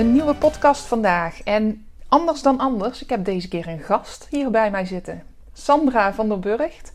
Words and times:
Een 0.00 0.12
nieuwe 0.12 0.34
podcast 0.34 0.86
vandaag. 0.86 1.42
En 1.42 1.86
anders 2.08 2.42
dan 2.42 2.58
anders, 2.58 3.02
ik 3.02 3.10
heb 3.10 3.24
deze 3.24 3.48
keer 3.48 3.68
een 3.68 3.78
gast 3.78 4.26
hier 4.30 4.50
bij 4.50 4.70
mij 4.70 4.84
zitten. 4.84 5.22
Sandra 5.52 6.14
van 6.14 6.28
der 6.28 6.38
Burgt. 6.38 6.92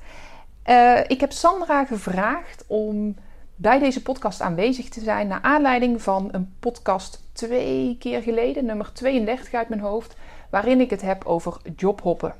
Uh, 0.65 0.99
ik 1.07 1.19
heb 1.19 1.31
Sandra 1.31 1.85
gevraagd 1.85 2.63
om 2.67 3.15
bij 3.55 3.79
deze 3.79 4.01
podcast 4.01 4.41
aanwezig 4.41 4.89
te 4.89 5.01
zijn. 5.01 5.27
Naar 5.27 5.41
aanleiding 5.41 6.01
van 6.01 6.29
een 6.31 6.53
podcast 6.59 7.23
twee 7.31 7.95
keer 7.99 8.21
geleden, 8.21 8.65
nummer 8.65 8.91
32 8.93 9.53
uit 9.53 9.69
mijn 9.69 9.81
hoofd. 9.81 10.15
Waarin 10.49 10.79
ik 10.79 10.89
het 10.89 11.01
heb 11.01 11.25
over 11.25 11.57
jobhoppen. 11.75 12.33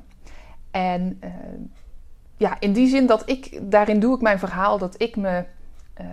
En 0.72 1.20
uh, 1.23 1.30
ja, 2.38 2.59
in 2.59 2.73
die 2.73 2.88
zin 2.88 3.06
dat 3.06 3.30
ik, 3.30 3.59
daarin 3.61 4.00
doe 4.00 4.16
ik 4.16 4.22
mijn 4.22 4.39
verhaal 4.39 4.78
dat 4.78 5.02
ik 5.02 5.16
me 5.16 5.44
uh, 6.02 6.06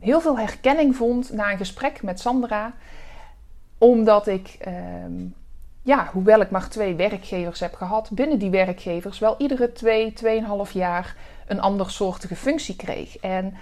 heel 0.00 0.20
veel 0.20 0.38
herkenning 0.38 0.96
vond 0.96 1.32
na 1.32 1.50
een 1.50 1.58
gesprek 1.58 2.02
met 2.02 2.20
Sandra 2.20 2.74
omdat 3.78 4.26
ik, 4.26 4.58
um, 5.04 5.34
ja, 5.82 6.08
hoewel 6.12 6.40
ik 6.40 6.50
maar 6.50 6.68
twee 6.68 6.94
werkgevers 6.94 7.60
heb 7.60 7.74
gehad, 7.74 8.10
binnen 8.12 8.38
die 8.38 8.50
werkgevers 8.50 9.18
wel 9.18 9.34
iedere 9.38 9.72
twee, 9.72 10.12
tweeënhalf 10.12 10.72
jaar 10.72 11.16
een 11.46 11.60
andersoortige 11.60 12.36
functie 12.36 12.76
kreeg. 12.76 13.18
En 13.18 13.54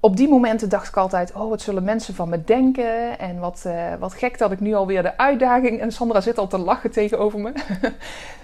op 0.00 0.16
die 0.16 0.28
momenten 0.28 0.68
dacht 0.68 0.88
ik 0.88 0.96
altijd: 0.96 1.32
oh, 1.32 1.48
wat 1.48 1.62
zullen 1.62 1.84
mensen 1.84 2.14
van 2.14 2.28
me 2.28 2.44
denken? 2.44 3.18
En 3.18 3.38
wat, 3.38 3.64
uh, 3.66 3.94
wat 3.98 4.14
gek 4.14 4.38
dat 4.38 4.52
ik 4.52 4.60
nu 4.60 4.74
alweer 4.74 5.02
de 5.02 5.18
uitdaging. 5.18 5.80
En 5.80 5.92
Sandra 5.92 6.20
zit 6.20 6.38
al 6.38 6.46
te 6.46 6.58
lachen 6.58 6.90
tegenover 6.90 7.40
me. 7.40 7.52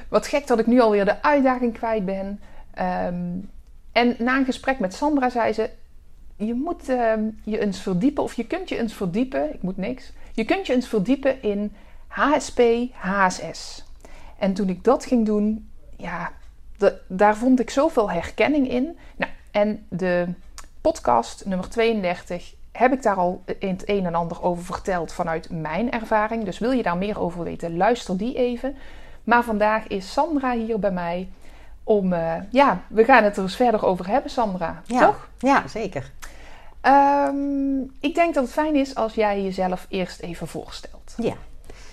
wat 0.08 0.26
gek 0.26 0.46
dat 0.46 0.58
ik 0.58 0.66
nu 0.66 0.80
alweer 0.80 1.04
de 1.04 1.22
uitdaging 1.22 1.72
kwijt 1.72 2.04
ben. 2.04 2.40
Um, 3.06 3.50
en 3.92 4.14
na 4.18 4.36
een 4.36 4.44
gesprek 4.44 4.78
met 4.78 4.94
Sandra 4.94 5.28
zei 5.28 5.52
ze: 5.52 5.70
Je 6.36 6.54
moet 6.54 6.88
uh, 6.88 7.12
je 7.44 7.58
eens 7.58 7.80
verdiepen, 7.80 8.22
of 8.22 8.34
je 8.34 8.46
kunt 8.46 8.68
je 8.68 8.78
eens 8.78 8.94
verdiepen. 8.94 9.54
Ik 9.54 9.62
moet 9.62 9.76
niks 9.76 10.12
je 10.32 10.44
kunt 10.44 10.66
je 10.66 10.72
eens 10.72 10.88
verdiepen 10.88 11.42
in 11.42 11.74
HSP, 12.06 12.60
HSS. 12.92 13.84
En 14.38 14.54
toen 14.54 14.68
ik 14.68 14.84
dat 14.84 15.04
ging 15.04 15.26
doen, 15.26 15.70
ja, 15.96 16.32
de, 16.76 16.98
daar 17.06 17.36
vond 17.36 17.60
ik 17.60 17.70
zoveel 17.70 18.10
herkenning 18.10 18.68
in. 18.68 18.98
Nou, 19.16 19.30
en 19.50 19.86
de 19.88 20.28
podcast 20.80 21.44
nummer 21.46 21.68
32 21.68 22.54
heb 22.72 22.92
ik 22.92 23.02
daar 23.02 23.16
al 23.16 23.42
in 23.58 23.68
het 23.68 23.88
een 23.88 24.06
en 24.06 24.14
ander 24.14 24.42
over 24.42 24.64
verteld 24.64 25.12
vanuit 25.12 25.50
mijn 25.50 25.90
ervaring. 25.90 26.44
Dus 26.44 26.58
wil 26.58 26.70
je 26.70 26.82
daar 26.82 26.96
meer 26.96 27.20
over 27.20 27.44
weten, 27.44 27.76
luister 27.76 28.16
die 28.16 28.34
even. 28.34 28.76
Maar 29.24 29.44
vandaag 29.44 29.86
is 29.86 30.12
Sandra 30.12 30.52
hier 30.52 30.78
bij 30.78 30.90
mij 30.90 31.28
om, 31.84 32.12
uh, 32.12 32.34
ja, 32.50 32.82
we 32.88 33.04
gaan 33.04 33.24
het 33.24 33.36
er 33.36 33.42
eens 33.42 33.56
verder 33.56 33.84
over 33.84 34.08
hebben, 34.08 34.30
Sandra. 34.30 34.82
Ja, 34.86 35.06
toch? 35.06 35.28
Ja, 35.38 35.68
zeker. 35.68 36.10
Um, 36.82 37.90
ik 38.00 38.14
denk 38.14 38.34
dat 38.34 38.44
het 38.44 38.52
fijn 38.52 38.74
is 38.74 38.94
als 38.94 39.14
jij 39.14 39.42
jezelf 39.42 39.86
eerst 39.88 40.20
even 40.20 40.46
voorstelt. 40.46 41.14
Ja. 41.16 41.34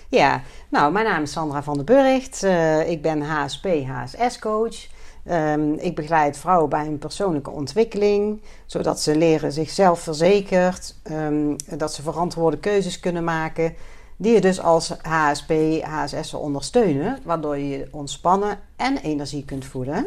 Ja, 0.08 0.42
nou, 0.68 0.92
mijn 0.92 1.04
naam 1.04 1.22
is 1.22 1.32
Sandra 1.32 1.62
van 1.62 1.74
den 1.74 1.84
Burgt. 1.84 2.42
Uh, 2.42 2.88
ik 2.90 3.02
ben 3.02 3.22
HSP, 3.22 3.66
HSS-coach. 3.86 4.86
Um, 5.30 5.74
ik 5.74 5.94
begeleid 5.94 6.38
vrouwen 6.38 6.68
bij 6.68 6.84
hun 6.84 6.98
persoonlijke 6.98 7.50
ontwikkeling, 7.50 8.42
zodat 8.66 9.00
ze 9.00 9.16
leren 9.16 9.52
zichzelf 9.52 10.00
verzekerd, 10.00 10.94
um, 11.10 11.56
dat 11.76 11.94
ze 11.94 12.02
verantwoorde 12.02 12.58
keuzes 12.58 13.00
kunnen 13.00 13.24
maken, 13.24 13.74
die 14.16 14.32
je 14.32 14.40
dus 14.40 14.60
als 14.60 14.94
HSP, 15.02 15.52
HSS 15.82 16.34
ondersteunen, 16.34 17.18
waardoor 17.24 17.58
je 17.58 17.88
ontspannen 17.90 18.58
en 18.76 18.96
energie 18.96 19.44
kunt 19.44 19.64
voeden. 19.64 20.06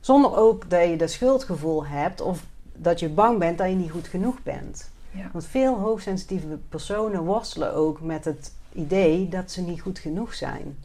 Zonder 0.00 0.36
ook 0.36 0.70
dat 0.70 0.88
je 0.88 0.96
de 0.96 1.06
schuldgevoel 1.06 1.86
hebt 1.86 2.20
of 2.20 2.40
dat 2.76 3.00
je 3.00 3.08
bang 3.08 3.38
bent 3.38 3.58
dat 3.58 3.68
je 3.68 3.74
niet 3.74 3.90
goed 3.90 4.08
genoeg 4.08 4.42
bent. 4.42 4.90
Ja. 5.10 5.28
Want 5.32 5.46
veel 5.46 5.74
hoogsensitieve 5.74 6.58
personen 6.68 7.22
worstelen 7.22 7.74
ook 7.74 8.00
met 8.00 8.24
het 8.24 8.52
idee 8.72 9.28
dat 9.28 9.50
ze 9.50 9.60
niet 9.60 9.80
goed 9.80 9.98
genoeg 9.98 10.34
zijn. 10.34 10.76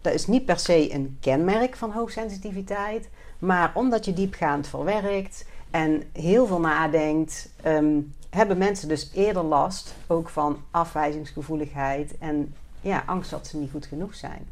Dat 0.00 0.14
is 0.14 0.26
niet 0.26 0.44
per 0.44 0.58
se 0.58 0.94
een 0.94 1.16
kenmerk 1.20 1.76
van 1.76 1.90
hoogsensitiviteit, 1.90 3.08
maar 3.38 3.72
omdat 3.74 4.04
je 4.04 4.12
diepgaand 4.12 4.66
verwerkt 4.66 5.46
en 5.70 6.02
heel 6.12 6.46
veel 6.46 6.60
nadenkt, 6.60 7.48
um, 7.66 8.14
hebben 8.30 8.58
mensen 8.58 8.88
dus 8.88 9.10
eerder 9.14 9.42
last 9.42 9.94
ook 10.06 10.28
van 10.28 10.58
afwijzingsgevoeligheid 10.70 12.18
en 12.18 12.54
ja, 12.80 13.02
angst 13.06 13.30
dat 13.30 13.46
ze 13.46 13.56
niet 13.56 13.70
goed 13.70 13.86
genoeg 13.86 14.14
zijn. 14.14 14.46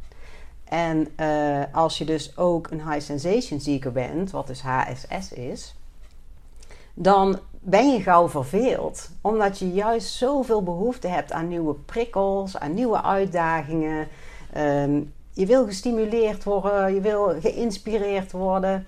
En 0.64 1.08
uh, 1.20 1.62
als 1.72 1.98
je 1.98 2.04
dus 2.04 2.36
ook 2.36 2.70
een 2.70 2.90
high 2.90 3.04
sensation 3.04 3.60
seeker 3.60 3.92
bent, 3.92 4.30
wat 4.30 4.46
dus 4.46 4.62
HSS 4.62 5.32
is, 5.32 5.74
dan 6.94 7.38
ben 7.60 7.92
je 7.92 8.02
gauw 8.02 8.28
verveeld. 8.28 9.10
Omdat 9.20 9.58
je 9.58 9.72
juist 9.72 10.14
zoveel 10.14 10.62
behoefte 10.62 11.08
hebt 11.08 11.32
aan 11.32 11.48
nieuwe 11.48 11.74
prikkels, 11.74 12.58
aan 12.58 12.74
nieuwe 12.74 13.02
uitdagingen. 13.02 14.08
Um, 14.56 15.12
je 15.30 15.46
wil 15.46 15.66
gestimuleerd 15.66 16.44
worden, 16.44 16.94
je 16.94 17.00
wil 17.00 17.40
geïnspireerd 17.40 18.32
worden. 18.32 18.86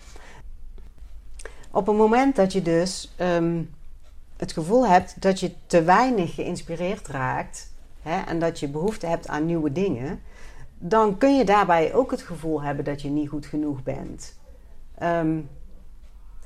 Op 1.70 1.86
het 1.86 1.96
moment 1.96 2.36
dat 2.36 2.52
je 2.52 2.62
dus 2.62 3.14
um, 3.20 3.70
het 4.36 4.52
gevoel 4.52 4.86
hebt 4.86 5.22
dat 5.22 5.40
je 5.40 5.52
te 5.66 5.82
weinig 5.82 6.34
geïnspireerd 6.34 7.08
raakt 7.08 7.72
hè, 8.02 8.20
en 8.20 8.38
dat 8.38 8.60
je 8.60 8.68
behoefte 8.68 9.06
hebt 9.06 9.28
aan 9.28 9.46
nieuwe 9.46 9.72
dingen, 9.72 10.20
dan 10.78 11.18
kun 11.18 11.36
je 11.36 11.44
daarbij 11.44 11.94
ook 11.94 12.10
het 12.10 12.22
gevoel 12.22 12.62
hebben 12.62 12.84
dat 12.84 13.02
je 13.02 13.08
niet 13.08 13.28
goed 13.28 13.46
genoeg 13.46 13.82
bent. 13.82 14.38
Um, 15.02 15.48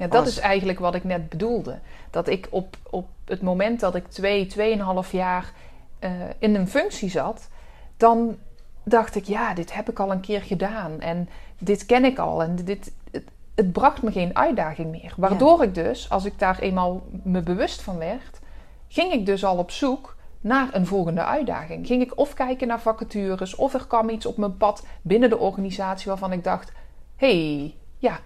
ja, 0.00 0.06
dat 0.06 0.26
is 0.26 0.38
eigenlijk 0.38 0.78
wat 0.78 0.94
ik 0.94 1.04
net 1.04 1.28
bedoelde. 1.28 1.78
Dat 2.10 2.28
ik 2.28 2.46
op, 2.50 2.76
op 2.90 3.08
het 3.24 3.42
moment 3.42 3.80
dat 3.80 3.94
ik 3.94 4.08
twee, 4.08 4.46
tweeënhalf 4.46 5.12
jaar 5.12 5.52
uh, 6.00 6.10
in 6.38 6.54
een 6.54 6.68
functie 6.68 7.10
zat, 7.10 7.48
dan 7.96 8.36
dacht 8.82 9.14
ik, 9.14 9.24
ja, 9.24 9.54
dit 9.54 9.74
heb 9.74 9.90
ik 9.90 9.98
al 9.98 10.10
een 10.10 10.20
keer 10.20 10.42
gedaan 10.42 11.00
en 11.00 11.28
dit 11.58 11.86
ken 11.86 12.04
ik 12.04 12.18
al 12.18 12.42
en 12.42 12.56
dit, 12.56 12.92
het, 13.10 13.24
het 13.54 13.72
bracht 13.72 14.02
me 14.02 14.12
geen 14.12 14.36
uitdaging 14.36 14.90
meer. 14.90 15.14
Waardoor 15.16 15.62
ik 15.62 15.74
dus, 15.74 16.10
als 16.10 16.24
ik 16.24 16.38
daar 16.38 16.58
eenmaal 16.58 17.02
me 17.22 17.42
bewust 17.42 17.82
van 17.82 17.98
werd, 17.98 18.40
ging 18.88 19.12
ik 19.12 19.26
dus 19.26 19.44
al 19.44 19.58
op 19.58 19.70
zoek 19.70 20.16
naar 20.40 20.68
een 20.72 20.86
volgende 20.86 21.24
uitdaging. 21.24 21.86
Ging 21.86 22.02
ik 22.02 22.18
of 22.18 22.34
kijken 22.34 22.68
naar 22.68 22.80
vacatures, 22.80 23.54
of 23.54 23.74
er 23.74 23.86
kwam 23.86 24.08
iets 24.08 24.26
op 24.26 24.36
mijn 24.36 24.56
pad 24.56 24.86
binnen 25.02 25.30
de 25.30 25.38
organisatie 25.38 26.08
waarvan 26.08 26.32
ik 26.32 26.44
dacht: 26.44 26.72
hé, 27.16 27.56
hey, 27.56 27.74
ja, 27.98 28.18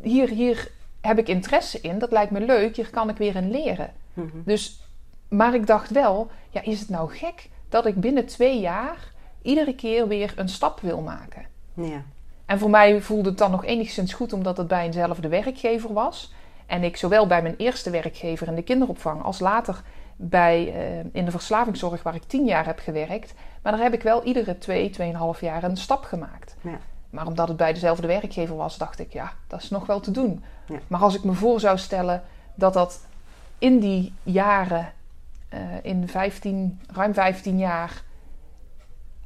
hier, 0.00 0.28
hier 0.28 0.70
heb 1.02 1.18
ik 1.18 1.28
interesse 1.28 1.80
in, 1.80 1.98
dat 1.98 2.10
lijkt 2.10 2.30
me 2.30 2.40
leuk, 2.40 2.76
hier 2.76 2.90
kan 2.90 3.08
ik 3.08 3.16
weer 3.16 3.36
in 3.36 3.50
leren. 3.50 3.92
Mhm. 4.14 4.36
Dus, 4.44 4.80
maar 5.28 5.54
ik 5.54 5.66
dacht 5.66 5.90
wel, 5.90 6.30
ja, 6.50 6.62
is 6.62 6.80
het 6.80 6.88
nou 6.88 7.10
gek 7.10 7.48
dat 7.68 7.86
ik 7.86 8.00
binnen 8.00 8.26
twee 8.26 8.60
jaar 8.60 9.12
iedere 9.42 9.74
keer 9.74 10.08
weer 10.08 10.32
een 10.36 10.48
stap 10.48 10.80
wil 10.80 11.00
maken? 11.00 11.46
Ja. 11.74 12.02
En 12.46 12.58
voor 12.58 12.70
mij 12.70 13.00
voelde 13.00 13.28
het 13.28 13.38
dan 13.38 13.50
nog 13.50 13.64
enigszins 13.64 14.12
goed, 14.12 14.32
omdat 14.32 14.56
het 14.56 14.68
bij 14.68 14.84
eenzelfde 14.84 15.28
werkgever 15.28 15.92
was. 15.92 16.32
En 16.66 16.82
ik 16.82 16.96
zowel 16.96 17.26
bij 17.26 17.42
mijn 17.42 17.56
eerste 17.56 17.90
werkgever 17.90 18.46
in 18.46 18.54
de 18.54 18.62
kinderopvang 18.62 19.22
als 19.22 19.40
later 19.40 19.82
bij, 20.16 20.66
uh, 20.66 21.10
in 21.12 21.24
de 21.24 21.30
verslavingszorg, 21.30 22.02
waar 22.02 22.14
ik 22.14 22.22
tien 22.22 22.44
jaar 22.44 22.66
heb 22.66 22.78
gewerkt. 22.78 23.34
Maar 23.62 23.72
daar 23.72 23.82
heb 23.82 23.92
ik 23.92 24.02
wel 24.02 24.22
iedere 24.22 24.58
twee, 24.58 24.90
tweeënhalf 24.90 25.40
jaar 25.40 25.62
een 25.62 25.76
stap 25.76 26.04
gemaakt. 26.04 26.56
Ja. 26.60 26.78
Maar 27.12 27.26
omdat 27.26 27.48
het 27.48 27.56
bij 27.56 27.72
dezelfde 27.72 28.06
werkgever 28.06 28.56
was, 28.56 28.78
dacht 28.78 28.98
ik, 28.98 29.12
ja, 29.12 29.32
dat 29.46 29.62
is 29.62 29.70
nog 29.70 29.86
wel 29.86 30.00
te 30.00 30.10
doen. 30.10 30.44
Ja. 30.66 30.78
Maar 30.86 31.00
als 31.00 31.14
ik 31.14 31.24
me 31.24 31.32
voor 31.32 31.60
zou 31.60 31.78
stellen 31.78 32.22
dat 32.54 32.72
dat 32.72 33.06
in 33.58 33.78
die 33.78 34.14
jaren, 34.22 34.92
uh, 35.54 35.60
in 35.82 36.08
15, 36.08 36.80
ruim 36.86 37.14
15 37.14 37.58
jaar, 37.58 38.02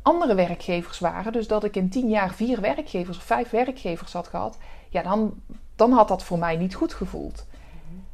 andere 0.02 0.34
werkgevers 0.34 0.98
waren, 0.98 1.32
dus 1.32 1.46
dat 1.46 1.64
ik 1.64 1.76
in 1.76 1.88
10 1.88 2.08
jaar 2.08 2.34
vier 2.34 2.60
werkgevers 2.60 3.16
of 3.16 3.22
vijf 3.22 3.50
werkgevers 3.50 4.12
had 4.12 4.28
gehad, 4.28 4.58
ja, 4.88 5.02
dan, 5.02 5.42
dan 5.76 5.92
had 5.92 6.08
dat 6.08 6.24
voor 6.24 6.38
mij 6.38 6.56
niet 6.56 6.74
goed 6.74 6.94
gevoeld. 6.94 7.46
Mm-hmm. 7.50 8.04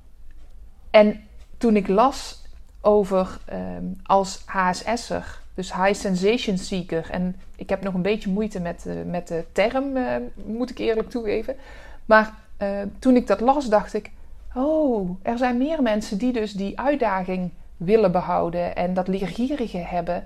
En 0.90 1.28
toen 1.58 1.76
ik 1.76 1.88
las 1.88 2.42
over 2.80 3.38
um, 3.52 4.00
als 4.02 4.42
HSS'er 4.46 5.41
dus 5.54 5.74
high 5.74 5.94
sensation 5.94 6.58
seeker. 6.58 7.10
En 7.10 7.36
ik 7.56 7.68
heb 7.68 7.82
nog 7.82 7.94
een 7.94 8.02
beetje 8.02 8.30
moeite 8.30 8.60
met, 8.60 8.84
uh, 8.86 8.94
met 9.06 9.28
de 9.28 9.44
term, 9.52 9.96
uh, 9.96 10.16
moet 10.44 10.70
ik 10.70 10.78
eerlijk 10.78 11.10
toegeven. 11.10 11.56
Maar 12.04 12.34
uh, 12.62 12.68
toen 12.98 13.16
ik 13.16 13.26
dat 13.26 13.40
las, 13.40 13.68
dacht 13.68 13.94
ik: 13.94 14.10
Oh, 14.54 15.10
er 15.22 15.38
zijn 15.38 15.58
meer 15.58 15.82
mensen 15.82 16.18
die 16.18 16.32
dus 16.32 16.52
die 16.52 16.80
uitdaging 16.80 17.50
willen 17.76 18.12
behouden 18.12 18.76
en 18.76 18.94
dat 18.94 19.08
leergierige 19.08 19.78
hebben. 19.78 20.24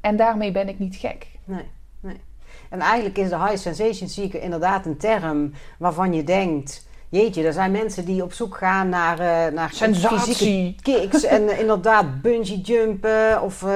En 0.00 0.16
daarmee 0.16 0.52
ben 0.52 0.68
ik 0.68 0.78
niet 0.78 0.96
gek. 0.96 1.26
Nee, 1.44 1.70
nee. 2.00 2.20
En 2.68 2.80
eigenlijk 2.80 3.18
is 3.18 3.28
de 3.28 3.38
high 3.38 3.56
sensation 3.56 4.08
seeker 4.08 4.42
inderdaad 4.42 4.86
een 4.86 4.96
term 4.96 5.52
waarvan 5.78 6.12
je 6.12 6.24
denkt... 6.24 6.86
Jeetje, 7.14 7.46
er 7.46 7.52
zijn 7.52 7.70
mensen 7.70 8.04
die 8.04 8.22
op 8.22 8.32
zoek 8.32 8.56
gaan 8.56 8.88
naar, 8.88 9.20
uh, 9.20 9.54
naar 9.54 9.70
sensatie. 9.72 10.76
kicks 10.82 11.24
en 11.24 11.42
uh, 11.42 11.58
inderdaad 11.60 12.22
bungee 12.22 12.60
jumpen 12.60 13.42
of 13.42 13.62
uh, 13.62 13.68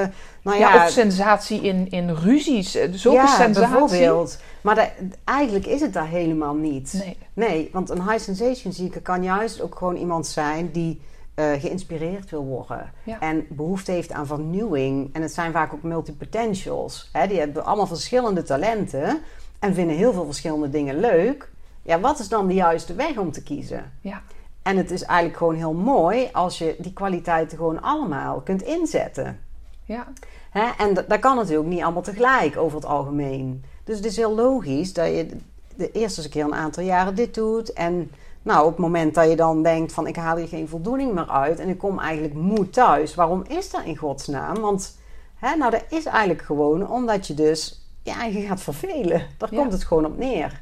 nou 0.43 0.58
ja, 0.58 0.75
ja, 0.75 0.85
of 0.85 0.90
sensatie 0.90 1.61
in, 1.61 1.90
in 1.90 2.11
ruzies. 2.11 2.70
Zulke 2.90 3.17
ja, 3.17 3.26
sensatie. 3.26 3.69
bijvoorbeeld. 3.69 4.38
Maar 4.61 4.75
de, 4.75 4.88
eigenlijk 5.25 5.67
is 5.67 5.81
het 5.81 5.93
daar 5.93 6.08
helemaal 6.08 6.55
niet. 6.55 6.93
Nee. 7.05 7.17
nee, 7.32 7.69
want 7.73 7.90
een 7.90 8.02
high 8.02 8.25
sensation 8.25 8.73
seeker 8.73 9.00
kan 9.00 9.23
juist 9.23 9.61
ook 9.61 9.75
gewoon 9.75 9.96
iemand 9.96 10.26
zijn 10.26 10.70
die 10.73 11.00
geïnspireerd 11.34 12.31
wil 12.31 12.44
worden. 12.44 12.93
En 13.20 13.46
behoefte 13.49 13.93
heeft 13.93 14.12
aan 14.12 14.26
vernieuwing. 14.26 15.11
En 15.12 15.23
het 15.23 15.32
zijn 15.32 15.52
vaak 15.52 15.73
ook 15.73 15.82
multipotentials. 15.82 17.08
Hè? 17.12 17.26
Die 17.26 17.38
hebben 17.38 17.64
allemaal 17.64 17.87
verschillende 17.87 18.43
talenten. 18.43 19.19
En 19.58 19.75
vinden 19.75 19.96
heel 19.96 20.12
veel 20.12 20.25
verschillende 20.25 20.70
dingen 20.70 21.00
leuk. 21.00 21.50
Ja, 21.82 22.00
wat 22.00 22.19
is 22.19 22.28
dan 22.28 22.46
de 22.46 22.54
juiste 22.54 22.94
weg 22.94 23.16
om 23.16 23.32
te 23.32 23.42
kiezen? 23.42 23.92
Ja. 24.00 24.22
En 24.62 24.76
het 24.76 24.90
is 24.90 25.02
eigenlijk 25.02 25.38
gewoon 25.38 25.54
heel 25.54 25.75
mooi 25.75 26.28
als 26.32 26.58
je 26.58 26.76
die 26.78 26.92
kwaliteiten 26.92 27.58
gewoon 27.58 27.82
allemaal 27.82 28.40
kunt 28.40 28.62
inzetten. 28.62 29.40
Ja. 29.84 30.06
Hè? 30.50 30.70
En 30.78 30.94
dat 30.94 31.19
kan 31.19 31.36
natuurlijk 31.36 31.69
niet 31.69 31.82
allemaal 31.82 32.02
tegelijk 32.02 32.56
over 32.56 32.76
het 32.76 32.86
algemeen. 32.86 33.64
Dus 33.84 33.96
het 33.96 34.04
is 34.04 34.16
heel 34.16 34.34
logisch 34.34 34.92
dat 34.92 35.06
je 35.06 35.36
de 35.76 35.92
eerste 35.92 36.28
keer 36.28 36.44
een 36.44 36.54
aantal 36.54 36.82
jaren 36.82 37.14
dit 37.14 37.34
doet. 37.34 37.72
En 37.72 38.10
nou, 38.42 38.64
op 38.64 38.70
het 38.70 38.78
moment 38.78 39.14
dat 39.14 39.28
je 39.28 39.36
dan 39.36 39.62
denkt 39.62 39.92
van 39.92 40.06
ik 40.06 40.16
haal 40.16 40.36
hier 40.36 40.48
geen 40.48 40.69
voldoening 40.69 41.12
meer 41.12 41.28
uit 41.28 41.58
en 41.58 41.69
ik 41.69 41.78
kom 41.78 41.98
eigenlijk 41.98 42.34
moe 42.34 42.70
thuis. 42.70 43.14
Waarom 43.14 43.44
is 43.48 43.70
dat 43.70 43.84
in 43.84 43.96
godsnaam? 43.96 44.60
Want 44.60 44.98
hè, 45.34 45.56
nou, 45.56 45.70
dat 45.70 45.84
is 45.88 46.04
eigenlijk 46.04 46.42
gewoon 46.42 46.90
omdat 46.90 47.26
je 47.26 47.34
dus 47.34 47.86
ja, 48.02 48.24
je 48.24 48.40
gaat 48.40 48.60
vervelen. 48.60 49.26
Daar 49.36 49.48
komt 49.48 49.72
het 49.72 49.84
gewoon 49.84 50.04
op 50.04 50.19
neer. 50.19 50.60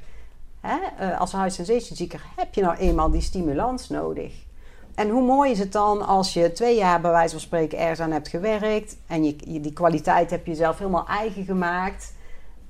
Hè? 0.66 1.06
Uh, 1.06 1.20
als 1.20 1.32
high 1.32 1.48
sensation 1.48 1.96
zieker 1.96 2.22
heb 2.36 2.54
je 2.54 2.62
nou 2.62 2.76
eenmaal 2.76 3.10
die 3.10 3.20
stimulans 3.20 3.88
nodig. 3.88 4.32
En 4.94 5.08
hoe 5.08 5.22
mooi 5.22 5.50
is 5.50 5.58
het 5.58 5.72
dan 5.72 6.06
als 6.06 6.32
je 6.32 6.52
twee 6.52 6.76
jaar 6.76 7.00
bij 7.00 7.10
wijze 7.10 7.30
van 7.30 7.40
spreken 7.40 7.78
ergens 7.78 8.00
aan 8.00 8.10
hebt 8.10 8.28
gewerkt 8.28 8.96
en 9.06 9.24
je, 9.24 9.36
die 9.60 9.72
kwaliteit 9.72 10.30
heb 10.30 10.46
je 10.46 10.54
zelf 10.54 10.78
helemaal 10.78 11.06
eigen 11.06 11.44
gemaakt, 11.44 12.14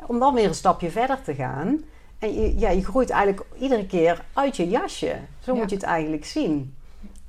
om 0.07 0.19
dan 0.19 0.35
weer 0.35 0.49
een 0.49 0.55
stapje 0.55 0.91
verder 0.91 1.23
te 1.23 1.35
gaan. 1.35 1.83
En 2.19 2.35
je, 2.35 2.59
ja, 2.59 2.71
je 2.71 2.85
groeit 2.85 3.11
eigenlijk 3.11 3.47
iedere 3.59 3.87
keer 3.87 4.25
uit 4.33 4.57
je 4.57 4.69
jasje. 4.69 5.17
Zo 5.39 5.55
moet 5.55 5.71
je 5.71 5.77
het 5.77 5.85
eigenlijk 5.85 6.25
zien. 6.25 6.75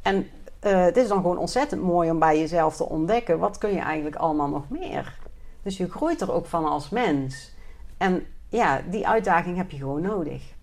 En 0.02 0.28
uh, 0.64 0.84
het 0.84 0.98
is 0.98 1.08
dan 1.08 1.22
gewoon 1.22 1.38
ontzettend 1.38 1.82
mooi 1.82 2.12
om 2.12 2.20
bij 2.20 2.40
jezelf 2.40 2.76
te 2.76 2.90
ontdekken... 2.90 3.40
wat 3.40 3.58
kun 3.58 3.74
je 3.74 3.80
eigenlijk 3.80 4.16
allemaal 4.16 4.50
nog 4.50 4.70
meer. 4.70 5.20
Dus 5.64 5.78
je 5.78 5.90
groeit 5.90 6.22
er 6.22 6.32
ook 6.32 6.46
van 6.46 6.66
als 6.66 6.90
mens. 6.90 7.54
En 7.98 8.26
ja, 8.50 8.82
die 8.90 9.08
uitdaging 9.08 9.58
heb 9.58 9.72
je 9.72 9.78
gewoon 9.78 10.02
nodig. 10.02 10.56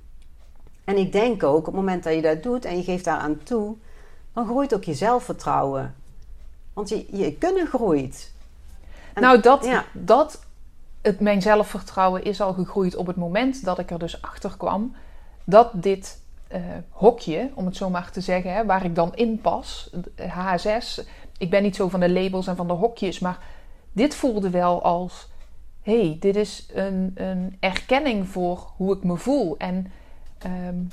En 0.84 0.96
ik 0.96 1.12
denk 1.12 1.42
ook, 1.42 1.58
op 1.58 1.64
het 1.66 1.75
moment 1.75 2.04
dat 2.04 2.14
je 2.14 2.22
dat 2.22 2.42
doet 2.42 2.64
en 2.64 2.76
je 2.76 2.82
geeft 2.82 3.04
daaraan 3.04 3.42
toe... 3.42 3.76
dan 4.32 4.46
groeit 4.46 4.75
ook 4.75 4.84
je 4.84 4.94
zelfvertrouwen. 4.94 5.94
Want 6.72 6.88
je, 6.88 7.06
je 7.10 7.32
kunnen 7.32 7.66
groeit. 7.66 8.32
nou, 9.14 9.40
dat, 9.40 9.69
dat 9.92 10.44
het, 11.02 11.20
mijn 11.20 11.42
zelfvertrouwen 11.42 12.25
is 12.25 12.40
al 12.40 12.52
gegroeid 12.52 12.96
op 12.96 13.06
het 13.06 13.16
moment 13.16 13.64
dat 13.64 13.78
ik 13.78 13.90
er 13.90 13.98
dus 13.98 14.22
achter 14.22 14.54
kwam 14.56 14.94
dat 15.44 15.70
dit 15.72 16.22
uh, 16.52 16.60
hokje, 16.90 17.50
om 17.54 17.66
het 17.66 17.76
zo 17.76 17.90
maar 17.90 18.10
te 18.10 18.20
zeggen, 18.20 18.52
hè, 18.52 18.64
waar 18.64 18.84
ik 18.84 18.94
dan 18.94 19.14
in 19.14 19.40
pas, 19.40 19.90
HSS. 20.16 21.04
Ik 21.38 21.50
ben 21.50 21.62
niet 21.62 21.76
zo 21.76 21.88
van 21.88 22.00
de 22.00 22.10
labels 22.10 22.46
en 22.46 22.56
van 22.56 22.66
de 22.66 22.72
hokjes, 22.72 23.19
maar 23.19 23.38
dit 23.92 24.14
voelde 24.14 24.50
wel 24.50 24.82
als: 24.82 25.28
hé, 25.82 26.06
hey, 26.06 26.16
dit 26.20 26.36
is 26.36 26.69
een, 26.72 27.12
een 27.14 27.56
erkenning 27.60 28.28
voor 28.28 28.72
hoe 28.76 28.96
ik 28.96 29.04
me 29.04 29.16
voel. 29.16 29.54
En 29.58 29.92
um, 30.46 30.91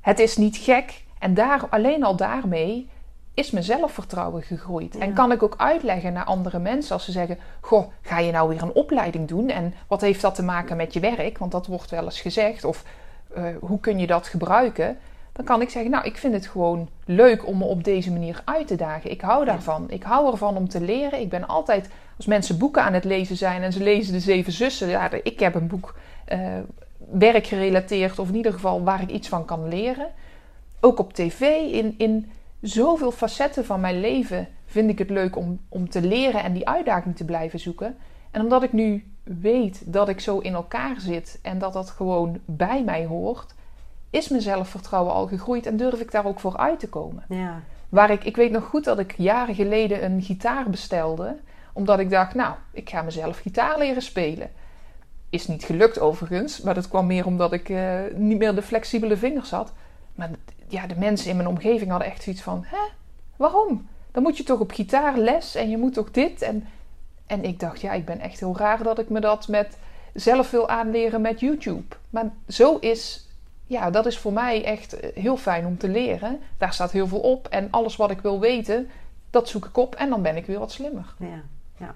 het 0.00 0.18
is 0.18 0.36
niet 0.36 0.56
gek. 0.56 1.04
En 1.18 1.34
daar, 1.34 1.66
alleen 1.68 2.04
al 2.04 2.16
daarmee 2.16 2.88
is 3.34 3.50
mijn 3.50 3.64
zelfvertrouwen 3.64 4.42
gegroeid. 4.42 4.96
En 4.96 5.12
kan 5.12 5.32
ik 5.32 5.42
ook 5.42 5.54
uitleggen 5.56 6.12
naar 6.12 6.24
andere 6.24 6.58
mensen 6.58 6.92
als 6.92 7.04
ze 7.04 7.12
zeggen: 7.12 7.38
Goh, 7.60 7.86
ga 8.02 8.18
je 8.18 8.32
nou 8.32 8.48
weer 8.48 8.62
een 8.62 8.72
opleiding 8.72 9.28
doen? 9.28 9.48
En 9.48 9.74
wat 9.86 10.00
heeft 10.00 10.20
dat 10.20 10.34
te 10.34 10.42
maken 10.42 10.76
met 10.76 10.92
je 10.92 11.00
werk? 11.00 11.38
Want 11.38 11.52
dat 11.52 11.66
wordt 11.66 11.90
wel 11.90 12.04
eens 12.04 12.20
gezegd. 12.20 12.64
Of 12.64 12.84
uh, 13.36 13.44
hoe 13.60 13.80
kun 13.80 13.98
je 13.98 14.06
dat 14.06 14.26
gebruiken? 14.26 14.98
Dan 15.32 15.44
kan 15.44 15.60
ik 15.60 15.70
zeggen: 15.70 15.90
Nou, 15.90 16.04
ik 16.04 16.16
vind 16.16 16.34
het 16.34 16.46
gewoon 16.46 16.88
leuk 17.04 17.46
om 17.46 17.58
me 17.58 17.64
op 17.64 17.84
deze 17.84 18.12
manier 18.12 18.42
uit 18.44 18.66
te 18.66 18.76
dagen. 18.76 19.10
Ik 19.10 19.20
hou 19.20 19.44
daarvan. 19.44 19.90
Ik 19.90 20.02
hou 20.02 20.30
ervan 20.30 20.56
om 20.56 20.68
te 20.68 20.80
leren. 20.80 21.20
Ik 21.20 21.28
ben 21.28 21.46
altijd, 21.46 21.88
als 22.16 22.26
mensen 22.26 22.58
boeken 22.58 22.82
aan 22.82 22.92
het 22.92 23.04
lezen 23.04 23.36
zijn 23.36 23.62
en 23.62 23.72
ze 23.72 23.82
lezen 23.82 24.12
de 24.12 24.20
Zeven 24.20 24.52
Zussen, 24.52 24.88
ja, 24.88 25.10
ik 25.10 25.40
heb 25.40 25.54
een 25.54 25.66
boek 25.66 25.94
uh, 26.32 26.38
werkgerelateerd, 27.12 28.18
of 28.18 28.28
in 28.28 28.36
ieder 28.36 28.52
geval 28.52 28.82
waar 28.82 29.02
ik 29.02 29.10
iets 29.10 29.28
van 29.28 29.44
kan 29.44 29.68
leren. 29.68 30.08
Ook 30.80 30.98
op 30.98 31.12
tv, 31.12 31.40
in. 31.72 31.94
in 31.98 32.30
zoveel 32.62 33.10
facetten 33.10 33.64
van 33.64 33.80
mijn 33.80 34.00
leven 34.00 34.48
vind 34.66 34.90
ik 34.90 34.98
het 34.98 35.10
leuk 35.10 35.36
om, 35.36 35.60
om 35.68 35.88
te 35.88 36.02
leren 36.02 36.42
en 36.42 36.52
die 36.52 36.68
uitdaging 36.68 37.16
te 37.16 37.24
blijven 37.24 37.60
zoeken. 37.60 37.96
En 38.30 38.40
omdat 38.40 38.62
ik 38.62 38.72
nu 38.72 39.04
weet 39.22 39.82
dat 39.92 40.08
ik 40.08 40.20
zo 40.20 40.38
in 40.38 40.54
elkaar 40.54 41.00
zit 41.00 41.38
en 41.42 41.58
dat 41.58 41.72
dat 41.72 41.90
gewoon 41.90 42.40
bij 42.44 42.84
mij 42.84 43.06
hoort, 43.06 43.54
is 44.10 44.28
mijn 44.28 44.42
zelfvertrouwen 44.42 45.12
al 45.12 45.26
gegroeid 45.26 45.66
en 45.66 45.76
durf 45.76 46.00
ik 46.00 46.10
daar 46.10 46.26
ook 46.26 46.40
voor 46.40 46.56
uit 46.56 46.78
te 46.78 46.88
komen. 46.88 47.24
Ja. 47.28 47.60
Waar 47.88 48.10
ik, 48.10 48.24
ik 48.24 48.36
weet 48.36 48.50
nog 48.50 48.64
goed 48.64 48.84
dat 48.84 48.98
ik 48.98 49.14
jaren 49.16 49.54
geleden 49.54 50.04
een 50.04 50.22
gitaar 50.22 50.70
bestelde, 50.70 51.36
omdat 51.72 51.98
ik 51.98 52.10
dacht, 52.10 52.34
nou, 52.34 52.54
ik 52.72 52.90
ga 52.90 53.02
mezelf 53.02 53.38
gitaar 53.38 53.78
leren 53.78 54.02
spelen. 54.02 54.50
Is 55.32 55.46
niet 55.46 55.64
gelukt 55.64 55.98
overigens, 55.98 56.60
maar 56.60 56.74
dat 56.74 56.88
kwam 56.88 57.06
meer 57.06 57.26
omdat 57.26 57.52
ik 57.52 57.68
uh, 57.68 58.00
niet 58.14 58.38
meer 58.38 58.54
de 58.54 58.62
flexibele 58.62 59.16
vingers 59.16 59.50
had. 59.50 59.72
Maar 60.14 60.30
ja, 60.68 60.86
de 60.86 60.96
mensen 60.96 61.30
in 61.30 61.36
mijn 61.36 61.48
omgeving 61.48 61.90
hadden 61.90 62.08
echt 62.08 62.22
zoiets 62.22 62.42
van: 62.42 62.64
hè, 62.66 62.88
waarom? 63.36 63.88
Dan 64.10 64.22
moet 64.22 64.36
je 64.36 64.42
toch 64.42 64.60
op 64.60 64.70
gitaarles 64.70 65.54
en 65.54 65.70
je 65.70 65.78
moet 65.78 65.94
toch 65.94 66.10
dit. 66.10 66.42
En, 66.42 66.66
en 67.26 67.44
ik 67.44 67.60
dacht, 67.60 67.80
ja, 67.80 67.92
ik 67.92 68.04
ben 68.04 68.20
echt 68.20 68.40
heel 68.40 68.56
raar 68.56 68.82
dat 68.82 68.98
ik 68.98 69.08
me 69.08 69.20
dat 69.20 69.48
met 69.48 69.78
zelf 70.14 70.50
wil 70.50 70.68
aanleren 70.68 71.20
met 71.20 71.40
YouTube. 71.40 71.96
Maar 72.10 72.32
zo 72.48 72.76
is, 72.76 73.28
ja, 73.66 73.90
dat 73.90 74.06
is 74.06 74.18
voor 74.18 74.32
mij 74.32 74.64
echt 74.64 75.00
eh, 75.00 75.22
heel 75.22 75.36
fijn 75.36 75.66
om 75.66 75.78
te 75.78 75.88
leren. 75.88 76.40
Daar 76.58 76.72
staat 76.72 76.92
heel 76.92 77.06
veel 77.06 77.20
op 77.20 77.48
en 77.48 77.68
alles 77.70 77.96
wat 77.96 78.10
ik 78.10 78.20
wil 78.20 78.40
weten, 78.40 78.90
dat 79.30 79.48
zoek 79.48 79.66
ik 79.66 79.76
op 79.76 79.94
en 79.94 80.08
dan 80.08 80.22
ben 80.22 80.36
ik 80.36 80.46
weer 80.46 80.58
wat 80.58 80.72
slimmer. 80.72 81.14
Ja, 81.18 81.42
ja. 81.78 81.94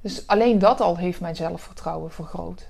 Dus 0.00 0.26
alleen 0.26 0.58
dat 0.58 0.80
al 0.80 0.96
heeft 0.96 1.20
mijn 1.20 1.36
zelfvertrouwen 1.36 2.10
vergroot. 2.10 2.68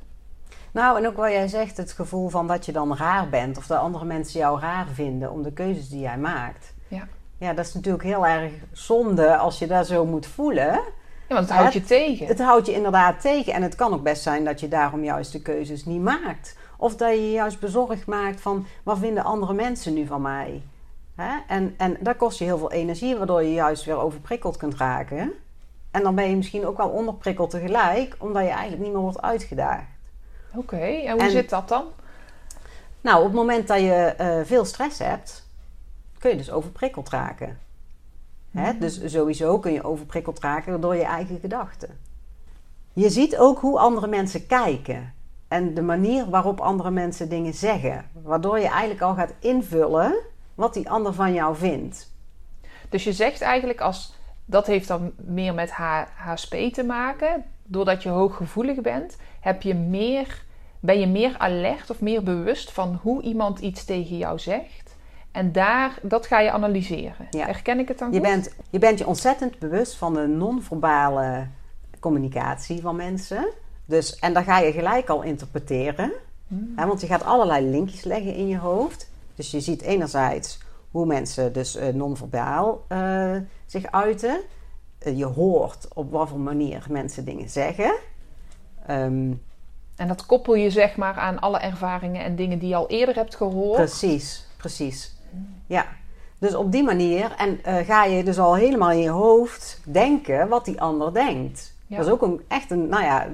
Nou, 0.76 0.98
en 0.98 1.06
ook 1.06 1.16
wat 1.16 1.30
jij 1.30 1.48
zegt, 1.48 1.76
het 1.76 1.92
gevoel 1.92 2.28
van 2.28 2.46
dat 2.46 2.66
je 2.66 2.72
dan 2.72 2.96
raar 2.96 3.28
bent 3.28 3.58
of 3.58 3.66
dat 3.66 3.78
andere 3.78 4.04
mensen 4.04 4.40
jou 4.40 4.60
raar 4.60 4.86
vinden 4.92 5.32
om 5.32 5.42
de 5.42 5.52
keuzes 5.52 5.88
die 5.88 6.00
jij 6.00 6.18
maakt. 6.18 6.74
Ja. 6.88 7.08
Ja, 7.38 7.52
dat 7.52 7.66
is 7.66 7.74
natuurlijk 7.74 8.04
heel 8.04 8.26
erg 8.26 8.52
zonde 8.72 9.36
als 9.36 9.58
je 9.58 9.66
dat 9.66 9.86
zo 9.86 10.04
moet 10.04 10.26
voelen. 10.26 10.72
Ja, 11.28 11.34
want 11.34 11.48
het 11.48 11.58
houdt 11.58 11.72
je 11.72 11.82
tegen. 11.82 12.26
Het 12.26 12.40
houdt 12.40 12.66
je 12.66 12.72
inderdaad 12.72 13.20
tegen. 13.20 13.52
En 13.52 13.62
het 13.62 13.74
kan 13.74 13.92
ook 13.92 14.02
best 14.02 14.22
zijn 14.22 14.44
dat 14.44 14.60
je 14.60 14.68
daarom 14.68 15.04
juist 15.04 15.32
de 15.32 15.42
keuzes 15.42 15.84
niet 15.84 16.02
maakt. 16.02 16.56
Of 16.76 16.96
dat 16.96 17.10
je 17.10 17.22
je 17.22 17.32
juist 17.32 17.60
bezorgd 17.60 18.06
maakt 18.06 18.40
van 18.40 18.66
wat 18.82 18.98
vinden 18.98 19.24
andere 19.24 19.52
mensen 19.52 19.94
nu 19.94 20.06
van 20.06 20.22
mij. 20.22 20.62
Hè? 21.14 21.32
En, 21.46 21.74
en 21.76 21.96
dat 22.00 22.16
kost 22.16 22.38
je 22.38 22.44
heel 22.44 22.58
veel 22.58 22.72
energie, 22.72 23.16
waardoor 23.16 23.42
je 23.42 23.52
juist 23.52 23.84
weer 23.84 23.98
overprikkeld 23.98 24.56
kunt 24.56 24.74
raken. 24.74 25.32
En 25.90 26.02
dan 26.02 26.14
ben 26.14 26.30
je 26.30 26.36
misschien 26.36 26.66
ook 26.66 26.76
wel 26.76 26.88
onderprikkeld 26.88 27.50
tegelijk, 27.50 28.16
omdat 28.18 28.42
je 28.42 28.48
eigenlijk 28.48 28.82
niet 28.82 28.92
meer 28.92 29.02
wordt 29.02 29.22
uitgedaagd. 29.22 29.95
Oké, 30.56 30.76
en 30.76 31.20
hoe 31.20 31.30
zit 31.30 31.50
dat 31.50 31.68
dan? 31.68 31.84
Nou, 33.00 33.18
op 33.18 33.24
het 33.24 33.34
moment 33.34 33.68
dat 33.68 33.80
je 33.80 34.14
uh, 34.20 34.46
veel 34.46 34.64
stress 34.64 34.98
hebt, 34.98 35.48
kun 36.18 36.30
je 36.30 36.36
dus 36.36 36.50
overprikkeld 36.50 37.08
raken. 37.08 37.58
Hè? 38.50 38.70
Hmm. 38.70 38.78
Dus 38.78 39.00
sowieso 39.04 39.58
kun 39.58 39.72
je 39.72 39.84
overprikkeld 39.84 40.40
raken 40.40 40.80
door 40.80 40.96
je 40.96 41.04
eigen 41.04 41.38
gedachten. 41.38 41.98
Je 42.92 43.10
ziet 43.10 43.36
ook 43.36 43.58
hoe 43.58 43.78
andere 43.78 44.06
mensen 44.06 44.46
kijken. 44.46 45.14
En 45.48 45.74
de 45.74 45.82
manier 45.82 46.30
waarop 46.30 46.60
andere 46.60 46.90
mensen 46.90 47.28
dingen 47.28 47.54
zeggen. 47.54 48.10
Waardoor 48.22 48.58
je 48.58 48.68
eigenlijk 48.68 49.00
al 49.00 49.14
gaat 49.14 49.34
invullen 49.38 50.14
wat 50.54 50.74
die 50.74 50.90
ander 50.90 51.14
van 51.14 51.32
jou 51.32 51.56
vindt. 51.56 52.14
Dus 52.88 53.04
je 53.04 53.12
zegt 53.12 53.40
eigenlijk 53.40 53.80
als 53.80 54.14
dat 54.44 54.66
heeft 54.66 54.88
dan 54.88 55.12
meer 55.16 55.54
met 55.54 55.70
HSP 56.16 56.54
te 56.72 56.84
maken. 56.84 57.44
Doordat 57.64 58.02
je 58.02 58.08
hooggevoelig 58.08 58.80
bent, 58.80 59.16
heb 59.40 59.62
je 59.62 59.74
meer 59.74 60.44
ben 60.80 61.00
je 61.00 61.06
meer 61.06 61.38
alert 61.38 61.90
of 61.90 62.00
meer 62.00 62.22
bewust 62.22 62.72
van 62.72 62.98
hoe 63.02 63.22
iemand 63.22 63.58
iets 63.58 63.84
tegen 63.84 64.18
jou 64.18 64.38
zegt. 64.38 64.96
En 65.32 65.52
daar, 65.52 65.98
dat 66.02 66.26
ga 66.26 66.40
je 66.40 66.50
analyseren. 66.50 67.26
Ja. 67.30 67.46
Herken 67.46 67.78
ik 67.78 67.88
het 67.88 67.98
dan 67.98 68.12
je 68.12 68.20
Bent, 68.20 68.54
je 68.70 68.78
bent 68.78 68.98
je 68.98 69.06
ontzettend 69.06 69.58
bewust 69.58 69.94
van 69.94 70.14
de 70.14 70.26
non-verbale 70.26 71.46
communicatie 72.00 72.80
van 72.80 72.96
mensen. 72.96 73.48
Dus, 73.84 74.18
en 74.18 74.32
dan 74.32 74.44
ga 74.44 74.58
je 74.58 74.72
gelijk 74.72 75.08
al 75.08 75.22
interpreteren. 75.22 76.12
Hmm. 76.46 76.72
Hè, 76.76 76.86
want 76.86 77.00
je 77.00 77.06
gaat 77.06 77.24
allerlei 77.24 77.70
linkjes 77.70 78.04
leggen 78.04 78.34
in 78.34 78.48
je 78.48 78.58
hoofd. 78.58 79.10
Dus 79.34 79.50
je 79.50 79.60
ziet 79.60 79.82
enerzijds 79.82 80.58
hoe 80.90 81.06
mensen 81.06 81.52
dus 81.52 81.76
uh, 81.76 81.88
non-verbaal 81.88 82.84
uh, 82.88 83.36
zich 83.66 83.90
uiten. 83.90 84.40
je 85.14 85.24
hoort 85.24 85.88
op 85.94 86.10
wat 86.10 86.28
voor 86.28 86.40
manier 86.40 86.86
mensen 86.90 87.24
dingen 87.24 87.48
zeggen. 87.48 87.94
Ehm, 88.86 89.32
en 89.96 90.08
dat 90.08 90.26
koppel 90.26 90.54
je 90.54 90.70
zeg 90.70 90.96
maar 90.96 91.14
aan 91.14 91.38
alle 91.38 91.58
ervaringen 91.58 92.24
en 92.24 92.36
dingen 92.36 92.58
die 92.58 92.68
je 92.68 92.74
al 92.74 92.88
eerder 92.88 93.14
hebt 93.14 93.36
gehoord. 93.36 93.76
Precies, 93.76 94.46
precies. 94.56 95.14
Ja. 95.66 95.86
Dus 96.38 96.54
op 96.54 96.72
die 96.72 96.82
manier 96.82 97.34
en 97.36 97.64
eh, 97.64 97.86
ga 97.86 98.04
je 98.04 98.24
dus 98.24 98.38
al 98.38 98.54
helemaal 98.54 98.90
in 98.90 98.98
je 98.98 99.08
hoofd 99.08 99.80
denken 99.84 100.48
wat 100.48 100.64
die 100.64 100.80
ander 100.80 101.14
denkt. 101.14 101.74
Dat 101.86 102.06
is 102.06 102.12
ook 102.12 102.22
een, 102.22 102.40
echt 102.48 102.70
een, 102.70 102.88
nou 102.88 103.02
ja, 103.02 103.26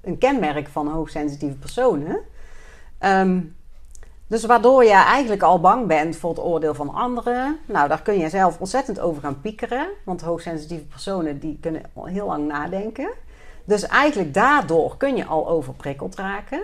een 0.00 0.18
kenmerk 0.18 0.68
van 0.68 0.88
hoogsensitieve 0.88 1.56
personen. 1.56 2.20
Um, 3.00 3.56
dus 4.26 4.44
waardoor 4.44 4.84
je 4.84 4.90
eigenlijk 4.90 5.42
al 5.42 5.60
bang 5.60 5.86
bent 5.86 6.16
voor 6.16 6.30
het 6.30 6.38
oordeel 6.38 6.74
van 6.74 6.94
anderen. 6.94 7.58
Nou, 7.66 7.88
daar 7.88 8.02
kun 8.02 8.18
je 8.18 8.28
zelf 8.28 8.58
ontzettend 8.58 9.00
over 9.00 9.22
gaan 9.22 9.40
piekeren. 9.40 9.88
Want 10.04 10.20
hoogsensitieve 10.20 10.84
personen 10.84 11.38
die 11.38 11.58
kunnen 11.60 11.82
heel 12.04 12.26
lang 12.26 12.46
nadenken. 12.46 13.10
Dus 13.70 13.86
eigenlijk 13.86 14.34
daardoor 14.34 14.96
kun 14.96 15.16
je 15.16 15.24
al 15.24 15.48
overprikkeld 15.48 16.14
raken. 16.14 16.62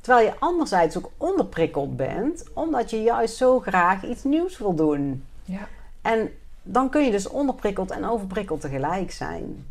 Terwijl 0.00 0.26
je 0.26 0.34
anderzijds 0.38 0.96
ook 0.96 1.10
onderprikkeld 1.16 1.96
bent, 1.96 2.44
omdat 2.52 2.90
je 2.90 3.02
juist 3.02 3.36
zo 3.36 3.60
graag 3.60 4.04
iets 4.04 4.24
nieuws 4.24 4.58
wil 4.58 4.74
doen. 4.74 5.24
Ja. 5.44 5.68
En 6.02 6.30
dan 6.62 6.90
kun 6.90 7.04
je 7.04 7.10
dus 7.10 7.28
onderprikkeld 7.28 7.90
en 7.90 8.08
overprikkeld 8.08 8.60
tegelijk 8.60 9.12
zijn. 9.12 9.66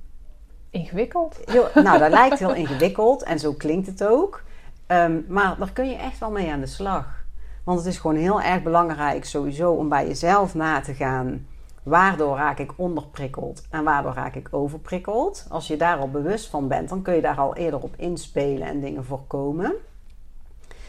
Ingewikkeld. 0.69 1.39
nou, 1.73 1.99
dat 1.99 2.11
lijkt 2.11 2.39
heel 2.45 2.53
ingewikkeld 2.53 3.23
en 3.23 3.39
zo 3.39 3.53
klinkt 3.53 3.87
het 3.87 4.03
ook. 4.03 4.43
Ehm, 4.87 5.19
maar 5.27 5.55
daar 5.57 5.71
kun 5.71 5.89
je 5.89 5.95
echt 5.95 6.19
wel 6.19 6.31
mee 6.31 6.51
aan 6.51 6.59
de 6.59 6.65
slag. 6.65 7.25
Want 7.63 7.79
het 7.79 7.87
is 7.87 7.97
gewoon 7.97 8.17
heel 8.17 8.41
erg 8.41 8.63
belangrijk 8.63 9.25
sowieso 9.25 9.71
om 9.71 9.89
bij 9.89 10.07
jezelf 10.07 10.53
na 10.53 10.81
te 10.81 10.93
gaan. 10.93 11.47
Waardoor 11.83 12.37
raak 12.37 12.59
ik 12.59 12.73
onderprikkeld 12.75 13.63
en 13.69 13.83
waardoor 13.83 14.13
raak 14.13 14.35
ik 14.35 14.47
overprikkeld? 14.51 15.45
Als 15.49 15.67
je 15.67 15.77
daar 15.77 15.97
al 15.97 16.09
bewust 16.09 16.49
van 16.49 16.67
bent, 16.67 16.89
dan 16.89 17.01
kun 17.01 17.15
je 17.15 17.21
daar 17.21 17.37
al 17.37 17.55
eerder 17.55 17.81
op 17.81 17.93
inspelen 17.97 18.67
en 18.67 18.79
dingen 18.79 19.05
voorkomen. 19.05 19.73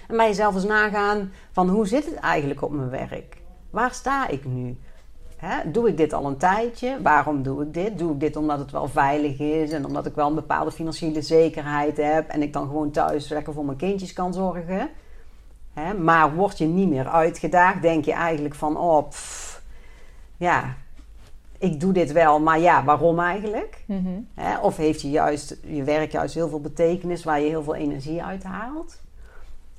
En 0.08 0.16
bij 0.16 0.26
jezelf 0.26 0.54
eens 0.54 0.64
nagaan 0.64 1.32
van 1.52 1.68
hoe 1.68 1.86
zit 1.86 2.04
het 2.04 2.14
eigenlijk 2.14 2.62
op 2.62 2.70
mijn 2.72 2.90
werk? 2.90 3.36
Waar 3.70 3.92
sta 3.92 4.28
ik 4.28 4.44
nu? 4.44 4.78
doe 5.66 5.88
ik 5.88 5.96
dit 5.96 6.12
al 6.12 6.26
een 6.26 6.36
tijdje? 6.36 7.02
Waarom 7.02 7.42
doe 7.42 7.62
ik 7.62 7.74
dit? 7.74 7.98
Doe 7.98 8.12
ik 8.12 8.20
dit 8.20 8.36
omdat 8.36 8.58
het 8.58 8.70
wel 8.70 8.88
veilig 8.88 9.38
is 9.38 9.70
en 9.70 9.86
omdat 9.86 10.06
ik 10.06 10.14
wel 10.14 10.28
een 10.28 10.34
bepaalde 10.34 10.72
financiële 10.72 11.22
zekerheid 11.22 11.96
heb 11.96 12.28
en 12.28 12.42
ik 12.42 12.52
dan 12.52 12.66
gewoon 12.66 12.90
thuis 12.90 13.28
lekker 13.28 13.52
voor 13.52 13.64
mijn 13.64 13.76
kindjes 13.76 14.12
kan 14.12 14.32
zorgen? 14.32 14.90
maar 15.98 16.34
word 16.34 16.58
je 16.58 16.66
niet 16.66 16.88
meer 16.88 17.08
uitgedaagd, 17.08 17.82
denk 17.82 18.04
je 18.04 18.12
eigenlijk 18.12 18.54
van, 18.54 18.76
oh, 18.76 19.10
ja, 20.36 20.74
ik 21.64 21.80
doe 21.80 21.92
dit 21.92 22.12
wel, 22.12 22.40
maar 22.40 22.60
ja, 22.60 22.84
waarom 22.84 23.20
eigenlijk? 23.20 23.84
Mhm. 23.86 24.08
of 24.62 24.76
heeft 24.76 25.00
je, 25.00 25.10
juist, 25.10 25.56
je 25.66 25.82
werk 25.82 26.12
juist 26.12 26.34
heel 26.34 26.48
veel 26.48 26.60
betekenis 26.60 27.24
waar 27.24 27.40
je 27.40 27.48
heel 27.48 27.62
veel 27.62 27.74
energie 27.74 28.22
uit 28.22 28.42
haalt? 28.42 29.02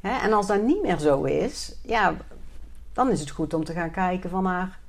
en 0.01 0.33
als 0.33 0.47
dat 0.47 0.61
niet 0.61 0.81
meer 0.81 0.97
zo 0.97 1.23
is, 1.23 1.75
ja, 1.83 2.13
dan 2.93 3.09
is 3.09 3.19
het 3.19 3.29
goed 3.29 3.53
om 3.53 3.63
te 3.63 3.73
gaan 3.73 3.91
kijken 3.91 4.29
van 4.29 4.43
naar, 4.43 4.79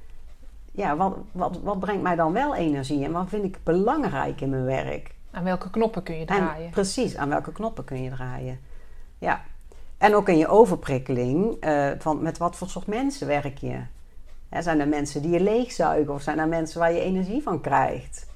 ja, 0.73 0.97
wat, 0.97 1.17
wat, 1.33 1.59
wat 1.63 1.79
brengt 1.79 2.03
mij 2.03 2.17
dan 2.17 2.33
wel 2.33 2.55
energie 2.55 3.05
en 3.05 3.13
wat 3.13 3.29
vind 3.29 3.45
ik 3.45 3.59
belangrijk 3.63 4.41
in 4.41 4.51
mijn 4.51 4.65
werk? 4.65 5.15
Aan 5.31 5.45
welke 5.45 5.71
knoppen 5.71 6.03
kun 6.03 6.19
je 6.19 6.25
draaien? 6.25 6.71
precies, 6.71 7.17
aan 7.17 7.29
welke 7.29 7.53
knoppen 7.53 7.85
kun 7.85 8.03
je 8.03 8.11
draaien? 8.11 8.61
Ja. 9.19 9.45
En 9.99 10.15
ook 10.15 10.29
in 10.29 10.39
je 10.39 10.49
overprikkeling, 10.49 11.65
uh, 11.65 11.91
van 11.99 12.23
met 12.23 12.39
wat 12.39 12.57
voor 12.57 12.69
soort 12.69 12.87
mensen 12.87 13.27
werk 13.27 13.59
je? 13.59 13.81
Zijn 14.51 14.81
er 14.81 14.89
mensen 14.89 15.23
die 15.23 15.31
je 15.31 15.41
leegzuigen 15.41 16.15
of 16.15 16.23
zijn 16.23 16.39
er 16.39 16.49
mensen 16.49 16.81
waar 16.81 16.93
je 16.93 17.01
energie 17.01 17.43
van 17.43 17.61
krijgt? 17.61 18.27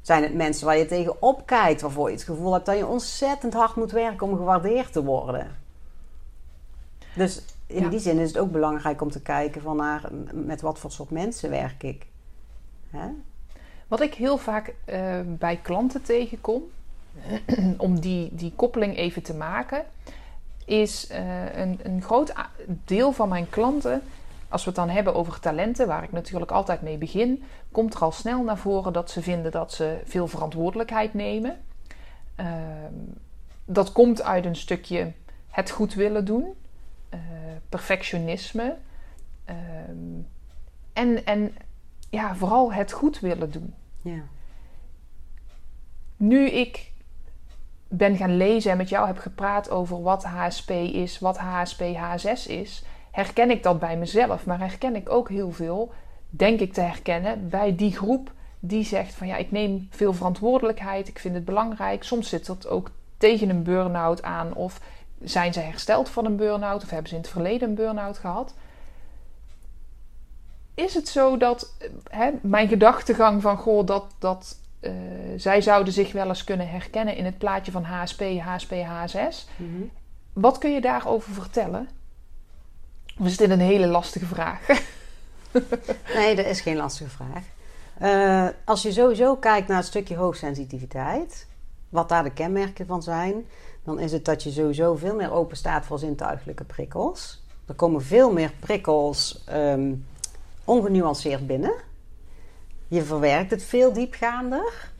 Zijn 0.00 0.22
het 0.22 0.34
mensen 0.34 0.66
waar 0.66 0.76
je 0.76 0.86
tegenop 0.86 1.46
kijkt, 1.46 1.80
waarvoor 1.80 2.08
je 2.08 2.14
het 2.14 2.24
gevoel 2.24 2.52
hebt 2.52 2.66
dat 2.66 2.76
je 2.76 2.86
ontzettend 2.86 3.54
hard 3.54 3.76
moet 3.76 3.92
werken 3.92 4.26
om 4.26 4.36
gewaardeerd 4.36 4.92
te 4.92 5.04
worden? 5.04 5.56
Dus 7.14 7.42
in 7.66 7.88
die 7.88 7.98
zin 7.98 8.18
is 8.18 8.28
het 8.28 8.38
ook 8.38 8.50
belangrijk 8.52 9.00
om 9.00 9.10
te 9.10 9.20
kijken 9.22 9.62
van 9.62 9.76
naar, 9.76 10.08
met 10.32 10.60
wat 10.60 10.78
voor 10.78 10.90
soort 10.90 11.10
mensen 11.10 11.50
werk 11.50 11.82
ik. 11.82 12.06
Wat 13.88 14.00
ik 14.00 14.14
heel 14.14 14.38
vaak 14.38 14.74
uh, 14.86 15.20
bij 15.24 15.56
klanten 15.62 16.02
tegenkom, 16.02 16.62
om 17.76 18.00
die, 18.00 18.28
die 18.32 18.52
koppeling 18.56 18.96
even 18.96 19.22
te 19.22 19.34
maken, 19.34 19.84
is 20.64 21.10
uh, 21.10 21.56
een, 21.56 21.80
een 21.82 22.02
groot 22.02 22.32
deel 22.84 23.12
van 23.12 23.28
mijn 23.28 23.48
klanten, 23.50 24.02
als 24.48 24.64
we 24.64 24.70
het 24.70 24.78
dan 24.78 24.88
hebben 24.88 25.14
over 25.14 25.40
talenten, 25.40 25.86
waar 25.86 26.02
ik 26.02 26.12
natuurlijk 26.12 26.50
altijd 26.50 26.82
mee 26.82 26.98
begin, 26.98 27.42
komt 27.72 27.94
er 27.94 28.00
al 28.00 28.12
snel 28.12 28.42
naar 28.42 28.58
voren 28.58 28.92
dat 28.92 29.10
ze 29.10 29.22
vinden 29.22 29.50
dat 29.50 29.72
ze 29.72 30.00
veel 30.04 30.28
verantwoordelijkheid 30.28 31.14
nemen. 31.14 31.60
Uh, 32.40 32.46
dat 33.64 33.92
komt 33.92 34.22
uit 34.22 34.44
een 34.44 34.56
stukje 34.56 35.12
het 35.48 35.70
goed 35.70 35.94
willen 35.94 36.24
doen, 36.24 36.54
uh, 37.14 37.20
perfectionisme 37.68 38.76
ehm, 39.44 39.56
en, 40.92 41.24
en 41.24 41.54
ja, 42.10 42.34
vooral 42.34 42.72
het 42.72 42.92
goed 42.92 43.20
willen 43.20 43.50
doen. 43.50 43.74
Ja. 44.02 44.22
Nu 46.16 46.50
ik 46.50 46.92
ben 47.88 48.16
gaan 48.16 48.36
lezen 48.36 48.70
en 48.70 48.76
met 48.76 48.88
jou 48.88 49.06
heb 49.06 49.18
gepraat 49.18 49.70
over 49.70 50.02
wat 50.02 50.24
HSP 50.24 50.70
is, 50.70 51.18
wat 51.18 51.38
HSP 51.38 51.80
H6 51.80 52.48
is, 52.48 52.84
herken 53.18 53.50
ik 53.50 53.62
dat 53.62 53.78
bij 53.78 53.96
mezelf. 53.96 54.46
Maar 54.46 54.58
herken 54.58 54.96
ik 54.96 55.10
ook 55.10 55.28
heel 55.28 55.50
veel, 55.50 55.92
denk 56.30 56.60
ik 56.60 56.72
te 56.72 56.80
herkennen, 56.80 57.48
bij 57.48 57.76
die 57.76 57.96
groep 57.96 58.30
die 58.60 58.84
zegt 58.84 59.14
van 59.14 59.26
ja, 59.26 59.36
ik 59.36 59.50
neem 59.50 59.88
veel 59.90 60.12
verantwoordelijkheid, 60.12 61.08
ik 61.08 61.18
vind 61.18 61.34
het 61.34 61.44
belangrijk. 61.44 62.04
Soms 62.04 62.28
zit 62.28 62.46
dat 62.46 62.68
ook 62.68 62.90
tegen 63.16 63.48
een 63.48 63.62
burn-out 63.62 64.22
aan 64.22 64.54
of 64.54 64.80
zijn 65.22 65.52
ze 65.52 65.60
hersteld 65.60 66.08
van 66.08 66.24
een 66.24 66.36
burn-out 66.36 66.82
of 66.82 66.90
hebben 66.90 67.08
ze 67.08 67.14
in 67.14 67.20
het 67.20 67.30
verleden 67.30 67.68
een 67.68 67.74
burn-out 67.74 68.18
gehad. 68.18 68.54
Is 70.74 70.94
het 70.94 71.08
zo 71.08 71.36
dat 71.36 71.74
hè, 72.10 72.30
mijn 72.42 72.68
gedachtegang 72.68 73.42
van 73.42 73.56
goh, 73.56 73.86
dat, 73.86 74.14
dat 74.18 74.56
uh, 74.80 74.92
zij 75.36 75.60
zouden 75.60 75.92
zich 75.92 76.12
wel 76.12 76.28
eens 76.28 76.44
kunnen 76.44 76.68
herkennen 76.68 77.16
in 77.16 77.24
het 77.24 77.38
plaatje 77.38 77.72
van 77.72 77.84
HSP, 77.84 78.22
HSP, 78.40 78.72
H6. 78.72 79.56
Mm 79.56 79.90
Wat 80.32 80.58
kun 80.58 80.72
je 80.72 80.80
daarover 80.80 81.32
vertellen? 81.32 81.88
Of 83.18 83.26
is 83.26 83.36
dit 83.36 83.50
een 83.50 83.60
hele 83.60 83.86
lastige 83.86 84.26
vraag? 84.26 84.66
nee, 86.14 86.34
dat 86.34 86.46
is 86.46 86.60
geen 86.60 86.76
lastige 86.76 87.10
vraag. 87.10 87.44
Uh, 88.02 88.48
als 88.64 88.82
je 88.82 88.92
sowieso 88.92 89.36
kijkt 89.36 89.68
naar 89.68 89.76
het 89.76 89.86
stukje 89.86 90.16
hoogsensitiviteit, 90.16 91.46
wat 91.88 92.08
daar 92.08 92.22
de 92.22 92.32
kenmerken 92.32 92.86
van 92.86 93.02
zijn, 93.02 93.44
dan 93.84 93.98
is 94.00 94.12
het 94.12 94.24
dat 94.24 94.42
je 94.42 94.50
sowieso 94.50 94.96
veel 94.96 95.14
meer 95.14 95.32
open 95.32 95.56
staat 95.56 95.86
voor 95.86 95.98
zintuigelijke 95.98 96.64
prikkels. 96.64 97.42
Er 97.66 97.74
komen 97.74 98.02
veel 98.02 98.32
meer 98.32 98.52
prikkels 98.60 99.44
um, 99.52 100.06
ongenuanceerd 100.64 101.46
binnen. 101.46 101.74
Je 102.88 103.02
verwerkt 103.02 103.50
het 103.50 103.62
veel 103.62 103.92
diepgaander. 103.92 104.90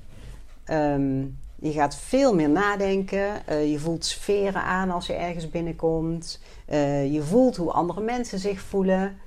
Ehm, 0.64 1.24
je 1.60 1.72
gaat 1.72 1.96
veel 1.96 2.34
meer 2.34 2.50
nadenken. 2.50 3.42
Uh, 3.48 3.70
je 3.70 3.78
voelt 3.78 4.04
sferen 4.04 4.62
aan 4.62 4.90
als 4.90 5.06
je 5.06 5.12
ergens 5.12 5.50
binnenkomt. 5.50 6.40
Uh, 6.70 7.12
je 7.12 7.22
voelt 7.22 7.56
hoe 7.56 7.72
andere 7.72 8.00
mensen 8.00 8.38
zich 8.38 8.60
voelen. 8.60 9.18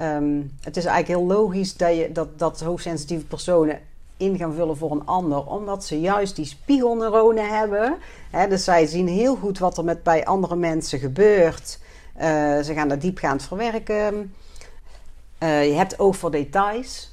Um, 0.00 0.52
het 0.60 0.76
is 0.76 0.84
eigenlijk 0.84 1.18
heel 1.18 1.36
logisch 1.36 1.76
dat, 1.76 1.96
je, 1.96 2.12
dat, 2.12 2.38
dat 2.38 2.60
hoogsensitieve 2.60 3.24
personen 3.24 3.80
in 4.16 4.36
gaan 4.36 4.54
vullen 4.54 4.76
voor 4.76 4.90
een 4.90 5.06
ander, 5.06 5.46
omdat 5.46 5.84
ze 5.84 6.00
juist 6.00 6.36
die 6.36 6.44
spiegelneuronen 6.44 7.48
hebben. 7.48 7.96
dus 8.48 8.64
zij 8.64 8.86
zien 8.86 9.08
heel 9.08 9.36
goed 9.36 9.58
wat 9.58 9.78
er 9.78 9.84
met 9.84 10.02
bij 10.02 10.24
andere 10.24 10.56
mensen 10.56 10.98
gebeurt. 10.98 11.78
Uh, 12.16 12.22
ze 12.60 12.72
gaan 12.74 12.88
dat 12.88 13.00
diepgaand 13.00 13.42
verwerken. 13.42 14.34
je 15.38 15.74
hebt 15.76 15.98
oog 15.98 16.16
voor 16.16 16.30
details. 16.30 17.10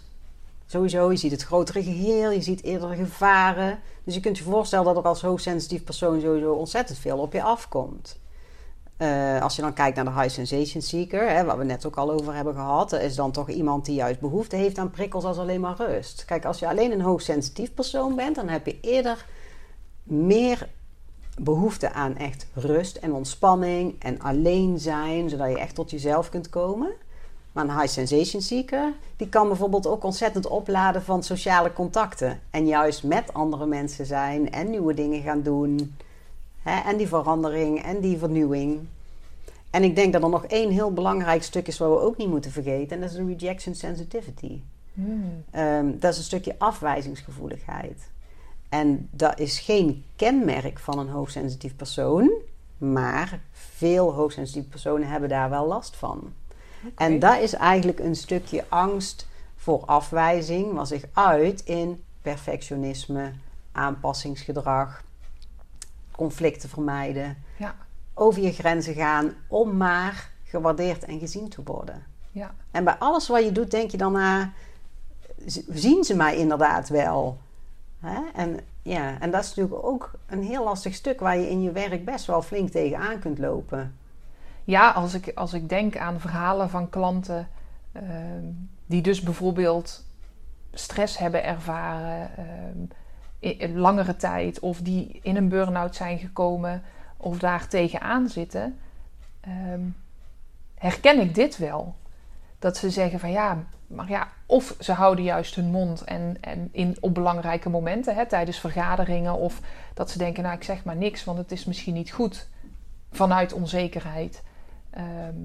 Sowieso, 0.66 1.12
je 1.12 1.18
ziet 1.18 1.32
het 1.32 1.44
grotere 1.44 1.84
geheel, 1.84 2.32
je 2.32 2.42
ziet 2.42 2.64
eerdere 2.64 2.96
gevaren. 2.96 3.80
Dus 4.10 4.18
je 4.18 4.24
kunt 4.24 4.38
je 4.38 4.44
voorstellen 4.44 4.86
dat 4.86 4.98
er 4.98 5.10
als 5.10 5.22
hoogsensitief 5.22 5.84
persoon 5.84 6.22
sowieso 6.22 6.54
ontzettend 6.54 6.98
veel 6.98 7.18
op 7.18 7.34
je 7.34 7.44
afkomt. 7.44 8.20
Uh, 8.98 9.42
als 9.42 9.56
je 9.56 9.62
dan 9.62 9.74
kijkt 9.74 9.96
naar 9.96 10.06
de 10.06 10.12
high 10.12 10.30
sensation 10.30 10.82
seeker, 10.82 11.30
hè, 11.30 11.44
waar 11.44 11.58
we 11.58 11.64
net 11.64 11.86
ook 11.86 11.96
al 11.96 12.12
over 12.12 12.34
hebben 12.34 12.54
gehad, 12.54 12.92
is 12.92 13.16
dan 13.16 13.32
toch 13.32 13.50
iemand 13.50 13.86
die 13.86 13.96
juist 13.96 14.20
behoefte 14.20 14.56
heeft 14.56 14.78
aan 14.78 14.90
prikkels 14.90 15.24
als 15.24 15.38
alleen 15.38 15.62
maar 15.62 15.76
rust. 15.78 16.26
Kijk, 16.26 16.46
als 16.46 16.60
je 16.60 16.68
alleen 16.68 16.92
een 16.92 17.02
hoogsensitief 17.02 17.74
persoon 17.74 18.16
bent, 18.16 18.36
dan 18.36 18.48
heb 18.48 18.66
je 18.66 18.80
eerder 18.82 19.26
meer 20.04 20.70
behoefte 21.42 21.92
aan 21.92 22.18
echt 22.18 22.48
rust 22.54 22.96
en 22.96 23.14
ontspanning 23.14 23.96
en 24.00 24.20
alleen 24.20 24.80
zijn, 24.80 25.30
zodat 25.30 25.50
je 25.50 25.60
echt 25.60 25.76
tot 25.76 25.92
jezelf 25.92 26.30
kunt 26.30 26.50
komen. 26.50 26.92
Maar 27.60 27.68
een 27.68 27.82
high 27.82 27.94
sensation 27.94 28.42
seeker, 28.42 28.94
die 29.16 29.30
kan 29.30 29.48
bijvoorbeeld 29.48 29.88
ook 29.88 30.04
ontzettend 30.04 30.48
opladen 30.48 31.04
van 31.04 31.24
sociale 31.24 31.74
contacten. 31.74 32.40
En 32.50 32.68
juist 32.68 33.04
met 33.04 33.34
andere 33.34 33.66
mensen 33.66 34.06
zijn 34.06 34.52
en 34.52 34.70
nieuwe 34.70 34.94
dingen 34.94 35.22
gaan 35.22 35.42
doen. 35.42 35.96
Hè, 36.62 36.90
en 36.90 36.98
die 36.98 37.08
verandering 37.08 37.84
en 37.84 38.00
die 38.00 38.18
vernieuwing. 38.18 38.80
En 39.70 39.84
ik 39.84 39.96
denk 39.96 40.14
dat 40.14 40.24
er 40.24 40.30
nog 40.30 40.46
één 40.46 40.72
heel 40.72 40.94
belangrijk 40.94 41.44
stuk 41.44 41.68
is 41.68 41.78
wat 41.78 41.90
we 41.90 42.00
ook 42.00 42.18
niet 42.18 42.30
moeten 42.30 42.52
vergeten. 42.52 42.96
En 42.96 43.02
dat 43.02 43.10
is 43.10 43.16
de 43.16 43.26
rejection 43.26 43.76
sensitivity. 43.76 44.62
Hmm. 44.94 45.44
Ehm, 45.52 45.92
dat 46.00 46.12
is 46.12 46.18
een 46.18 46.24
stukje 46.24 46.56
afwijzingsgevoeligheid. 46.58 48.10
En 48.70 49.10
dat 49.12 49.40
is 49.40 49.60
geen 49.60 50.04
kenmerk 50.16 50.80
van 50.80 51.00
een 51.00 51.10
hoogsensitief 51.10 51.76
persoon, 51.76 52.32
maar 52.78 53.40
veel 53.52 54.14
hoogsensitieve 54.14 54.70
personen 54.70 55.08
hebben 55.08 55.30
daar 55.30 55.50
wel 55.50 55.68
last 55.68 55.96
van. 55.96 56.34
En 56.96 57.20
dat 57.20 57.40
is 57.40 57.54
eigenlijk 57.54 58.00
een 58.00 58.16
stukje 58.16 58.66
angst 58.70 59.28
voor 59.56 59.84
afwijzing, 59.86 60.74
wat 60.74 60.88
zich 60.88 61.04
uit 61.14 61.62
in 61.64 62.04
perfectionisme, 62.22 63.32
aanpassingsgedrag, 63.72 65.04
conflicten 66.12 66.70
vermijden, 66.70 67.38
ja. 67.58 67.76
over 68.14 68.42
je 68.42 68.52
grenzen 68.52 68.94
gaan 68.94 69.34
om 69.48 69.78
maar 69.78 70.30
gewaardeerd 70.44 71.04
en 71.04 71.20
gezien 71.20 71.50
te 71.50 71.62
worden. 71.64 72.04
Ja. 72.32 72.54
En 72.72 72.84
bij 72.84 72.96
alles 72.96 73.28
wat 73.28 73.44
je 73.44 73.52
doet, 73.52 73.72
denk 73.72 73.92
je 73.92 73.98
dan, 73.98 74.16
ah, 74.16 74.44
zien 75.70 76.04
ze 76.04 76.16
mij 76.16 76.38
inderdaad 76.38 76.90
wel? 76.90 77.38
Hè? 78.00 78.22
En, 78.34 78.60
ja, 78.82 79.20
en 79.20 79.32
dat 79.32 79.44
is 79.44 79.48
natuurlijk 79.56 79.86
ook 79.86 80.12
een 80.26 80.44
heel 80.44 80.64
lastig 80.64 80.94
stuk 80.94 81.20
waar 81.20 81.38
je 81.38 81.50
in 81.50 81.62
je 81.62 81.72
werk 81.72 82.06
best 82.06 82.26
wel 82.26 82.42
flink 82.42 82.70
tegenaan 82.70 83.20
kunt 83.20 83.38
lopen. 83.38 83.98
Ja, 84.70 84.92
als 84.92 85.14
ik, 85.14 85.32
als 85.36 85.54
ik 85.54 85.70
denk 85.70 85.98
aan 85.98 86.20
verhalen 86.20 86.70
van 86.70 86.90
klanten 86.90 87.48
ehm, 87.92 88.44
die 88.86 89.02
dus 89.02 89.22
bijvoorbeeld 89.22 90.06
stress 90.74 91.18
hebben 91.18 91.44
ervaren 91.44 92.32
in, 93.40 93.78
langere 93.78 94.16
tijd, 94.16 94.60
of 94.60 94.82
die 94.82 95.20
in 95.24 95.36
een 95.36 95.50
burn-out 95.50 95.96
zijn 95.96 96.18
gekomen 96.20 96.84
of 97.18 97.40
daar 97.40 97.68
tegenaan 97.68 98.28
zitten, 98.28 98.80
ehm, 99.42 99.82
herken 100.76 101.20
ik 101.20 101.36
dit 101.36 101.58
wel. 101.58 101.96
Dat 102.60 102.78
ze 102.78 102.90
zeggen 102.90 103.20
van 103.20 103.32
ja, 103.32 103.64
maar 103.88 104.10
ja, 104.10 104.28
of 104.46 104.76
ze 104.80 104.94
houden 104.94 105.24
juist 105.24 105.56
hun 105.56 105.72
mond 105.72 106.04
en, 106.04 106.38
en 106.42 106.70
in, 106.72 106.98
op 107.00 107.14
belangrijke 107.14 107.70
momenten, 107.70 108.16
hè, 108.16 108.26
tijdens 108.26 108.60
vergaderingen, 108.60 109.34
of 109.34 109.62
dat 109.94 110.12
ze 110.12 110.18
denken, 110.18 110.44
nou 110.44 110.56
ik 110.56 110.64
zeg 110.64 110.84
maar 110.84 110.96
niks, 110.96 111.24
want 111.24 111.38
het 111.38 111.52
is 111.52 111.66
misschien 111.66 111.94
niet 111.94 112.12
goed 112.12 112.50
vanuit 113.12 113.54
onzekerheid. 113.54 114.48
Ehm, 114.90 115.36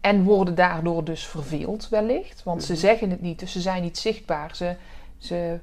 en 0.00 0.22
worden 0.22 0.54
daardoor 0.54 1.04
dus 1.04 1.26
verveeld 1.26 1.88
wellicht, 1.88 2.42
want 2.42 2.64
ze 2.64 2.72
mhm. 2.72 2.80
zeggen 2.80 3.10
het 3.10 3.20
niet, 3.20 3.38
dus 3.38 3.52
ze 3.52 3.60
zijn 3.60 3.82
niet 3.82 3.98
zichtbaar. 3.98 4.56
Ze, 4.56 4.76
ze 5.18 5.58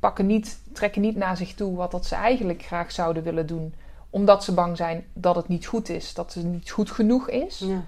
pakken 0.00 0.26
niet, 0.26 0.60
trekken 0.72 1.00
niet 1.00 1.16
naar 1.16 1.36
zich 1.36 1.54
toe 1.54 1.76
wat 1.76 1.90
dat 1.90 2.06
ze 2.06 2.14
eigenlijk 2.14 2.62
graag 2.62 2.92
zouden 2.92 3.22
willen 3.22 3.46
doen, 3.46 3.74
omdat 4.10 4.44
ze 4.44 4.54
bang 4.54 4.76
zijn 4.76 5.04
dat 5.12 5.36
het 5.36 5.48
niet 5.48 5.66
goed 5.66 5.88
is, 5.88 6.14
dat 6.14 6.34
het 6.34 6.44
niet 6.44 6.70
goed 6.70 6.90
genoeg 6.90 7.28
is. 7.30 7.58
Ja. 7.58 7.84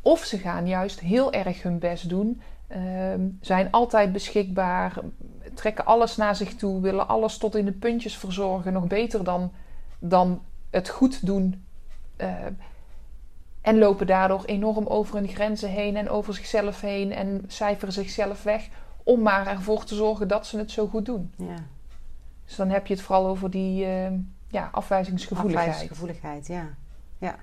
Of 0.00 0.24
ze 0.24 0.38
gaan 0.38 0.66
juist 0.66 1.00
heel 1.00 1.32
erg 1.32 1.62
hun 1.62 1.78
best 1.78 2.08
doen, 2.08 2.40
ehm, 2.66 3.20
zijn 3.40 3.70
altijd 3.70 4.12
beschikbaar, 4.12 4.98
trekken 5.54 5.84
alles 5.84 6.16
naar 6.16 6.36
zich 6.36 6.54
toe, 6.54 6.80
willen 6.80 7.08
alles 7.08 7.38
tot 7.38 7.56
in 7.56 7.64
de 7.64 7.72
puntjes 7.72 8.16
verzorgen, 8.16 8.72
nog 8.72 8.86
beter 8.86 9.24
dan, 9.24 9.52
dan 9.98 10.42
het 10.70 10.88
goed 10.88 11.26
doen. 11.26 11.64
Uh, 12.20 12.34
en 13.68 13.78
lopen 13.78 14.06
daardoor 14.06 14.44
enorm 14.44 14.86
over 14.86 15.14
hun 15.14 15.28
grenzen 15.28 15.70
heen 15.70 15.96
en 15.96 16.08
over 16.08 16.34
zichzelf 16.34 16.80
heen 16.80 17.12
en 17.12 17.44
cijferen 17.46 17.92
zichzelf 17.92 18.42
weg 18.42 18.68
om 19.02 19.22
maar 19.22 19.46
ervoor 19.46 19.84
te 19.84 19.94
zorgen 19.94 20.28
dat 20.28 20.46
ze 20.46 20.58
het 20.58 20.70
zo 20.70 20.86
goed 20.86 21.04
doen. 21.04 21.32
Ja. 21.36 21.56
Dus 22.44 22.56
dan 22.56 22.68
heb 22.68 22.86
je 22.86 22.94
het 22.94 23.02
vooral 23.02 23.26
over 23.26 23.50
die 23.50 23.86
uh, 23.86 24.06
ja, 24.46 24.68
afwijzingsgevoeligheid. 24.72 25.68
Afwijzingsgevoeligheid, 25.68 26.46
ja. 26.46 26.68
ja. 27.18 27.36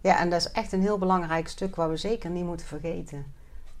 Ja, 0.00 0.18
en 0.18 0.30
dat 0.30 0.40
is 0.40 0.50
echt 0.50 0.72
een 0.72 0.80
heel 0.80 0.98
belangrijk 0.98 1.48
stuk 1.48 1.76
waar 1.76 1.88
we 1.88 1.96
zeker 1.96 2.30
niet 2.30 2.44
moeten 2.44 2.66
vergeten. 2.66 3.26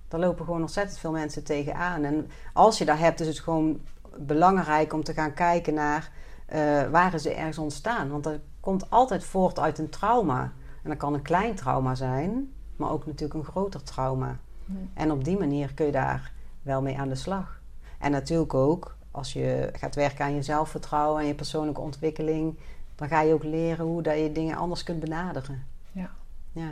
Daar 0.08 0.20
lopen 0.20 0.44
gewoon 0.44 0.60
ontzettend 0.60 0.98
veel 0.98 1.12
mensen 1.12 1.44
tegenaan. 1.44 2.04
En 2.04 2.30
als 2.52 2.78
je 2.78 2.84
daar 2.84 2.98
hebt, 2.98 3.20
is 3.20 3.26
het 3.26 3.40
gewoon 3.40 3.80
belangrijk 4.18 4.92
om 4.92 5.04
te 5.04 5.12
gaan 5.12 5.34
kijken 5.34 5.74
naar 5.74 6.10
uh, 6.54 6.90
waar 6.90 7.14
is 7.14 7.22
ze 7.22 7.34
ergens 7.34 7.58
ontstaan. 7.58 8.10
Want 8.10 8.24
dat 8.24 8.38
komt 8.60 8.90
altijd 8.90 9.24
voort 9.24 9.58
uit 9.58 9.78
een 9.78 9.90
trauma. 9.90 10.52
En 10.84 10.90
dat 10.90 10.98
kan 10.98 11.14
een 11.14 11.22
klein 11.22 11.54
trauma 11.54 11.94
zijn, 11.94 12.52
maar 12.76 12.90
ook 12.90 13.06
natuurlijk 13.06 13.34
een 13.34 13.52
groter 13.52 13.82
trauma. 13.82 14.38
En 14.94 15.10
op 15.10 15.24
die 15.24 15.38
manier 15.38 15.74
kun 15.74 15.86
je 15.86 15.92
daar 15.92 16.32
wel 16.62 16.82
mee 16.82 16.98
aan 16.98 17.08
de 17.08 17.14
slag. 17.14 17.60
En 17.98 18.10
natuurlijk 18.10 18.54
ook, 18.54 18.96
als 19.10 19.32
je 19.32 19.70
gaat 19.72 19.94
werken 19.94 20.24
aan 20.24 20.34
je 20.34 20.42
zelfvertrouwen 20.42 21.20
en 21.20 21.26
je 21.26 21.34
persoonlijke 21.34 21.80
ontwikkeling, 21.80 22.58
dan 22.94 23.08
ga 23.08 23.20
je 23.20 23.34
ook 23.34 23.44
leren 23.44 23.86
hoe 23.86 24.02
dat 24.02 24.18
je 24.18 24.32
dingen 24.32 24.56
anders 24.56 24.82
kunt 24.82 25.00
benaderen. 25.00 25.66
Ja. 25.92 26.10
Ja. 26.52 26.70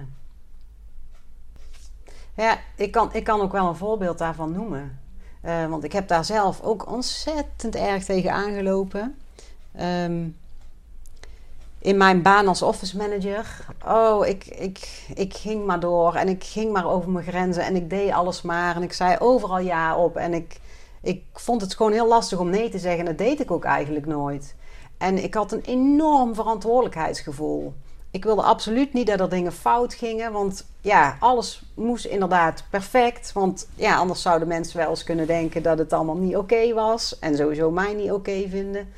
Ja, 2.35 2.59
ik 2.77 2.93
kan, 2.93 3.15
ik 3.15 3.25
kan 3.25 3.41
ook 3.41 3.53
wel 3.53 3.69
een 3.69 3.77
voorbeeld 3.77 4.19
daarvan 4.19 4.53
noemen. 4.53 5.01
Uh, 5.45 5.67
want 5.67 5.85
ik 5.85 5.93
heb 5.93 6.09
daar 6.09 6.25
zelf 6.25 6.61
ook 6.61 6.91
ontzettend 6.91 7.75
erg 7.75 8.05
tegen 8.05 8.33
aangelopen. 8.33 9.17
Um, 9.81 10.37
in 11.83 11.97
mijn 11.97 12.23
baan 12.23 12.49
als 12.49 12.63
office 12.63 12.97
manager. 12.97 13.67
Oh, 13.87 14.27
ik, 14.27 14.47
ik, 14.47 15.07
ik 15.15 15.35
ging 15.35 15.67
maar 15.67 15.81
door 15.81 16.15
en 16.15 16.29
ik 16.29 16.45
ging 16.45 16.73
maar 16.73 16.91
over 16.91 17.11
mijn 17.11 17.25
grenzen 17.25 17.65
en 17.65 17.77
ik 17.77 17.91
deed 17.91 18.13
alles 18.13 18.43
maar 18.43 18.77
en 18.77 18.83
ik 18.83 18.93
zei 18.93 19.17
overal 19.19 19.59
ja 19.59 19.97
op. 19.97 20.17
En 20.17 20.35
ik, 20.35 20.61
ik 21.03 21.23
vond 21.33 21.61
het 21.61 21.75
gewoon 21.75 21.93
heel 21.93 22.09
lastig 22.09 22.39
om 22.39 22.51
nee 22.51 22.69
te 22.69 22.79
zeggen 22.79 23.01
en 23.01 23.05
dat 23.07 23.19
deed 23.19 23.41
ik 23.41 23.51
ook 23.51 23.65
eigenlijk 23.65 24.07
nooit. 24.07 24.55
En 24.99 25.23
ik 25.23 25.35
had 25.35 25.53
een 25.53 25.63
enorm 25.65 26.35
verantwoordelijkheidsgevoel. 26.35 27.75
Ik 28.11 28.25
wilde 28.25 28.43
absoluut 28.43 28.93
niet 28.93 29.07
dat 29.07 29.21
er 29.21 29.29
dingen 29.29 29.53
fout 29.53 29.95
gingen, 29.95 30.33
want 30.33 30.67
ja, 30.81 31.17
alles 31.21 31.63
moest 31.75 32.05
inderdaad 32.05 32.65
perfect. 32.71 33.33
Want 33.33 33.69
ja, 33.75 33.97
anders 33.97 34.23
zouden 34.23 34.49
mensen 34.49 34.79
wel 34.79 34.89
eens 34.89 35.05
kunnen 35.05 35.27
denken 35.27 35.63
dat 35.63 35.79
het 35.79 35.93
allemaal 35.93 36.17
niet 36.17 36.37
oké 36.37 36.75
was 36.75 37.19
en 37.19 37.37
sowieso 37.37 37.71
mij 37.71 37.95
niet 37.95 38.13
oké 38.13 38.49
vinden. 38.49 38.89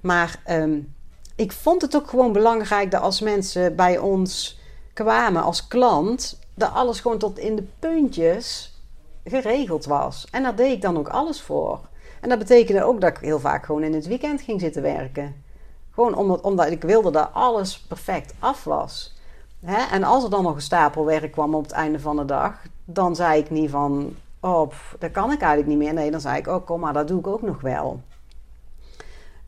Maar 0.00 0.40
um, 0.50 0.94
ik 1.36 1.52
vond 1.52 1.82
het 1.82 1.96
ook 1.96 2.08
gewoon 2.08 2.32
belangrijk 2.32 2.90
dat 2.90 3.02
als 3.02 3.20
mensen 3.20 3.76
bij 3.76 3.98
ons 3.98 4.58
kwamen 4.92 5.42
als 5.42 5.68
klant, 5.68 6.38
dat 6.54 6.72
alles 6.72 7.00
gewoon 7.00 7.18
tot 7.18 7.38
in 7.38 7.56
de 7.56 7.66
puntjes 7.78 8.74
geregeld 9.24 9.84
was. 9.84 10.26
En 10.30 10.42
daar 10.42 10.56
deed 10.56 10.72
ik 10.72 10.82
dan 10.82 10.98
ook 10.98 11.08
alles 11.08 11.40
voor. 11.40 11.80
En 12.20 12.28
dat 12.28 12.38
betekende 12.38 12.84
ook 12.84 13.00
dat 13.00 13.10
ik 13.10 13.18
heel 13.18 13.40
vaak 13.40 13.64
gewoon 13.64 13.82
in 13.82 13.94
het 13.94 14.06
weekend 14.06 14.40
ging 14.40 14.60
zitten 14.60 14.82
werken. 14.82 15.42
Gewoon 15.90 16.14
omdat, 16.14 16.40
omdat 16.40 16.70
ik 16.70 16.82
wilde 16.82 17.10
dat 17.10 17.30
alles 17.32 17.78
perfect 17.78 18.34
af 18.38 18.64
was. 18.64 19.16
Hè? 19.64 19.94
En 19.94 20.02
als 20.02 20.24
er 20.24 20.30
dan 20.30 20.42
nog 20.42 20.54
een 20.54 20.60
stapel 20.60 21.04
werk 21.04 21.32
kwam 21.32 21.54
op 21.54 21.62
het 21.62 21.72
einde 21.72 22.00
van 22.00 22.16
de 22.16 22.24
dag, 22.24 22.62
dan 22.84 23.16
zei 23.16 23.40
ik 23.40 23.50
niet 23.50 23.70
van, 23.70 24.16
oh, 24.40 24.70
dat 24.98 25.10
kan 25.10 25.32
ik 25.32 25.40
eigenlijk 25.40 25.66
niet 25.66 25.78
meer. 25.78 25.94
Nee, 25.94 26.10
dan 26.10 26.20
zei 26.20 26.38
ik, 26.38 26.46
oh, 26.46 26.66
kom 26.66 26.80
maar, 26.80 26.92
dat 26.92 27.08
doe 27.08 27.18
ik 27.18 27.26
ook 27.26 27.42
nog 27.42 27.60
wel. 27.60 28.00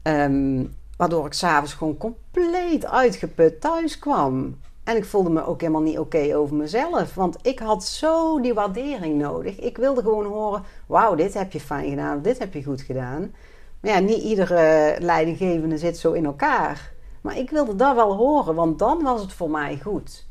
Um, 0.02 0.76
Waardoor 0.96 1.26
ik 1.26 1.32
s'avonds 1.32 1.74
gewoon 1.74 1.96
compleet 1.96 2.86
uitgeput 2.86 3.60
thuis 3.60 3.98
kwam. 3.98 4.56
En 4.84 4.96
ik 4.96 5.04
voelde 5.04 5.30
me 5.30 5.46
ook 5.46 5.60
helemaal 5.60 5.82
niet 5.82 5.98
oké 5.98 6.36
over 6.36 6.56
mezelf. 6.56 7.14
Want 7.14 7.36
ik 7.42 7.58
had 7.58 7.84
zo 7.84 8.40
die 8.40 8.54
waardering 8.54 9.18
nodig. 9.18 9.58
Ik 9.58 9.76
wilde 9.76 10.02
gewoon 10.02 10.26
horen: 10.26 10.62
wauw, 10.86 11.14
dit 11.14 11.34
heb 11.34 11.52
je 11.52 11.60
fijn 11.60 11.90
gedaan, 11.90 12.22
dit 12.22 12.38
heb 12.38 12.54
je 12.54 12.62
goed 12.62 12.80
gedaan. 12.80 13.34
Maar 13.80 13.92
ja, 13.92 13.98
niet 13.98 14.22
iedere 14.22 14.96
leidinggevende 15.00 15.78
zit 15.78 15.98
zo 15.98 16.12
in 16.12 16.24
elkaar. 16.24 16.92
Maar 17.20 17.38
ik 17.38 17.50
wilde 17.50 17.76
dat 17.76 17.94
wel 17.94 18.16
horen, 18.16 18.54
want 18.54 18.78
dan 18.78 19.02
was 19.02 19.20
het 19.20 19.32
voor 19.32 19.50
mij 19.50 19.78
goed. 19.82 20.26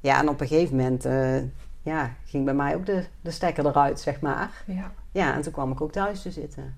Ja, 0.00 0.20
en 0.20 0.28
op 0.28 0.40
een 0.40 0.46
gegeven 0.46 0.76
moment 0.76 1.06
uh, 1.06 1.42
ja, 1.82 2.14
ging 2.24 2.44
bij 2.44 2.54
mij 2.54 2.74
ook 2.74 2.86
de, 2.86 3.04
de 3.20 3.30
stekker 3.30 3.66
eruit, 3.66 4.00
zeg 4.00 4.20
maar. 4.20 4.64
Ja. 4.66 4.92
ja, 5.12 5.34
en 5.34 5.42
toen 5.42 5.52
kwam 5.52 5.72
ik 5.72 5.80
ook 5.80 5.92
thuis 5.92 6.22
te 6.22 6.30
zitten. 6.30 6.76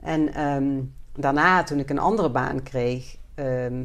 En 0.00 0.46
um, 0.46 0.94
daarna, 1.12 1.62
toen 1.62 1.78
ik 1.78 1.90
een 1.90 1.98
andere 1.98 2.30
baan 2.30 2.62
kreeg, 2.62 3.16
ehm, 3.34 3.84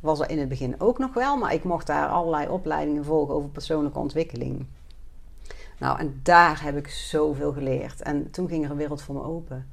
was 0.00 0.20
er 0.20 0.30
in 0.30 0.38
het 0.38 0.48
begin 0.48 0.80
ook 0.80 0.98
nog 0.98 1.14
wel. 1.14 1.36
Maar 1.36 1.54
ik 1.54 1.64
mocht 1.64 1.86
daar 1.86 2.08
allerlei 2.08 2.48
opleidingen 2.48 3.04
volgen 3.04 3.34
over 3.34 3.50
persoonlijke 3.50 3.98
ontwikkeling. 3.98 4.66
Nou, 5.78 5.98
en 5.98 6.20
daar 6.22 6.62
heb 6.62 6.76
ik 6.76 6.88
zoveel 6.88 7.52
geleerd. 7.52 8.02
En 8.02 8.30
toen 8.30 8.48
ging 8.48 8.64
er 8.64 8.70
een 8.70 8.76
wereld 8.76 9.02
voor 9.02 9.14
me 9.14 9.22
open. 9.22 9.66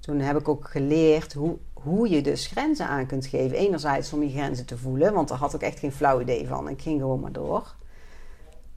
Toen 0.00 0.18
heb 0.18 0.38
ik 0.38 0.48
ook 0.48 0.68
geleerd 0.68 1.32
hoe, 1.32 1.56
hoe 1.72 2.08
je 2.08 2.22
dus 2.22 2.46
grenzen 2.46 2.86
aan 2.86 3.06
kunt 3.06 3.26
geven. 3.26 3.56
Enerzijds 3.56 4.12
om 4.12 4.22
je 4.22 4.30
grenzen 4.30 4.66
te 4.66 4.78
voelen, 4.78 5.12
want 5.12 5.28
daar 5.28 5.38
had 5.38 5.54
ik 5.54 5.60
echt 5.60 5.78
geen 5.78 5.92
flauw 5.92 6.20
idee 6.20 6.46
van. 6.46 6.68
Ik 6.68 6.82
ging 6.82 7.00
gewoon 7.00 7.20
maar 7.20 7.32
door. 7.32 7.74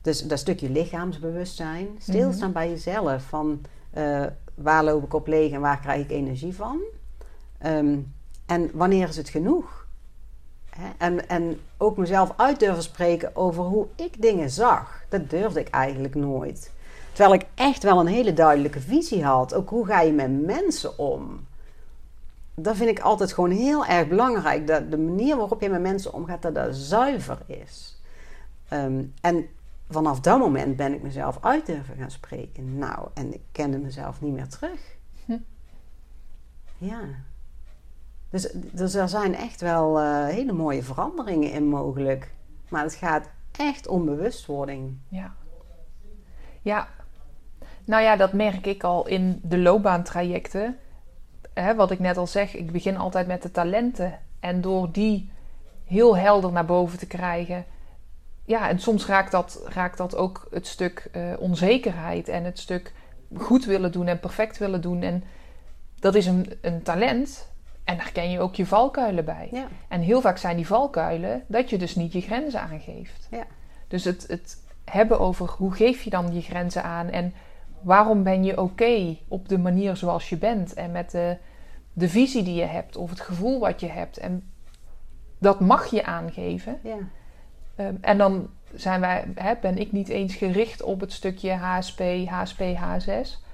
Dus 0.02 0.21
dat 0.21 0.39
stukje 0.39 0.69
lichaamsbewustzijn. 0.69 1.88
Stilstaan 2.00 2.47
mm 2.47 2.54
bij 2.54 2.69
jezelf. 2.69 3.24
Van 3.24 3.62
uh, 3.97 4.26
waar 4.56 4.84
loop 4.84 5.04
ik 5.04 5.13
op 5.13 5.28
leeg 5.28 5.52
en 5.52 5.62
waar 5.62 5.80
krijg 5.80 6.04
ik 6.04 6.12
energie 6.12 6.56
van? 6.56 6.80
Ehm, 7.62 7.97
en 8.45 8.69
wanneer 8.74 9.08
is 9.08 9.17
het 9.17 9.30
genoeg? 9.30 9.82
En, 10.97 11.30
en 11.30 11.60
ook 11.78 11.97
mezelf 11.97 12.34
uit 12.36 12.60
durven 12.60 12.84
spreken 12.84 13.36
over 13.36 13.63
hoe 13.63 13.88
ik 13.95 14.21
dingen 14.21 14.50
zag. 14.50 15.04
Dat 15.10 15.30
durfde 15.30 15.60
ik 15.60 15.69
eigenlijk 15.69 16.15
nooit. 16.15 16.71
Terwijl 17.12 17.34
ik 17.34 17.45
echt 17.56 17.84
wel 17.84 18.00
een 18.00 18.08
hele 18.08 18.34
duidelijke 18.34 18.80
visie 18.80 19.24
had. 19.24 19.54
Ook 19.54 19.69
hoe 19.69 19.86
ga 19.86 20.02
je 20.02 20.12
met 20.12 20.45
mensen 20.45 20.97
om? 20.97 21.47
Dat 22.56 22.76
vind 22.76 22.89
ik 22.89 23.00
altijd 23.00 23.34
gewoon 23.34 23.52
heel 23.52 23.86
erg 23.86 24.08
belangrijk. 24.08 24.67
Dat 24.67 24.91
de 24.91 24.97
manier 24.97 25.38
waarop 25.38 25.62
je 25.62 25.69
met 25.69 25.82
mensen 25.82 26.13
omgaat, 26.13 26.41
dat 26.41 26.56
dat 26.56 26.76
zuiver 26.76 27.38
is. 27.47 28.02
Ehm, 28.67 29.04
en 29.21 29.45
vanaf 29.89 30.19
dat 30.19 30.39
moment 30.39 30.76
ben 30.76 30.93
ik 30.93 31.02
mezelf 31.02 31.38
uit 31.41 31.65
durven 31.65 31.95
gaan 31.95 32.12
spreken. 32.12 32.78
Nou, 32.78 33.08
en 33.13 33.34
ik 33.34 33.41
kende 33.52 33.78
mezelf 33.78 34.21
niet 34.21 34.34
meer 34.34 34.47
terug. 34.47 34.80
Hm. 35.26 35.38
Ja. 36.78 37.00
Dus, 38.32 38.50
dus 38.54 38.94
er 38.94 39.10
zijn 39.10 39.36
echt 39.36 39.62
wel 39.62 40.00
eh, 40.00 40.26
hele 40.26 40.54
mooie 40.54 40.84
veranderingen 40.84 41.52
in 41.52 41.67
mogelijk. 41.67 42.32
Maar 42.70 42.84
het 42.84 42.96
gaat 42.96 43.30
echt 43.52 43.88
om 43.88 44.06
bewustwording. 44.06 44.98
Ja. 45.08 45.34
Ja. 46.62 46.88
Nou 47.86 48.04
ja, 48.04 48.15
dat 48.15 48.34
merk 48.34 48.65
ik 48.65 48.84
al 48.84 49.08
in 49.08 49.39
de 49.44 49.58
loopbaantrajecten. 49.58 50.78
Hè, 51.54 51.76
wat 51.76 51.91
ik 51.91 52.00
net 52.00 52.17
al 52.17 52.28
zeg, 52.28 52.56
ik 52.56 52.72
begin 52.72 52.98
altijd 52.98 53.28
met 53.28 53.41
de 53.41 53.52
talenten. 53.52 54.20
En 54.39 54.62
door 54.62 54.91
die 54.91 55.32
heel 55.86 56.17
helder 56.17 56.52
naar 56.52 56.65
boven 56.65 57.00
te 57.00 57.08
krijgen. 57.08 57.65
Ja, 58.46 58.70
en 58.70 58.80
soms 58.80 59.06
raakt 59.06 59.32
dat, 59.32 59.62
raakt 59.65 59.98
dat 59.98 60.15
ook 60.15 60.48
het 60.52 60.67
stuk 60.67 61.10
eh, 61.12 61.22
onzekerheid 61.39 62.28
en 62.28 62.44
het 62.44 62.60
stuk 62.60 62.94
goed 63.38 63.65
willen 63.65 63.91
doen 63.91 64.08
en 64.08 64.20
perfect 64.20 64.58
willen 64.58 64.82
doen. 64.82 65.02
En 65.02 65.24
dat 66.00 66.15
is 66.15 66.26
een, 66.26 66.54
een 66.62 66.84
talent. 66.84 67.51
En 67.84 67.98
daar 67.98 68.12
ken 68.12 68.32
je 68.32 68.39
ook 68.39 68.56
je 68.56 68.65
valkuilen 68.65 69.26
bij. 69.26 69.50
Ja. 69.52 69.67
En 69.88 70.02
heel 70.02 70.22
vaak 70.22 70.38
zijn 70.38 70.56
die 70.56 70.67
valkuilen 70.67 71.44
dat 71.48 71.70
je 71.70 71.78
dus 71.78 71.96
niet 71.96 72.13
je 72.13 72.22
grenzen 72.22 72.62
aangeeft. 72.62 73.28
Ja. 73.32 73.46
Dus 73.88 74.04
het, 74.04 74.26
het 74.28 74.58
hebben 74.86 75.20
over 75.20 75.50
hoe 75.50 75.74
geef 75.74 76.02
je 76.02 76.10
dan 76.10 76.34
je 76.34 76.41
grenzen 76.41 76.84
aan 76.84 77.10
en 77.10 77.34
waarom 77.82 78.24
ben 78.24 78.44
je 78.44 78.62
oké 78.62 79.17
op 79.28 79.50
de 79.50 79.58
manier 79.58 79.96
zoals 79.96 80.30
je 80.30 80.38
bent 80.38 80.74
en 80.74 80.91
met 80.91 81.12
de, 81.12 81.38
de 81.94 82.10
visie 82.10 82.44
die 82.44 82.56
je 82.56 82.65
hebt 82.65 82.96
of 82.96 83.10
het 83.10 83.20
gevoel 83.20 83.60
wat 83.60 83.80
je 83.80 83.88
hebt. 83.88 84.17
En 84.17 84.52
dat 85.38 85.60
mag 85.60 85.86
je 85.86 86.06
aangeven. 86.06 86.80
Ja. 86.84 86.98
Ehm, 87.76 87.96
en 88.02 88.17
dan 88.17 88.50
zijn 88.74 89.02
wij, 89.02 89.26
hè, 89.36 89.54
ben 89.62 89.78
ik 89.78 89.91
niet 89.91 90.10
eens 90.10 90.36
gericht 90.36 90.84
op 90.84 91.00
het 91.00 91.13
stukje 91.13 91.52
HSP, 91.52 92.02
HSP, 92.26 92.62
H6. 92.62 93.50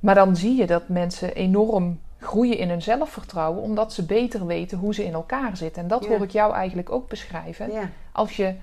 Maar 0.00 0.14
dan 0.14 0.36
zie 0.36 0.56
je 0.56 0.66
dat 0.66 0.88
mensen 0.88 1.34
enorm 1.34 2.00
groeien 2.22 2.58
in 2.58 2.68
hun 2.68 2.82
zelfvertrouwen, 2.82 3.62
omdat 3.62 3.92
ze 3.92 4.04
beter 4.04 4.46
weten 4.46 4.78
hoe 4.78 4.94
ze 4.94 5.04
in 5.04 5.12
elkaar 5.12 5.56
zitten. 5.56 5.82
En 5.82 5.88
dat 5.88 6.04
Ja. 6.04 6.08
hoor 6.08 6.22
ik 6.22 6.30
jou 6.30 6.54
eigenlijk 6.54 6.90
ook 6.90 7.08
beschrijven. 7.08 7.72
Ja. 7.72 7.90
Als 8.12 8.36
je 8.36 8.54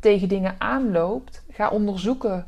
tegen 0.00 0.28
dingen 0.28 0.54
aanloopt, 0.58 1.44
ga 1.50 1.68
onderzoeken 1.70 2.46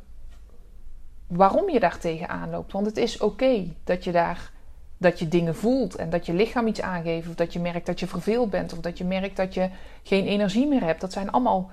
waarom 1.27 1.71
je 1.71 1.81
daar 1.81 1.99
tegen 1.99 2.29
aanloopt. 2.29 2.73
Want 2.73 2.87
het 2.87 2.97
is 2.97 3.19
oké 3.19 3.65
dat 3.85 4.05
je 4.05 4.12
daar 4.12 4.51
dat 4.99 5.19
je 5.19 5.29
dingen 5.29 5.57
voelt 5.57 5.97
en 5.97 6.11
dat 6.11 6.27
je 6.27 6.35
lichaam 6.35 6.67
iets 6.67 6.81
aangeeft, 6.81 7.29
of 7.29 7.35
dat 7.35 7.53
je 7.53 7.61
merkt 7.61 7.87
dat 7.87 8.01
je 8.01 8.07
verveeld 8.07 8.51
bent, 8.51 8.73
of 8.73 8.79
dat 8.79 8.99
je 8.99 9.05
merkt 9.05 9.37
dat 9.37 9.55
je 9.55 9.69
geen 10.03 10.27
energie 10.27 10.67
meer 10.67 10.83
hebt. 10.85 11.01
Dat 11.01 11.12
zijn 11.12 11.31
allemaal 11.31 11.71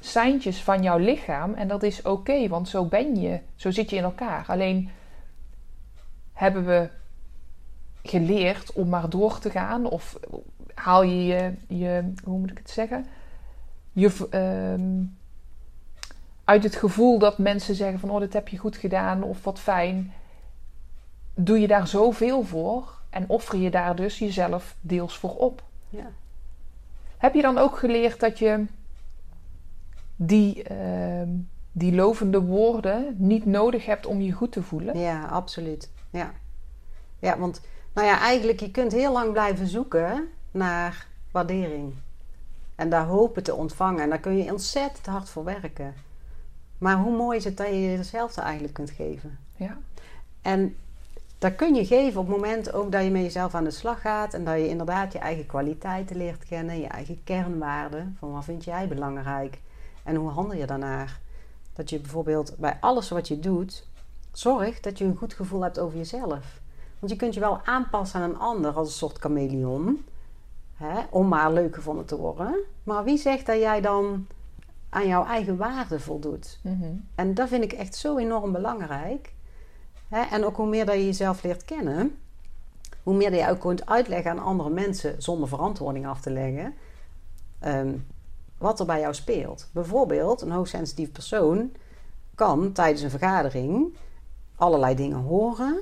seintjes 0.00 0.62
van 0.62 0.82
jouw 0.82 0.98
lichaam 0.98 1.54
en 1.54 1.68
dat 1.68 1.82
is 1.82 2.02
oké, 2.02 2.48
want 2.48 2.68
zo 2.68 2.84
ben 2.84 3.20
je, 3.20 3.40
zo 3.54 3.70
zit 3.70 3.90
je 3.90 3.96
in 3.96 4.02
elkaar. 4.02 4.44
Alleen 4.48 4.90
hebben 6.32 6.64
we 6.64 6.88
geleerd 8.02 8.72
om 8.72 8.88
maar 8.88 9.10
door 9.10 9.38
te 9.38 9.50
gaan, 9.50 9.84
of 9.86 10.18
haal 10.74 11.02
je 11.02 11.24
je, 11.24 11.54
je 11.68 12.12
hoe 12.24 12.38
moet 12.38 12.50
ik 12.50 12.58
het 12.58 12.70
zeggen, 12.70 13.06
je, 13.92 14.28
ehm, 14.30 15.04
uit 16.44 16.62
het 16.62 16.76
gevoel 16.76 17.18
dat 17.18 17.38
mensen 17.38 17.74
zeggen 17.74 17.98
van 17.98 18.10
oh, 18.10 18.20
dit 18.20 18.32
heb 18.32 18.48
je 18.48 18.58
goed 18.58 18.76
gedaan 18.76 19.22
of 19.22 19.44
wat 19.44 19.58
fijn, 19.58 20.12
doe 21.34 21.60
je 21.60 21.66
daar 21.66 21.86
zoveel 21.86 22.42
voor 22.42 23.00
en 23.10 23.28
offer 23.28 23.58
je 23.58 23.70
daar 23.70 23.96
dus 23.96 24.18
jezelf 24.18 24.76
deels 24.80 25.16
voor 25.16 25.36
op. 25.36 25.62
Ja. 25.88 26.10
Heb 27.16 27.34
je 27.34 27.42
dan 27.42 27.58
ook 27.58 27.78
geleerd 27.78 28.20
dat 28.20 28.38
je 28.38 28.64
die, 30.16 30.62
ehm, 30.62 31.28
die 31.72 31.94
lovende 31.94 32.40
woorden 32.40 33.14
niet 33.18 33.46
nodig 33.46 33.86
hebt 33.86 34.06
om 34.06 34.20
je 34.20 34.32
goed 34.32 34.52
te 34.52 34.62
voelen? 34.62 34.98
Ja, 34.98 35.24
absoluut. 35.24 35.90
Ja. 36.10 36.32
ja, 37.18 37.38
want 37.38 37.60
nou 37.92 38.06
ja, 38.06 38.18
eigenlijk 38.18 38.60
je 38.60 38.70
kunt 38.70 38.92
heel 38.92 39.12
lang 39.12 39.32
blijven 39.32 39.66
zoeken 39.66 40.28
naar 40.50 41.06
waardering. 41.30 41.94
En 42.74 42.90
daar 42.90 43.06
hopen 43.06 43.42
te 43.42 43.54
ontvangen. 43.54 44.02
En 44.02 44.08
daar 44.08 44.20
kun 44.20 44.36
je 44.36 44.50
ontzettend 44.52 45.06
hard 45.06 45.28
voor 45.28 45.44
werken. 45.44 45.94
Maar 46.78 46.96
hoe 46.96 47.16
mooi 47.16 47.38
is 47.38 47.44
het 47.44 47.56
dat 47.56 47.66
je 47.66 47.80
jezelf 47.80 48.36
eigenlijk 48.36 48.74
kunt 48.74 48.90
geven? 48.90 49.38
Ja. 49.56 49.78
En 50.42 50.76
dat 51.38 51.54
kun 51.54 51.74
je 51.74 51.86
geven 51.86 52.20
op 52.20 52.26
het 52.26 52.36
moment 52.36 52.72
ook 52.72 52.92
dat 52.92 53.04
je 53.04 53.10
met 53.10 53.22
jezelf 53.22 53.54
aan 53.54 53.64
de 53.64 53.70
slag 53.70 54.00
gaat. 54.00 54.34
En 54.34 54.44
dat 54.44 54.54
je 54.54 54.68
inderdaad 54.68 55.12
je 55.12 55.18
eigen 55.18 55.46
kwaliteiten 55.46 56.16
leert 56.16 56.44
kennen. 56.44 56.80
Je 56.80 56.86
eigen 56.86 57.24
kernwaarden. 57.24 58.16
Van 58.18 58.32
wat 58.32 58.44
vind 58.44 58.64
jij 58.64 58.88
belangrijk? 58.88 59.60
En 60.02 60.14
hoe 60.14 60.30
handel 60.30 60.58
je 60.58 60.66
daarnaar? 60.66 61.20
Dat 61.72 61.90
je 61.90 62.00
bijvoorbeeld 62.00 62.54
bij 62.58 62.76
alles 62.80 63.08
wat 63.08 63.28
je 63.28 63.38
doet, 63.38 63.86
zorgt 64.32 64.82
dat 64.82 64.98
je 64.98 65.04
een 65.04 65.16
goed 65.16 65.34
gevoel 65.34 65.62
hebt 65.62 65.78
over 65.78 65.98
jezelf. 65.98 66.60
Want 67.02 67.14
je 67.14 67.20
kunt 67.20 67.34
je 67.34 67.40
wel 67.40 67.60
aanpassen 67.64 68.20
aan 68.20 68.30
een 68.30 68.38
ander 68.38 68.72
als 68.72 68.88
een 68.88 68.94
soort 68.94 69.18
chameleon. 69.18 70.04
Hè, 70.74 71.00
om 71.10 71.28
maar 71.28 71.52
leuk 71.52 71.74
gevonden 71.74 72.04
te 72.04 72.16
worden. 72.16 72.54
Maar 72.82 73.04
wie 73.04 73.16
zegt 73.16 73.46
dat 73.46 73.56
jij 73.56 73.80
dan 73.80 74.26
aan 74.88 75.06
jouw 75.06 75.24
eigen 75.24 75.56
waarde 75.56 76.00
voldoet? 76.00 76.58
Mhm. 76.62 76.94
En 77.14 77.34
dat 77.34 77.48
vind 77.48 77.64
ik 77.64 77.72
echt 77.72 77.94
zo 77.94 78.16
enorm 78.16 78.52
belangrijk. 78.52 79.34
Hè? 80.08 80.20
En 80.20 80.44
ook 80.44 80.56
hoe 80.56 80.66
meer 80.66 80.86
dat 80.86 80.94
je 80.94 81.04
jezelf 81.04 81.42
leert 81.42 81.64
kennen, 81.64 82.18
hoe 83.02 83.14
meer 83.14 83.30
dat 83.30 83.40
je 83.40 83.50
ook 83.50 83.60
kunt 83.60 83.86
uitleggen 83.86 84.30
aan 84.30 84.38
andere 84.38 84.70
mensen 84.70 85.22
zonder 85.22 85.48
verantwoording 85.48 86.06
af 86.06 86.20
te 86.20 86.30
leggen, 86.30 86.74
ehm, 87.58 87.94
wat 88.58 88.80
er 88.80 88.86
bij 88.86 89.00
jou 89.00 89.14
speelt. 89.14 89.68
Bijvoorbeeld, 89.72 90.40
een 90.40 90.50
hoogsensitief 90.50 91.12
persoon 91.12 91.72
kan 92.34 92.72
tijdens 92.72 93.02
een 93.02 93.10
vergadering 93.10 93.96
allerlei 94.56 94.94
dingen 94.94 95.18
horen, 95.18 95.80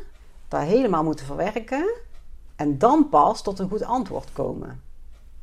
daar 0.50 0.62
helemaal 0.62 1.04
moeten 1.04 1.26
verwerken 1.26 1.94
en 2.56 2.78
dan 2.78 3.08
pas 3.08 3.42
tot 3.42 3.58
een 3.58 3.68
goed 3.68 3.82
antwoord 3.82 4.32
komen. 4.32 4.80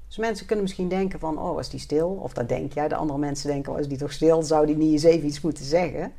Dus 0.07 0.17
mensen 0.17 0.45
kunnen 0.45 0.63
misschien 0.63 0.89
denken 0.89 1.19
van, 1.19 1.39
oh, 1.39 1.55
was 1.55 1.69
die 1.69 1.79
stil? 1.79 2.09
Of 2.09 2.33
dat 2.33 2.49
denk 2.49 2.73
jij. 2.73 2.87
De 2.87 2.95
andere 2.95 3.19
mensen 3.19 3.49
denken, 3.49 3.73
oh, 3.73 3.79
is 3.79 3.87
die 3.87 3.97
toch 3.97 4.11
stil? 4.11 4.43
Zou 4.43 4.65
die 4.65 4.77
niet 4.77 4.91
eens 4.91 5.03
even 5.03 5.27
iets 5.27 5.41
moeten 5.41 5.65
zeggen? 5.65 6.13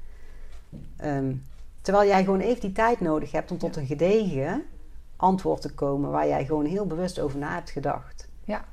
Ehm, 0.97 1.35
terwijl 1.81 2.09
jij 2.09 2.25
gewoon 2.25 2.41
even 2.41 2.61
die 2.61 2.73
tijd 2.73 3.01
nodig 3.01 3.33
hebt 3.33 3.51
om 3.51 3.59
tot 3.59 3.77
een 3.77 3.87
gedegen 3.87 4.65
antwoord 5.17 5.61
te 5.61 5.75
komen... 5.75 6.11
waar 6.11 6.29
jij 6.29 6.45
gewoon 6.45 6.65
heel 6.65 6.87
bewust 6.87 7.21
over 7.21 7.39
na 7.39 7.55
hebt 7.55 7.71
gedacht. 7.71 8.29
Ja. 8.45 8.65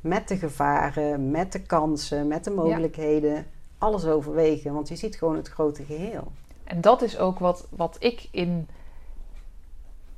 Met 0.00 0.28
de 0.28 0.36
gevaren, 0.36 1.30
met 1.30 1.52
de 1.52 1.62
kansen, 1.62 2.26
met 2.26 2.44
de 2.44 2.50
mogelijkheden. 2.50 3.46
Alles 3.78 4.06
overwegen, 4.06 4.72
want 4.72 4.88
je 4.88 4.96
ziet 4.96 5.16
gewoon 5.16 5.36
het 5.36 5.48
grote 5.48 5.84
geheel. 5.84 6.32
En 6.64 6.80
dat 6.80 7.02
is 7.02 7.18
ook 7.18 7.38
wat, 7.38 7.66
wat 7.70 7.96
ik 7.98 8.28
in, 8.30 8.68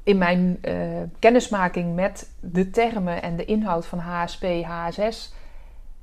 in 0.05 0.19
mijn 0.19 0.59
eh, 0.61 0.75
kennismaking 1.19 1.95
met 1.95 2.31
de 2.40 2.71
termen 2.71 3.23
en 3.23 3.37
de 3.37 3.45
inhoud 3.45 3.87
van 3.87 3.99
HSP, 3.99 4.45
HSS 4.64 5.33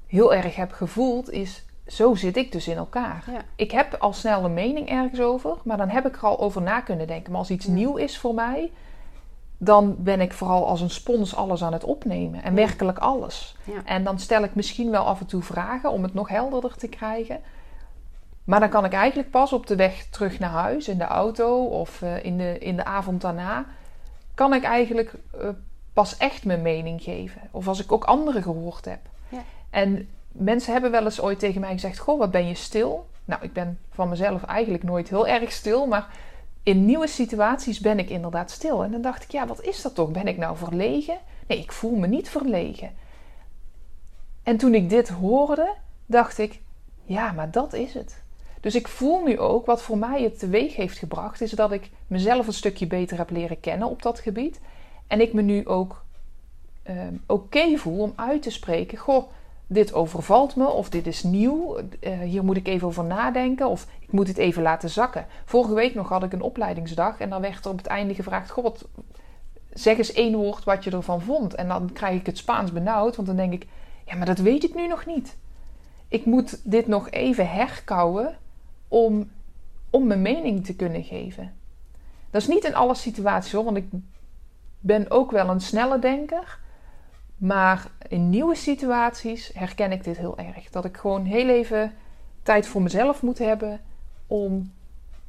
heel 0.08 0.34
erg 0.34 0.56
heb 0.56 0.72
gevoeld, 0.72 1.32
is 1.32 1.66
zo 1.88 2.16
zit 2.16 2.38
ik 2.38 2.52
dus 2.52 2.68
in 2.68 2.78
elkaar. 2.78 3.24
Ja. 3.32 3.42
Ik 3.56 3.72
heb 3.72 3.96
al 4.00 4.14
snel 4.14 4.46
een 4.46 4.54
mening 4.54 4.90
ergens 4.90 5.22
over, 5.22 5.58
maar 5.64 5.78
dan 5.78 5.90
heb 5.90 6.06
ik 6.08 6.16
er 6.16 6.22
al 6.24 6.40
over 6.40 6.62
na 6.62 6.80
kunnen 6.82 7.08
denken. 7.08 7.32
Maar 7.32 7.40
als 7.40 7.50
iets 7.50 7.66
Ja. 7.66 7.72
nieuw 7.72 7.96
is 7.96 8.18
voor 8.18 8.34
mij, 8.34 8.72
dan 9.58 9.96
ben 10.00 10.22
ik 10.22 10.34
vooral 10.34 10.68
als 10.68 10.82
een 10.82 10.90
spons 10.90 11.36
alles 11.36 11.64
aan 11.64 11.74
het 11.74 11.84
opnemen. 11.84 12.44
En 12.44 12.50
Ja. 12.50 12.56
werkelijk 12.66 12.98
alles. 12.98 13.56
En 13.86 14.04
dan 14.04 14.20
stel 14.20 14.44
ik 14.44 14.56
misschien 14.56 14.92
wel 14.92 15.06
af 15.06 15.20
en 15.20 15.26
toe 15.26 15.42
vragen 15.42 15.92
om 15.92 16.04
het 16.04 16.14
nog 16.14 16.30
helderder 16.30 16.76
te 16.76 16.88
krijgen. 16.88 17.40
Maar 18.44 18.60
dan 18.60 18.70
kan 18.70 18.86
ik 18.86 18.94
eigenlijk 18.94 19.32
pas 19.32 19.54
op 19.54 19.68
de 19.68 19.76
weg 19.76 20.06
terug 20.10 20.40
naar 20.40 20.50
huis, 20.50 20.88
in 20.88 20.98
de 20.98 21.04
auto 21.04 21.66
of 21.66 22.02
eh, 22.02 22.24
in, 22.26 22.38
de, 22.38 22.58
in 22.60 22.76
de 22.76 22.86
avond 22.86 23.22
daarna, 23.22 23.66
kan 24.34 24.54
ik 24.54 24.64
eigenlijk 24.64 25.14
eh, 25.40 25.50
pas 25.94 26.18
echt 26.18 26.46
mijn 26.46 26.62
mening 26.62 27.02
geven. 27.02 27.42
Of 27.52 27.68
als 27.68 27.84
ik 27.84 27.92
ook 27.92 28.04
anderen 28.04 28.44
gehoord 28.44 28.86
heb. 28.86 29.00
Ja. 29.30 29.44
En 29.70 30.10
mensen 30.32 30.74
hebben 30.74 30.92
wel 30.92 31.04
eens 31.04 31.22
ooit 31.22 31.40
tegen 31.40 31.62
mij 31.62 31.72
gezegd: 31.72 31.98
Goh, 31.98 32.20
wat 32.20 32.32
ben 32.32 32.48
je 32.48 32.56
stil? 32.56 33.10
Nou, 33.26 33.44
ik 33.44 33.54
ben 33.54 33.80
van 33.92 34.10
mezelf 34.10 34.44
eigenlijk 34.44 34.84
nooit 34.84 35.10
heel 35.10 35.28
erg 35.28 35.52
stil, 35.52 35.88
maar 35.88 36.08
in 36.64 36.86
nieuwe 36.86 37.08
situaties 37.08 37.80
ben 37.80 38.00
ik 38.00 38.10
inderdaad 38.10 38.52
stil. 38.52 38.84
En 38.84 38.92
dan 38.92 39.02
dacht 39.02 39.24
ik: 39.24 39.32
ja, 39.32 39.48
wat 39.48 39.62
is 39.62 39.82
dat 39.82 39.96
toch? 39.96 40.12
Ben 40.12 40.28
ik 40.28 40.38
nou 40.38 40.58
verlegen? 40.58 41.18
Nee, 41.48 41.60
ik 41.60 41.72
voel 41.72 41.96
me 41.96 42.08
niet 42.08 42.30
verlegen. 42.30 42.92
En 44.44 44.58
toen 44.58 44.74
ik 44.74 44.90
dit 44.90 45.10
hoorde, 45.10 45.76
dacht 46.06 46.38
ik: 46.38 46.62
ja, 47.04 47.32
maar 47.32 47.52
dat 47.52 47.74
is 47.74 47.94
het. 47.94 48.24
Dus 48.62 48.76
ik 48.76 48.88
voel 48.88 49.24
nu 49.24 49.40
ook 49.40 49.66
wat 49.66 49.82
voor 49.82 49.98
mij 49.98 50.24
het 50.24 50.40
teweeg 50.40 50.76
heeft 50.76 50.98
gebracht, 50.98 51.42
is 51.42 51.52
dat 51.52 51.72
ik 51.72 51.90
mezelf 52.08 52.48
een 52.48 52.54
stukje 52.54 52.88
beter 52.88 53.18
heb 53.18 53.30
leren 53.30 53.60
kennen 53.60 53.88
op 53.88 54.02
dat 54.02 54.20
gebied. 54.20 54.60
En 55.08 55.22
ik 55.22 55.34
me 55.34 55.42
nu 55.42 55.68
ook 55.68 56.04
ehm, 56.84 57.16
oké 57.26 57.78
voel 57.78 58.02
om 58.02 58.14
uit 58.16 58.42
te 58.42 58.50
spreken: 58.50 58.98
Goh, 58.98 59.30
dit 59.68 59.94
overvalt 59.94 60.56
me, 60.56 60.68
of 60.68 60.90
dit 60.90 61.08
is 61.08 61.24
nieuw, 61.24 61.78
eh, 62.00 62.20
hier 62.20 62.44
moet 62.44 62.58
ik 62.58 62.68
even 62.68 62.88
over 62.88 63.04
nadenken, 63.04 63.68
of 63.68 63.88
ik 64.00 64.12
moet 64.12 64.28
het 64.28 64.38
even 64.38 64.62
laten 64.62 64.90
zakken. 64.90 65.26
Vorige 65.46 65.74
week 65.74 65.96
nog 65.96 66.10
had 66.10 66.24
ik 66.24 66.34
een 66.34 66.42
opleidingsdag 66.42 67.20
en 67.20 67.30
dan 67.30 67.42
werd 67.42 67.66
er 67.66 67.72
op 67.72 67.78
het 67.78 67.88
einde 67.88 68.14
gevraagd: 68.14 68.50
Goh, 68.50 68.76
zeg 69.70 69.98
eens 69.98 70.14
één 70.14 70.36
woord 70.36 70.64
wat 70.64 70.84
je 70.84 70.92
ervan 70.92 71.22
vond. 71.22 71.56
En 71.56 71.68
dan 71.68 71.94
krijg 71.94 72.20
ik 72.20 72.26
het 72.26 72.38
Spaans 72.38 72.72
benauwd, 72.72 73.16
want 73.16 73.28
dan 73.28 73.38
denk 73.38 73.54
ik: 73.54 73.68
ja, 74.06 74.16
maar 74.16 74.26
dat 74.26 74.40
weet 74.40 74.64
ik 74.64 74.76
nu 74.76 74.88
nog 74.88 75.06
niet. 75.06 75.38
ik 76.08 76.26
moet 76.26 76.72
dit 76.72 76.88
nog 76.88 77.10
even 77.10 77.50
herkouwen 77.50 78.38
om, 78.92 79.32
om 79.90 80.08
mijn 80.08 80.22
mening 80.22 80.66
te 80.66 80.76
kunnen 80.76 81.04
geven. 81.04 81.54
Dat 82.30 82.42
is 82.42 82.48
niet 82.48 82.64
in 82.64 82.76
alle 82.76 82.96
situaties 82.96 83.52
hoor, 83.52 83.64
want 83.64 83.78
ik 83.78 83.86
ben 84.80 85.12
ook 85.12 85.32
wel 85.32 85.50
een 85.50 85.62
snelle 85.62 86.00
denker. 86.00 86.60
Maar 87.38 87.88
in 88.08 88.30
nieuwe 88.30 88.56
situaties 88.56 89.52
herken 89.54 89.92
ik 89.92 90.04
dit 90.04 90.18
heel 90.18 90.38
erg. 90.38 90.70
Dat 90.70 90.86
ik 90.86 90.98
gewoon 90.98 91.26
heel 91.26 91.50
even 91.50 91.94
tijd 92.44 92.68
voor 92.68 92.82
mezelf 92.82 93.22
moet 93.22 93.38
hebben 93.38 93.82
om 94.28 94.72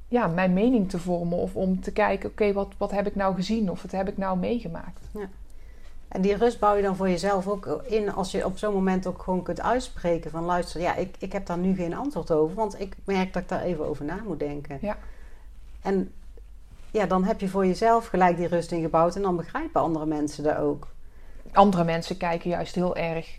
ja, 0.08 0.26
mijn 0.26 0.52
mening 0.52 0.90
te 0.90 0.98
vormen. 0.98 1.38
Of 1.38 1.56
om 1.56 1.80
te 1.80 1.92
kijken, 1.92 2.30
oké, 2.30 2.52
wat, 2.52 2.74
wat 2.78 2.90
heb 2.90 3.06
ik 3.06 3.14
nou 3.14 3.34
gezien 3.34 3.70
of 3.70 3.82
wat 3.82 3.90
heb 3.90 4.08
ik 4.08 4.16
nou 4.16 4.38
meegemaakt. 4.38 5.00
Ja. 5.12 5.28
En 6.12 6.20
die 6.20 6.36
rust 6.36 6.58
bouw 6.58 6.74
je 6.74 6.82
dan 6.82 6.96
voor 6.96 7.08
jezelf 7.08 7.48
ook 7.48 7.66
in 7.84 8.12
als 8.12 8.30
je 8.30 8.44
op 8.44 8.58
zo'n 8.58 8.74
moment 8.74 9.06
ook 9.06 9.22
gewoon 9.22 9.42
kunt 9.42 9.60
uitspreken 9.60 10.30
van 10.30 10.44
luister, 10.44 10.80
ja, 10.80 10.94
ik, 10.94 11.16
ik 11.18 11.32
heb 11.32 11.46
daar 11.46 11.58
nu 11.58 11.74
geen 11.74 11.94
antwoord 11.94 12.30
over, 12.30 12.54
want 12.54 12.80
ik 12.80 12.96
merk 13.04 13.32
dat 13.32 13.42
ik 13.42 13.48
daar 13.48 13.62
even 13.62 13.88
over 13.88 14.04
na 14.04 14.20
moet 14.24 14.38
denken. 14.38 14.78
Ja. 14.80 14.96
En 15.82 16.12
ja, 16.90 17.06
dan 17.06 17.24
heb 17.24 17.40
je 17.40 17.48
voor 17.48 17.66
jezelf 17.66 18.06
gelijk 18.06 18.36
die 18.36 18.46
rust 18.46 18.72
ingebouwd 18.72 19.16
en 19.16 19.22
dan 19.22 19.36
begrijpen 19.36 19.80
andere 19.80 20.06
mensen 20.06 20.44
dat 20.44 20.56
ook. 20.56 20.88
Andere 21.52 21.84
mensen 21.84 22.16
kijken 22.16 22.50
juist 22.50 22.74
heel 22.74 22.96
erg 22.96 23.38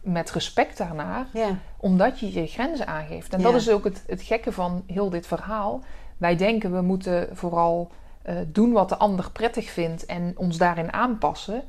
met 0.00 0.30
respect 0.30 0.78
daarnaar, 0.78 1.26
ja. 1.32 1.58
omdat 1.76 2.20
je 2.20 2.32
je 2.32 2.46
grenzen 2.46 2.86
aangeeft. 2.86 3.32
En 3.32 3.42
dat 3.42 3.54
is 3.54 3.70
ook 3.70 3.84
het, 3.84 4.02
het 4.06 4.22
gekke 4.22 4.52
van 4.52 4.82
heel 4.86 5.10
dit 5.10 5.26
verhaal. 5.26 5.80
Wij 6.16 6.36
denken 6.36 6.72
we 6.72 6.80
moeten 6.80 7.28
vooral 7.32 7.90
uh, 8.28 8.36
doen 8.46 8.72
wat 8.72 8.88
de 8.88 8.96
ander 8.96 9.30
prettig 9.30 9.70
vindt 9.70 10.06
en 10.06 10.32
ons 10.36 10.56
daarin 10.56 10.92
aanpassen. 10.92 11.62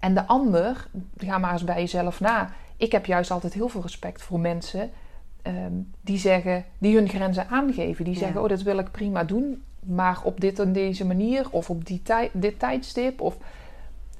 En 0.00 0.14
de 0.14 0.26
ander, 0.26 0.86
ga 1.16 1.38
maar 1.38 1.52
eens 1.52 1.64
bij 1.64 1.80
jezelf 1.80 2.20
na. 2.20 2.52
Ik 2.76 2.92
heb 2.92 3.06
juist 3.06 3.30
altijd 3.30 3.52
heel 3.52 3.68
veel 3.68 3.82
respect 3.82 4.22
voor 4.22 4.40
mensen 4.40 4.90
um, 5.46 5.90
die 6.00 6.18
zeggen, 6.18 6.64
die 6.78 6.94
hun 6.94 7.08
grenzen 7.08 7.48
aangeven. 7.48 8.04
Die 8.04 8.16
zeggen, 8.16 8.42
oh, 8.42 8.48
dat 8.48 8.62
wil 8.62 8.78
ik 8.78 8.90
prima 8.90 9.24
doen, 9.24 9.62
maar 9.80 10.20
op 10.22 10.40
dit 10.40 10.58
en 10.58 10.72
deze 10.72 11.06
manier 11.06 11.46
of 11.50 11.70
op 11.70 11.86
die 11.86 12.02
tij 12.02 12.30
dit 12.32 12.58
tijdstip 12.58 13.20
of 13.20 13.36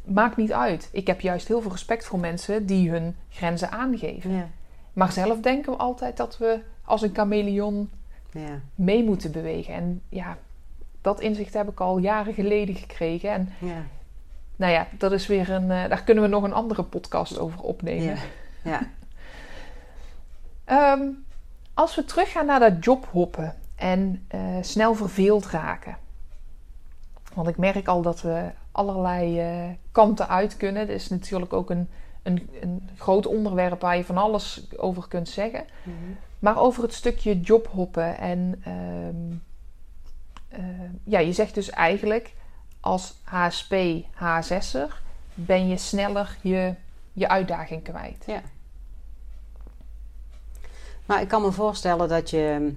maakt 0.05 0.37
niet 0.37 0.53
uit. 0.53 0.89
Ik 0.93 1.07
heb 1.07 1.21
juist 1.21 1.49
heel 1.49 1.61
veel 1.61 1.71
respect 1.71 2.07
voor 2.07 2.19
mensen 2.19 2.67
die 2.67 2.91
hun 2.91 3.17
grenzen 3.29 3.71
aangeven. 3.71 4.31
Ja. 4.31 4.49
Maar 4.93 5.13
zelf 5.13 5.41
denken 5.41 5.73
we 5.73 5.79
altijd 5.79 6.17
dat 6.17 6.39
we 6.39 6.61
als 6.85 7.03
een 7.03 7.15
chameleon 7.15 7.91
ja. 8.31 8.61
mee 8.75 9.05
moeten 9.05 9.33
bewegen. 9.33 9.75
En 9.75 10.03
ja, 10.09 10.39
dat 11.01 11.21
inzicht 11.21 11.55
heb 11.55 11.69
ik 11.69 11.81
al 11.81 11.99
jaren 11.99 12.35
geleden 12.35 12.75
gekregen. 12.75 13.31
En 13.31 13.49
ja. 13.59 13.85
Nou 14.61 14.73
ja, 14.73 14.87
dat 14.99 15.13
is 15.13 15.27
weer 15.27 15.51
een. 15.51 15.63
Uh, 15.63 15.89
daar 15.89 16.03
kunnen 16.03 16.25
we 16.25 16.31
nog 16.31 16.43
een 16.43 16.53
andere 16.53 16.83
podcast 16.83 17.39
over 17.39 17.61
opnemen. 17.61 18.19
Ja. 18.65 18.81
um, 20.95 21.25
als 21.75 21.95
we 21.95 22.05
teruggaan 22.05 22.47
naar 22.47 22.61
dat 22.61 22.85
jobhoppen 22.85 23.55
en 23.75 24.27
uh, 24.35 24.41
snel 24.61 24.95
verveeld 24.95 25.47
raken. 25.47 25.97
Want 27.35 27.49
ik 27.49 27.57
merk 27.57 27.89
al 27.89 28.03
dat 28.03 28.21
we 28.21 28.51
allerlei 28.73 29.53
uh, 29.65 29.71
kanten 29.93 30.29
uit 30.29 30.57
kunnen. 30.57 30.87
Dat 30.87 30.97
is 30.97 31.09
natuurlijk 31.09 31.53
ook 31.53 31.71
een, 31.71 31.89
een, 32.23 32.51
een, 32.61 32.89
groot 32.97 33.27
onderwerp 33.27 33.81
waar 33.81 33.97
je 33.97 34.05
van 34.05 34.19
alles 34.19 34.67
over 34.77 35.09
kunt 35.09 35.29
zeggen. 35.29 35.65
Mm 35.83 35.93
-hmm. 35.93 36.17
Maar 36.39 36.59
over 36.59 36.83
het 36.83 36.95
stukje 36.95 37.41
jobhoppen. 37.41 38.19
En 38.19 38.63
um, 38.67 39.43
uh, 40.53 40.91
ja, 41.05 41.19
je 41.19 41.33
zegt 41.33 41.55
dus 41.55 41.71
eigenlijk 41.71 42.35
als 42.81 43.15
HSP, 43.23 43.75
H6er 44.15 44.95
ben 45.35 45.69
je 45.69 45.77
sneller 45.77 46.37
je, 46.43 46.75
je 47.13 47.29
uitdaging 47.29 47.83
kwijt. 47.83 48.25
Ja. 48.27 48.43
Maar 51.07 51.21
ik 51.21 51.29
kan 51.29 51.43
me 51.43 51.53
voorstellen 51.53 52.09
dat 52.09 52.31
je 52.31 52.75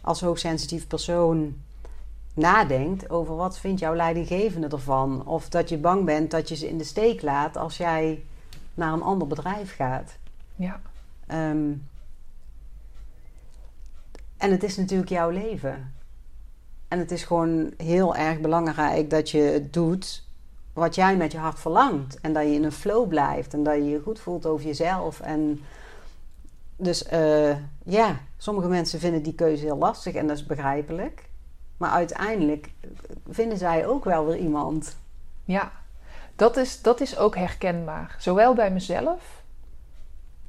als 0.00 0.20
hoogsensitief 0.20 0.86
persoon 0.86 1.56
nadenkt 2.34 3.10
over 3.10 3.36
wat 3.36 3.58
vindt 3.58 3.80
jouw 3.80 3.94
leidinggevende 3.94 4.68
ervan. 4.68 5.26
Of 5.26 5.48
dat 5.48 5.68
je 5.68 5.78
bang 5.78 6.04
bent 6.04 6.30
dat 6.30 6.48
je 6.48 6.56
ze 6.56 6.68
in 6.68 6.78
de 6.78 6.84
steek 6.84 7.22
laat 7.22 7.56
als 7.56 7.76
jij 7.76 8.24
naar 8.74 8.92
een 8.92 9.02
ander 9.02 9.26
bedrijf 9.26 9.74
gaat. 9.74 10.16
Ja. 10.56 10.80
Um, 11.28 11.88
en 14.36 14.50
het 14.50 14.62
is 14.62 14.76
natuurlijk 14.76 15.10
jouw 15.10 15.30
leven. 15.30 15.94
En 16.94 17.00
het 17.00 17.10
is 17.10 17.24
gewoon 17.24 17.72
heel 17.76 18.16
erg 18.16 18.40
belangrijk 18.40 19.10
dat 19.10 19.30
je 19.30 19.68
doet 19.70 20.24
wat 20.72 20.94
jij 20.94 21.16
met 21.16 21.32
je 21.32 21.38
hart 21.38 21.58
verlangt. 21.58 22.20
En 22.20 22.32
dat 22.32 22.42
je 22.42 22.52
in 22.52 22.64
een 22.64 22.72
flow 22.72 23.08
blijft 23.08 23.54
en 23.54 23.62
dat 23.62 23.74
je 23.74 23.84
je 23.84 24.00
goed 24.00 24.20
voelt 24.20 24.46
over 24.46 24.66
jezelf. 24.66 25.20
En 25.20 25.60
dus 26.76 27.12
uh, 27.12 27.56
ja, 27.84 28.20
sommige 28.36 28.68
mensen 28.68 29.00
vinden 29.00 29.22
die 29.22 29.34
keuze 29.34 29.64
heel 29.64 29.76
lastig 29.76 30.14
en 30.14 30.26
dat 30.26 30.36
is 30.36 30.46
begrijpelijk. 30.46 31.28
Maar 31.76 31.90
uiteindelijk 31.90 32.70
vinden 33.30 33.58
zij 33.58 33.86
ook 33.86 34.04
wel 34.04 34.26
weer 34.26 34.38
iemand. 34.38 34.96
Ja, 35.44 35.72
dat 36.36 36.56
is, 36.56 36.82
dat 36.82 37.00
is 37.00 37.18
ook 37.18 37.36
herkenbaar. 37.36 38.16
Zowel 38.18 38.54
bij 38.54 38.70
mezelf. 38.70 39.42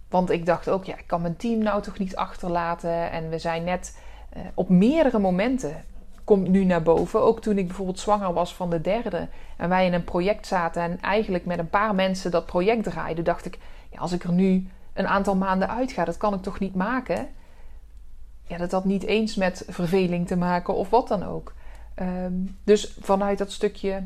Want 0.09 0.29
ik 0.29 0.45
dacht 0.45 0.69
ook, 0.69 0.83
ja, 0.83 0.97
ik 0.97 1.07
kan 1.07 1.21
mijn 1.21 1.37
team 1.37 1.59
nou 1.59 1.81
toch 1.81 1.97
niet 1.97 2.15
achterlaten. 2.15 3.11
En 3.11 3.29
we 3.29 3.39
zijn 3.39 3.63
net 3.63 3.97
uh, 4.37 4.41
op 4.53 4.69
meerdere 4.69 5.19
momenten 5.19 5.83
komt 6.25 6.47
nu 6.47 6.63
naar 6.63 6.83
boven. 6.83 7.21
Ook 7.21 7.41
toen 7.41 7.57
ik 7.57 7.67
bijvoorbeeld 7.67 7.99
zwanger 7.99 8.33
was 8.33 8.55
van 8.55 8.69
de 8.69 8.81
derde. 8.81 9.27
En 9.57 9.69
wij 9.69 9.85
in 9.85 9.93
een 9.93 10.03
project 10.03 10.47
zaten 10.47 10.81
en 10.81 11.01
eigenlijk 11.01 11.45
met 11.45 11.59
een 11.59 11.69
paar 11.69 11.95
mensen 11.95 12.31
dat 12.31 12.45
project 12.45 12.83
draaiden. 12.83 13.23
Dacht 13.23 13.45
ik, 13.45 13.59
ja, 13.89 13.99
als 13.99 14.11
ik 14.11 14.23
er 14.23 14.31
nu 14.31 14.67
een 14.93 15.07
aantal 15.07 15.35
maanden 15.35 15.69
uitga, 15.69 16.05
dat 16.05 16.17
kan 16.17 16.33
ik 16.33 16.41
toch 16.41 16.59
niet 16.59 16.75
maken? 16.75 17.27
Ja, 18.43 18.57
dat 18.57 18.71
had 18.71 18.85
niet 18.85 19.03
eens 19.03 19.35
met 19.35 19.65
verveling 19.67 20.27
te 20.27 20.35
maken 20.35 20.75
of 20.75 20.89
wat 20.89 21.07
dan 21.07 21.23
ook. 21.23 21.53
Um, 22.01 22.57
dus 22.63 22.97
vanuit 22.99 23.37
dat 23.37 23.51
stukje, 23.51 24.03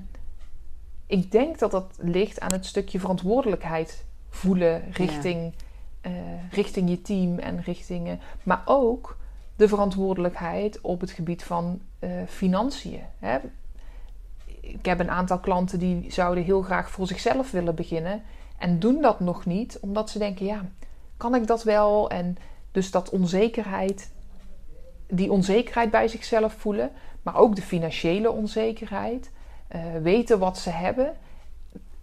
ik 1.08 1.32
denk 1.32 1.60
dat 1.60 1.72
dat 1.72 1.98
ligt 1.98 2.40
aan 2.40 2.52
het 2.52 2.66
stukje 2.66 3.00
verantwoordelijkheid 3.00 4.06
voelen 4.30 4.84
richting, 4.92 5.54
ja. 6.02 6.10
uh, 6.10 6.18
richting 6.52 6.90
je 6.90 7.02
team 7.02 7.40
en 7.40 7.62
richting, 7.62 8.08
uh, 8.08 8.14
maar 8.44 8.62
ook 8.66 9.18
de 9.56 9.68
verantwoordelijkheid 9.68 10.82
op 10.82 11.02
het 11.02 11.12
gebied 11.12 11.44
van 11.44 11.82
uh, 12.00 12.10
financiën. 12.28 13.02
Hè? 13.20 13.38
Ik 14.62 14.86
heb 14.86 15.00
een 15.00 15.12
aantal 15.12 15.40
klanten 15.40 15.80
die 15.80 16.12
zouden 16.12 16.44
heel 16.44 16.62
graag 16.62 16.92
voor 16.92 17.08
zichzelf 17.08 17.52
willen 17.52 17.76
beginnen 17.76 18.22
en 18.58 18.80
doen 18.80 19.02
dat 19.02 19.20
nog 19.20 19.46
niet, 19.46 19.78
omdat 19.82 20.10
ze 20.10 20.20
denken: 20.20 20.46
ja, 20.46 20.66
kan 21.18 21.36
ik 21.36 21.48
dat 21.48 21.64
wel? 21.64 22.10
En 22.10 22.38
dus 22.72 22.92
dat 22.92 23.10
onzekerheid, 23.10 24.12
die 25.08 25.32
onzekerheid 25.32 25.92
bij 25.92 26.08
zichzelf 26.08 26.54
voelen, 26.54 26.92
maar 27.22 27.36
ook 27.36 27.56
de 27.56 27.62
financiële 27.62 28.32
onzekerheid, 28.32 29.32
uh, 29.76 29.82
weten 30.02 30.40
wat 30.40 30.58
ze 30.58 30.70
hebben. 30.70 31.14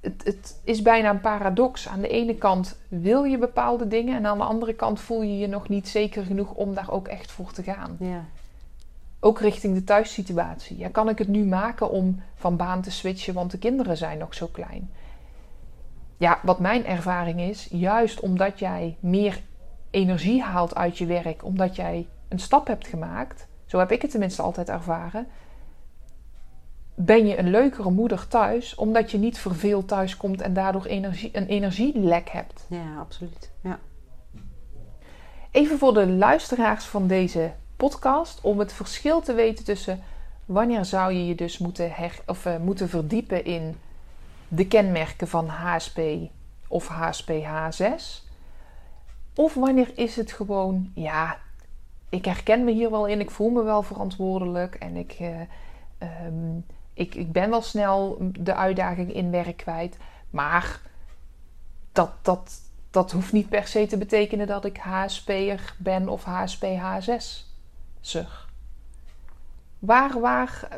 Het, 0.00 0.24
het, 0.24 0.60
is 0.64 0.82
bijna 0.82 1.10
een 1.10 1.20
paradox. 1.20 1.88
Aan 1.88 2.00
de 2.00 2.08
ene 2.08 2.34
kant 2.34 2.78
wil 2.88 3.24
je 3.24 3.38
bepaalde 3.38 3.88
dingen 3.88 4.16
en 4.16 4.26
aan 4.26 4.38
de 4.38 4.44
andere 4.44 4.74
kant 4.74 5.00
voel 5.00 5.22
je 5.22 5.38
je 5.38 5.46
nog 5.46 5.68
niet 5.68 5.88
zeker 5.88 6.24
genoeg 6.24 6.50
om 6.52 6.74
daar 6.74 6.90
ook 6.90 7.08
echt 7.08 7.30
voor 7.30 7.52
te 7.52 7.62
gaan. 7.62 7.96
Ja. 8.00 8.24
Ook 9.26 9.40
richting 9.40 9.74
de 9.74 9.84
thuissituatie. 9.84 10.78
Ja, 10.78 10.88
kan 10.88 11.08
ik 11.08 11.18
het 11.18 11.28
nu 11.28 11.44
maken 11.44 11.90
om 11.90 12.22
van 12.34 12.56
baan 12.56 12.82
te 12.82 12.90
switchen, 12.90 13.34
want 13.34 13.50
de 13.50 13.58
kinderen 13.58 13.96
zijn 13.96 14.18
nog 14.18 14.34
zo 14.34 14.46
klein? 14.46 14.90
Ja, 16.16 16.38
wat 16.42 16.60
mijn 16.60 16.86
ervaring 16.86 17.40
is, 17.40 17.68
juist 17.70 18.20
omdat 18.20 18.58
jij 18.58 18.96
meer 19.00 19.40
energie 19.90 20.42
haalt 20.42 20.74
uit 20.74 20.98
je 20.98 21.06
werk, 21.06 21.44
omdat 21.44 21.76
jij 21.76 22.06
een 22.28 22.38
stap 22.38 22.66
hebt 22.66 22.86
gemaakt, 22.86 23.46
zo 23.64 23.78
heb 23.78 23.90
ik 23.90 24.02
het 24.02 24.10
tenminste 24.10 24.42
altijd 24.42 24.68
ervaren, 24.68 25.26
ben 26.94 27.26
je 27.26 27.38
een 27.38 27.50
leukere 27.50 27.90
moeder 27.90 28.28
thuis, 28.28 28.74
omdat 28.74 29.10
je 29.10 29.18
niet 29.18 29.38
verveeld 29.38 29.88
thuis 29.88 30.16
komt 30.16 30.40
en 30.40 30.52
daardoor 30.52 30.84
energie, 30.84 31.30
een 31.32 31.46
energielek 31.46 32.28
hebt. 32.28 32.66
Ja, 32.68 32.98
absoluut. 32.98 33.50
Ja. 33.62 33.78
Even 35.50 35.78
voor 35.78 35.94
de 35.94 36.06
luisteraars 36.06 36.84
van 36.84 37.06
deze 37.06 37.52
podcast, 37.76 38.40
om 38.40 38.58
het 38.58 38.72
verschil 38.72 39.20
te 39.20 39.34
weten 39.34 39.64
tussen 39.64 40.02
wanneer 40.44 40.84
zou 40.84 41.12
je 41.12 41.26
je 41.26 41.34
dus 41.34 41.58
moeten, 41.58 41.92
her, 41.92 42.20
of, 42.26 42.46
uh, 42.46 42.56
moeten 42.56 42.88
verdiepen 42.88 43.44
in 43.44 43.76
de 44.48 44.66
kenmerken 44.66 45.28
van 45.28 45.48
HSP 45.48 46.00
of 46.68 46.88
HSP-H6. 46.88 48.24
Of 49.34 49.54
wanneer 49.54 49.92
is 49.94 50.16
het 50.16 50.32
gewoon, 50.32 50.90
ja, 50.94 51.38
ik 52.08 52.24
herken 52.24 52.64
me 52.64 52.72
hier 52.72 52.90
wel 52.90 53.06
in, 53.06 53.20
ik 53.20 53.30
voel 53.30 53.50
me 53.50 53.62
wel 53.62 53.82
verantwoordelijk 53.82 54.74
en 54.74 54.96
ik, 54.96 55.16
uh, 55.20 55.40
um, 56.26 56.66
ik, 56.94 57.14
ik 57.14 57.32
ben 57.32 57.50
wel 57.50 57.62
snel 57.62 58.18
de 58.20 58.54
uitdaging 58.54 59.12
in 59.12 59.30
werk 59.30 59.56
kwijt. 59.56 59.96
Maar 60.30 60.80
dat, 61.92 62.10
dat, 62.22 62.60
dat 62.90 63.12
hoeft 63.12 63.32
niet 63.32 63.48
per 63.48 63.66
se 63.66 63.86
te 63.86 63.98
betekenen 63.98 64.46
dat 64.46 64.64
ik 64.64 64.76
HSP'er 64.76 65.74
ben 65.78 66.08
of 66.08 66.24
HSP-H6'er. 68.06 68.44
Waar, 69.78 70.20
waar, 70.20 70.68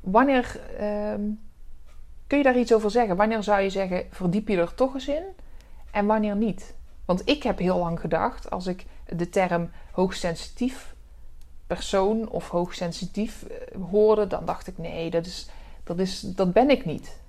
wanneer 0.00 0.60
um, 1.12 1.40
kun 2.26 2.38
je 2.38 2.44
daar 2.44 2.58
iets 2.58 2.74
over 2.74 2.90
zeggen? 2.90 3.16
Wanneer 3.16 3.42
zou 3.42 3.60
je 3.60 3.70
zeggen, 3.70 4.06
verdiep 4.10 4.48
je 4.48 4.56
er 4.56 4.74
toch 4.74 4.94
eens 4.94 5.08
in? 5.08 5.24
En 5.90 6.06
wanneer 6.06 6.36
niet? 6.36 6.74
Want 7.04 7.28
ik 7.28 7.42
heb 7.42 7.58
heel 7.58 7.78
lang 7.78 8.00
gedacht, 8.00 8.50
als 8.50 8.66
ik 8.66 8.84
de 9.06 9.28
term 9.28 9.70
hoogsensitief 9.92 10.94
persoon 11.66 12.28
of 12.28 12.48
hoogsensitief 12.48 13.42
eh, 13.42 13.82
hoorde, 13.90 14.26
dan 14.26 14.44
dacht 14.44 14.66
ik 14.66 14.78
nee, 14.78 15.10
dat, 15.10 15.26
is, 15.26 15.48
dat, 15.84 15.98
is, 15.98 16.20
dat 16.20 16.52
ben 16.52 16.70
ik 16.70 16.84
niet. 16.84 17.20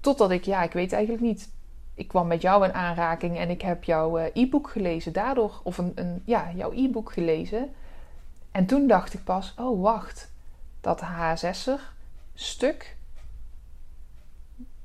Totdat 0.00 0.30
ik, 0.30 0.44
ja, 0.44 0.62
ik 0.62 0.72
weet 0.72 0.92
eigenlijk 0.92 1.22
niet. 1.22 1.48
Ik 1.94 2.08
kwam 2.08 2.26
met 2.26 2.42
jou 2.42 2.64
in 2.64 2.74
aanraking 2.74 3.38
en 3.38 3.50
ik 3.50 3.62
heb 3.62 3.84
jouw 3.84 4.18
eh, 4.18 4.42
e-book 4.42 4.70
gelezen 4.70 5.12
daardoor, 5.12 5.60
of 5.62 5.78
een, 5.78 5.92
een 5.94 6.22
ja, 6.24 6.50
jouw 6.54 6.72
e-book 6.72 7.12
gelezen. 7.12 7.74
En 8.56 8.66
toen 8.66 8.86
dacht 8.86 9.14
ik 9.14 9.24
pas, 9.24 9.54
oh 9.58 9.82
wacht, 9.82 10.30
dat 10.80 11.00
HSS'er 11.00 11.92
stuk, 12.34 12.96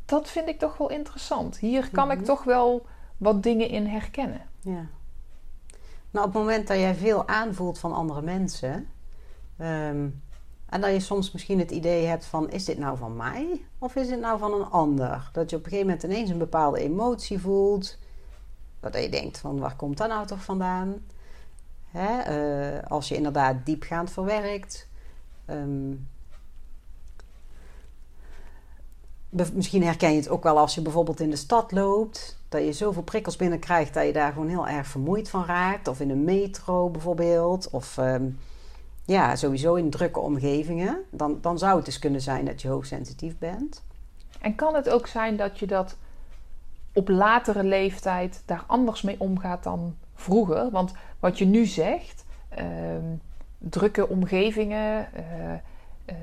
dat 0.06 0.30
vind 0.30 0.48
ik 0.48 0.60
toch 0.60 0.78
wel 0.78 0.90
interessant. 0.90 1.58
Hier 1.58 1.90
kan 1.92 2.12
ik 2.12 2.18
Mhm. 2.18 2.26
toch 2.26 2.44
wel 2.44 2.86
wat 3.18 3.44
dingen 3.44 3.70
in 3.70 3.86
herkennen. 3.86 4.42
Ja. 4.60 4.86
Nou, 6.12 6.28
op 6.28 6.34
het 6.34 6.42
moment 6.42 6.68
dat 6.68 6.78
jij 6.78 6.96
veel 6.96 7.28
aanvoelt 7.28 7.80
van 7.80 7.94
andere 7.94 8.22
mensen. 8.22 8.88
ehm, 9.58 10.08
en 10.66 10.82
dat 10.82 10.92
je 10.92 11.00
soms 11.00 11.32
misschien 11.32 11.60
het 11.60 11.72
idee 11.72 12.06
hebt 12.06 12.26
van... 12.26 12.50
is 12.50 12.66
dit 12.66 12.78
nou 12.78 12.98
van 12.98 13.16
mij 13.16 13.66
of 13.78 13.96
is 13.96 14.08
dit 14.08 14.20
nou 14.20 14.40
van 14.40 14.54
een 14.54 14.70
ander? 14.70 15.30
Dat 15.34 15.50
je 15.50 15.56
op 15.56 15.64
een 15.64 15.70
gegeven 15.70 15.90
moment 15.92 16.04
ineens 16.06 16.30
een 16.30 16.38
bepaalde 16.38 16.80
emotie 16.80 17.40
voelt. 17.40 17.98
Dat 18.80 18.96
je 18.96 19.10
denkt 19.10 19.38
van 19.38 19.60
waar 19.60 19.76
komt 19.76 19.98
dat 19.98 20.08
nou 20.08 20.28
toch 20.28 20.44
vandaan? 20.44 21.04
Hè? 21.92 22.20
eh, 22.20 22.90
als 22.90 23.08
je 23.08 23.16
inderdaad 23.16 23.66
diepgaand 23.66 24.12
verwerkt. 24.12 24.88
ehm, 25.46 25.94
Misschien 29.54 29.84
herken 29.84 30.12
je 30.12 30.18
het 30.18 30.30
ook 30.30 30.44
wel 30.44 30.58
als 30.58 30.76
je 30.76 30.82
bijvoorbeeld 30.82 31.20
in 31.20 31.30
de 31.30 31.36
stad 31.36 31.72
loopt. 31.72 32.40
Dat 32.50 32.64
je 32.64 32.74
zoveel 32.74 33.04
prikkels 33.04 33.36
binnenkrijgt 33.36 33.94
dat 33.94 34.06
je 34.06 34.14
daar 34.14 34.34
gewoon 34.34 34.48
heel 34.48 34.68
erg 34.68 34.88
vermoeid 34.88 35.30
van 35.30 35.46
raakt. 35.46 35.88
Of 35.88 36.00
in 36.00 36.10
een 36.10 36.24
metro 36.24 36.90
bijvoorbeeld. 36.90 37.70
Of 37.70 37.98
ehm, 37.98 38.30
ja, 39.06 39.36
sowieso 39.36 39.76
in 39.76 39.90
drukke 39.90 40.20
omgevingen. 40.20 40.98
Dan, 41.10 41.38
dan 41.42 41.58
zou 41.58 41.76
het 41.76 41.86
dus 41.86 42.00
kunnen 42.00 42.22
zijn 42.22 42.46
dat 42.46 42.62
je 42.62 42.68
hoogsensitief 42.68 43.38
bent. 43.38 43.84
En 44.42 44.56
kan 44.56 44.76
het 44.76 44.90
ook 44.90 45.08
zijn 45.08 45.38
dat 45.38 45.60
je 45.60 45.68
dat 45.68 45.98
op 46.94 47.10
latere 47.10 47.64
leeftijd 47.64 48.44
daar 48.46 48.64
anders 48.68 49.02
mee 49.02 49.16
omgaat 49.20 49.64
dan 49.64 49.96
vroeger? 50.22 50.70
Want 50.72 50.94
wat 51.20 51.38
je 51.38 51.46
nu 51.46 51.66
zegt, 51.66 52.26
ehm, 52.50 53.06
drukke 53.58 54.08
omgevingen, 54.08 55.14
eh, 55.14 55.54
eh, 56.06 56.16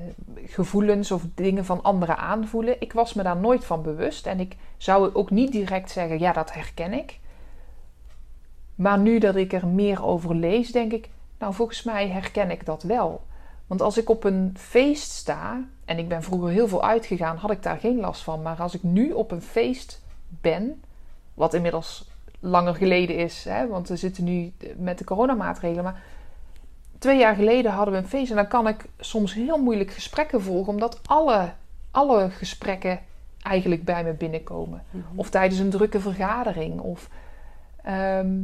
gevoelens 0.45 1.11
of 1.11 1.23
dingen 1.35 1.65
van 1.65 1.83
anderen 1.83 2.17
aanvoelen, 2.17 2.81
ik 2.81 2.93
was 2.93 3.13
me 3.13 3.23
daar 3.23 3.37
nooit 3.37 3.65
van 3.65 3.81
bewust 3.81 4.25
en 4.25 4.39
ik 4.39 4.55
zou 4.77 5.13
ook 5.13 5.29
niet 5.29 5.51
direct 5.51 5.91
zeggen, 5.91 6.19
ja, 6.19 6.33
dat 6.33 6.53
herken 6.53 6.93
ik. 6.93 7.19
Maar 8.75 8.99
nu 8.99 9.19
dat 9.19 9.35
ik 9.35 9.53
er 9.53 9.67
meer 9.67 10.05
over 10.05 10.35
lees, 10.35 10.71
denk 10.71 10.91
ik, 10.91 11.09
nou, 11.39 11.53
volgens 11.53 11.83
mij 11.83 12.09
herken 12.09 12.51
ik 12.51 12.65
dat 12.65 12.83
wel. 12.83 13.21
Want 13.67 13.81
als 13.81 13.97
ik 13.97 14.09
op 14.09 14.23
een 14.23 14.53
feest 14.57 15.11
sta, 15.11 15.63
en 15.85 15.97
ik 15.97 16.07
ben 16.07 16.23
vroeger 16.23 16.49
heel 16.49 16.67
veel 16.67 16.83
uitgegaan, 16.83 17.37
had 17.37 17.51
ik 17.51 17.63
daar 17.63 17.77
geen 17.77 17.99
last 17.99 18.21
van. 18.21 18.41
Maar 18.41 18.61
als 18.61 18.73
ik 18.73 18.83
nu 18.83 19.11
op 19.11 19.31
een 19.31 19.41
feest 19.41 20.01
ben, 20.27 20.81
wat 21.33 21.53
inmiddels 21.53 22.08
langer 22.39 22.75
geleden 22.75 23.15
is, 23.15 23.43
hè, 23.43 23.67
want 23.67 23.87
we 23.87 23.95
zitten 23.95 24.23
nu 24.23 24.53
met 24.77 24.97
de 24.97 25.03
coronamaatregelen. 25.03 25.83
Maar 25.83 26.01
twee 26.97 27.17
jaar 27.17 27.35
geleden 27.35 27.71
hadden 27.71 27.93
we 27.93 27.99
een 27.99 28.07
feest 28.07 28.29
en 28.29 28.35
dan 28.35 28.47
kan 28.47 28.67
ik 28.67 28.85
soms 28.99 29.33
heel 29.33 29.57
moeilijk 29.57 29.91
gesprekken 29.91 30.41
volgen, 30.41 30.73
omdat 30.73 30.99
alle, 31.05 31.51
alle 31.91 32.29
gesprekken 32.29 32.99
eigenlijk 33.41 33.83
bij 33.83 34.03
me 34.03 34.13
binnenkomen. 34.13 34.83
Of 35.15 35.29
tijdens 35.29 35.59
een 35.59 35.69
drukke 35.69 35.99
vergadering. 35.99 36.79
Of, 36.79 37.09
ehm, 37.83 38.41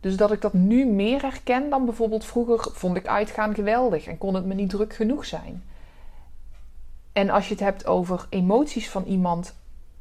dus 0.00 0.16
dat 0.16 0.32
ik 0.32 0.40
dat 0.40 0.52
nu 0.52 0.86
meer 0.86 1.22
herken 1.22 1.70
dan 1.70 1.84
bijvoorbeeld 1.84 2.24
vroeger 2.24 2.72
vond 2.72 2.96
ik 2.96 3.06
uitgaan 3.06 3.54
geweldig 3.54 4.06
en 4.06 4.18
kon 4.18 4.34
het 4.34 4.44
me 4.44 4.54
niet 4.54 4.70
druk 4.70 4.94
genoeg 4.94 5.24
zijn. 5.24 5.62
En 7.12 7.30
als 7.30 7.48
je 7.48 7.54
het 7.54 7.62
hebt 7.62 7.86
over 7.86 8.26
emoties 8.28 8.90
van 8.90 9.04
iemand 9.04 9.54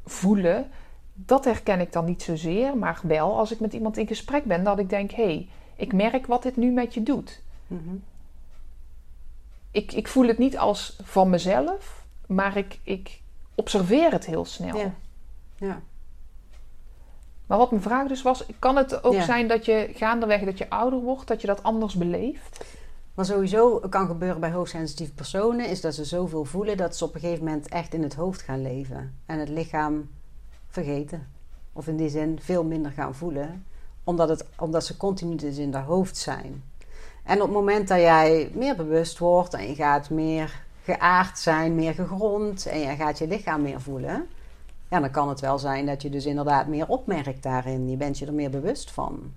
voelen, 0.06 0.68
dat 1.14 1.46
herken 1.46 1.80
ik 1.80 1.94
dan 1.94 2.06
niet 2.06 2.24
zozeer, 2.24 2.78
maar 2.78 3.00
wel 3.04 3.38
als 3.38 3.52
ik 3.52 3.60
met 3.60 3.74
iemand 3.74 3.98
in 3.98 4.08
gesprek 4.08 4.44
ben, 4.44 4.64
dat 4.64 4.80
ik 4.80 4.90
denk: 4.90 5.12
hé, 5.12 5.24
hey, 5.24 5.50
ik 5.76 5.94
merk 5.94 6.26
wat 6.26 6.44
dit 6.44 6.56
nu 6.56 6.72
met 6.72 6.94
je 6.94 7.04
doet. 7.04 7.42
Mhm. 7.68 7.96
Ik, 9.72 9.92
ik 9.92 10.08
voel 10.08 10.28
het 10.28 10.38
niet 10.38 10.58
als 10.58 10.98
van 11.04 11.30
mezelf, 11.30 12.06
maar 12.28 12.58
ik, 12.58 12.80
ik 12.84 13.22
observeer 13.56 14.12
het 14.12 14.26
heel 14.26 14.46
snel. 14.46 14.78
Ja. 14.78 14.94
Ja. 15.58 15.82
Maar 17.46 17.58
wat 17.58 17.72
mijn 17.72 17.84
vraag 17.84 18.08
dus 18.08 18.22
was, 18.22 18.46
kan 18.60 18.76
het 18.76 19.04
ook 19.04 19.14
Ja. 19.14 19.24
zijn 19.24 19.48
dat 19.48 19.66
je 19.66 19.90
gaandeweg 19.94 20.44
dat 20.44 20.58
je 20.58 20.70
ouder 20.70 21.00
wordt, 21.00 21.28
dat 21.28 21.42
je 21.42 21.48
dat 21.48 21.64
anders 21.64 21.96
beleeft? 21.96 22.66
Maar 23.14 23.26
sowieso 23.26 23.80
kan 23.80 24.08
gebeuren 24.08 24.40
bij 24.40 24.52
hoogsensitieve 24.52 25.14
personen... 25.14 25.70
is 25.70 25.82
dat 25.82 25.94
ze 25.94 26.06
zoveel 26.06 26.46
voelen 26.46 26.78
dat 26.78 26.98
ze 26.98 27.04
op 27.06 27.14
een 27.16 27.20
gegeven 27.20 27.46
moment 27.46 27.68
echt 27.68 27.94
in 27.94 28.04
het 28.04 28.16
hoofd 28.16 28.42
gaan 28.42 28.62
leven. 28.62 29.20
En 29.26 29.40
het 29.40 29.50
lichaam 29.50 30.10
vergeten. 30.74 31.28
Of 31.74 31.88
in 31.88 31.98
die 31.98 32.10
zin 32.10 32.40
veel 32.42 32.64
minder 32.64 32.92
gaan 32.92 33.16
voelen. 33.16 33.66
Omdat, 34.04 34.30
het, 34.30 34.46
omdat 34.60 34.86
ze 34.86 34.98
continu 34.98 35.36
dus 35.36 35.58
in 35.58 35.74
haar 35.74 35.84
hoofd 35.84 36.18
zijn. 36.18 36.64
En 37.24 37.36
op 37.36 37.48
het 37.48 37.58
moment 37.58 37.88
dat 37.88 38.00
jij 38.00 38.52
meer 38.54 38.76
bewust 38.76 39.18
wordt... 39.18 39.54
en 39.54 39.68
je 39.68 39.76
gaat 39.76 40.10
meer 40.10 40.64
geaard 40.84 41.40
zijn, 41.40 41.76
meer 41.76 41.94
gegrond... 41.94 42.66
en 42.66 42.80
je 42.80 42.96
gaat 42.96 43.18
je 43.18 43.28
lichaam 43.28 43.62
meer 43.62 43.82
voelen... 43.82 44.28
ja, 44.90 45.00
dan 45.00 45.12
kan 45.12 45.30
het 45.30 45.40
wel 45.40 45.60
zijn 45.60 45.86
dat 45.86 46.02
je 46.02 46.10
dus 46.10 46.26
inderdaad 46.26 46.68
meer 46.68 46.88
opmerkt 46.88 47.44
daarin. 47.44 47.90
Je 47.90 47.98
bent 47.98 48.18
je 48.18 48.26
er 48.26 48.34
meer 48.34 48.50
bewust 48.50 48.92
van. 48.92 49.32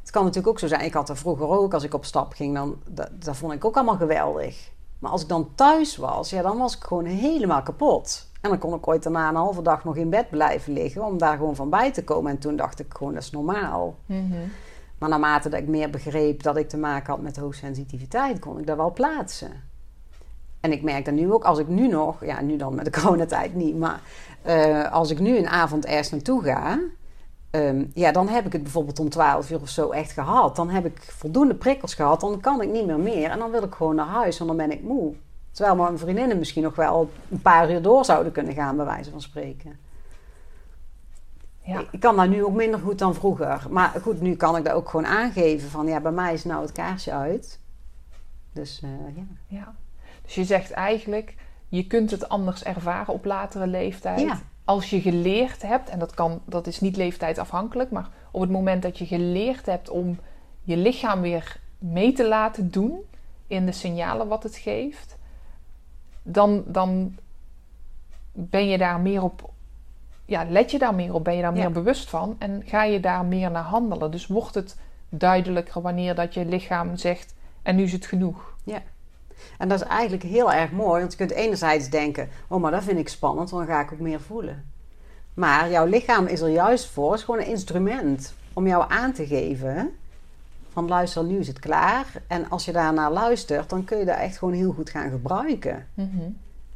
Het 0.00 0.10
kan 0.10 0.22
natuurlijk 0.22 0.48
ook 0.48 0.58
zo 0.58 0.66
zijn. 0.66 0.84
Ik 0.84 0.94
had 0.94 1.08
er 1.08 1.16
vroeger 1.16 1.48
ook, 1.48 1.74
als 1.74 1.84
ik 1.84 1.94
op 1.94 2.04
stap 2.04 2.32
ging, 2.32 2.54
dan 2.54 2.76
dat, 2.88 3.10
dat 3.24 3.36
vond 3.36 3.52
ik 3.52 3.64
ook 3.64 3.74
allemaal 3.74 3.96
geweldig. 3.96 4.70
Maar 4.98 5.10
als 5.10 5.22
ik 5.22 5.28
dan 5.28 5.54
thuis 5.54 5.96
was, 5.96 6.30
ja, 6.30 6.42
dan 6.42 6.58
was 6.58 6.76
ik 6.76 6.82
gewoon 6.82 7.04
helemaal 7.04 7.62
kapot. 7.62 8.26
En 8.44 8.50
dan 8.50 8.58
kon 8.58 8.74
ik 8.74 8.88
ooit 8.88 9.02
daarna 9.02 9.28
een 9.28 9.34
halve 9.34 9.62
dag 9.62 9.84
nog 9.84 9.96
in 9.96 10.10
bed 10.10 10.30
blijven 10.30 10.72
liggen 10.72 11.04
om 11.04 11.18
daar 11.18 11.36
gewoon 11.36 11.56
van 11.56 11.70
bij 11.70 11.92
te 11.92 12.04
komen. 12.04 12.30
En 12.30 12.38
toen 12.38 12.56
dacht 12.56 12.80
ik 12.80 12.94
gewoon, 12.96 13.14
dat 13.14 13.22
is 13.22 13.30
normaal. 13.30 13.96
Maar 14.98 15.08
naarmate 15.08 15.48
dat 15.48 15.60
ik 15.60 15.68
meer 15.68 15.90
begreep 15.90 16.42
dat 16.42 16.56
ik 16.56 16.68
te 16.68 16.76
maken 16.76 17.12
had 17.12 17.22
met 17.22 17.36
hoogsensitiviteit, 17.36 18.38
kon 18.38 18.58
ik 18.58 18.66
dat 18.66 18.76
wel 18.76 18.92
plaatsen. 18.92 19.50
En 20.60 20.72
ik 20.72 20.82
merk 20.82 21.04
dat 21.04 21.14
nu 21.14 21.32
ook, 21.32 21.44
als 21.44 21.58
ik 21.58 21.68
nu 21.68 21.88
nog, 21.88 22.24
ja, 22.24 22.40
nu 22.40 22.56
dan 22.56 22.74
met 22.74 22.84
de 22.84 22.90
coronatijd 23.00 23.54
niet, 23.54 23.78
maar 23.78 24.00
eh, 24.42 24.92
als 24.92 25.10
ik 25.10 25.18
nu 25.18 25.36
een 25.38 25.48
avond 25.48 25.86
ergens 25.86 26.10
naartoe 26.10 26.42
ga, 26.42 26.78
Ehm, 27.54 27.84
ja, 27.92 28.12
dan 28.12 28.28
heb 28.28 28.46
ik 28.46 28.52
het 28.52 28.62
bijvoorbeeld 28.62 28.98
om 28.98 29.08
12 29.08 29.50
uur 29.50 29.60
of 29.60 29.68
zo 29.68 29.90
echt 29.90 30.12
gehad. 30.12 30.56
Dan 30.56 30.70
heb 30.70 30.84
ik 30.84 31.02
voldoende 31.02 31.54
prikkels 31.54 31.94
gehad. 31.94 32.20
Dan 32.20 32.40
kan 32.40 32.62
ik 32.62 32.70
niet 32.70 32.86
meer 32.86 32.98
meer. 32.98 33.30
En 33.30 33.38
dan 33.38 33.50
wil 33.50 33.62
ik 33.62 33.74
gewoon 33.74 33.94
naar 33.94 34.06
huis, 34.06 34.38
want 34.38 34.50
dan 34.50 34.68
ben 34.68 34.76
ik 34.76 34.82
moe. 34.82 35.14
Terwijl 35.54 35.76
mijn 35.76 35.98
vriendinnen 35.98 36.38
misschien 36.38 36.62
nog 36.62 36.74
wel 36.74 37.10
een 37.30 37.42
paar 37.42 37.70
uur 37.70 37.82
door 37.82 38.04
zouden 38.04 38.32
kunnen 38.32 38.54
gaan, 38.54 38.76
bij 38.76 38.84
wijze 38.84 39.10
van 39.10 39.20
spreken. 39.20 39.78
Ja. 41.62 41.84
Ik 41.90 42.00
kan 42.00 42.16
dat 42.16 42.28
nu 42.28 42.44
ook 42.44 42.54
minder 42.54 42.80
goed 42.80 42.98
dan 42.98 43.14
vroeger. 43.14 43.66
Maar 43.70 43.92
goed, 44.02 44.20
nu 44.20 44.36
kan 44.36 44.56
ik 44.56 44.64
dat 44.64 44.74
ook 44.74 44.88
gewoon 44.88 45.06
aangeven. 45.06 45.68
Van 45.70 45.86
ja, 45.86 46.00
bij 46.00 46.12
mij 46.12 46.32
is 46.32 46.44
nou 46.44 46.62
het 46.62 46.72
kaarsje 46.72 47.12
uit. 47.12 47.60
Dus 48.52 48.80
eh, 48.82 49.16
ja. 49.16 49.24
ja. 49.46 49.74
Dus 50.22 50.34
je 50.34 50.44
zegt 50.44 50.70
eigenlijk, 50.70 51.34
je 51.68 51.86
kunt 51.86 52.10
het 52.10 52.28
anders 52.28 52.64
ervaren 52.64 53.14
op 53.14 53.24
latere 53.24 53.66
leeftijd. 53.66 54.20
Ja. 54.20 54.38
Als 54.64 54.90
je 54.90 55.00
geleerd 55.00 55.62
hebt, 55.62 55.88
en 55.88 55.98
dat, 55.98 56.14
kan, 56.14 56.40
dat 56.44 56.66
is 56.66 56.80
niet 56.80 56.96
leeftijdsafhankelijk, 56.96 57.90
maar 57.90 58.08
op 58.30 58.40
het 58.40 58.50
moment 58.50 58.82
dat 58.82 58.98
je 58.98 59.06
geleerd 59.06 59.66
hebt 59.66 59.88
om 59.88 60.18
je 60.62 60.76
lichaam 60.76 61.20
weer 61.20 61.60
mee 61.78 62.12
te 62.12 62.28
laten 62.28 62.70
doen 62.70 63.00
in 63.46 63.66
de 63.66 63.72
signalen 63.72 64.28
wat 64.28 64.42
het 64.42 64.56
geeft, 64.56 65.16
dan, 66.24 66.62
dan 66.66 67.16
ben 68.32 68.68
je 68.68 68.78
daar 68.78 69.00
meer 69.00 69.22
op, 69.22 69.50
ja, 70.24 70.44
let 70.48 70.70
je 70.70 70.78
daar 70.78 70.94
meer 70.94 71.14
op, 71.14 71.24
ben 71.24 71.36
je 71.36 71.42
daar 71.42 71.54
Ja. 71.54 71.62
meer 71.62 71.72
bewust 71.72 72.10
van 72.10 72.36
en 72.38 72.62
ga 72.66 72.84
je 72.84 73.00
daar 73.00 73.24
meer 73.24 73.50
naar 73.50 73.62
handelen. 73.62 74.10
Dus 74.10 74.26
wordt 74.26 74.54
het 74.54 74.76
duidelijker 75.08 75.80
wanneer 75.82 76.14
dat 76.14 76.34
je 76.34 76.44
lichaam 76.44 76.96
zegt, 76.96 77.34
en 77.62 77.76
nu 77.76 77.82
is 77.82 77.92
het 77.92 78.06
genoeg. 78.06 78.56
En 79.58 79.68
dat 79.68 79.80
is 79.80 79.86
eigenlijk 79.86 80.22
heel 80.22 80.52
erg 80.52 80.70
mooi. 80.70 81.00
Want 81.00 81.12
je 81.12 81.18
kunt 81.18 81.30
enerzijds 81.30 81.90
denken, 81.90 82.28
oh 82.48 82.60
maar 82.60 82.70
dat 82.70 82.82
vind 82.84 82.98
ik 82.98 83.08
spannend, 83.08 83.50
want 83.50 83.66
dan 83.66 83.76
ga 83.76 83.82
ik 83.82 83.92
ook 83.92 83.98
meer 83.98 84.20
voelen. 84.20 84.64
Maar 85.34 85.70
jouw 85.70 85.86
lichaam 85.86 86.26
is 86.26 86.40
er 86.40 86.48
juist 86.48 86.86
voor. 86.86 87.10
Het 87.10 87.18
is 87.18 87.24
gewoon 87.24 87.40
een 87.40 87.46
instrument 87.46 88.34
om 88.52 88.66
jou 88.66 88.84
aan 88.88 89.12
te 89.12 89.26
geven 89.26 89.96
van 90.74 90.88
luister, 90.88 91.24
nu 91.24 91.38
is 91.38 91.46
het 91.46 91.58
klaar. 91.58 92.06
En 92.26 92.50
als 92.50 92.64
je 92.64 92.72
daarnaar 92.72 93.12
luistert, 93.12 93.70
dan 93.70 93.84
kun 93.84 93.98
je 93.98 94.04
dat 94.04 94.16
echt 94.16 94.38
gewoon 94.38 94.54
heel 94.54 94.72
goed 94.72 94.90
gaan 94.90 95.10
gebruiken. 95.10 95.86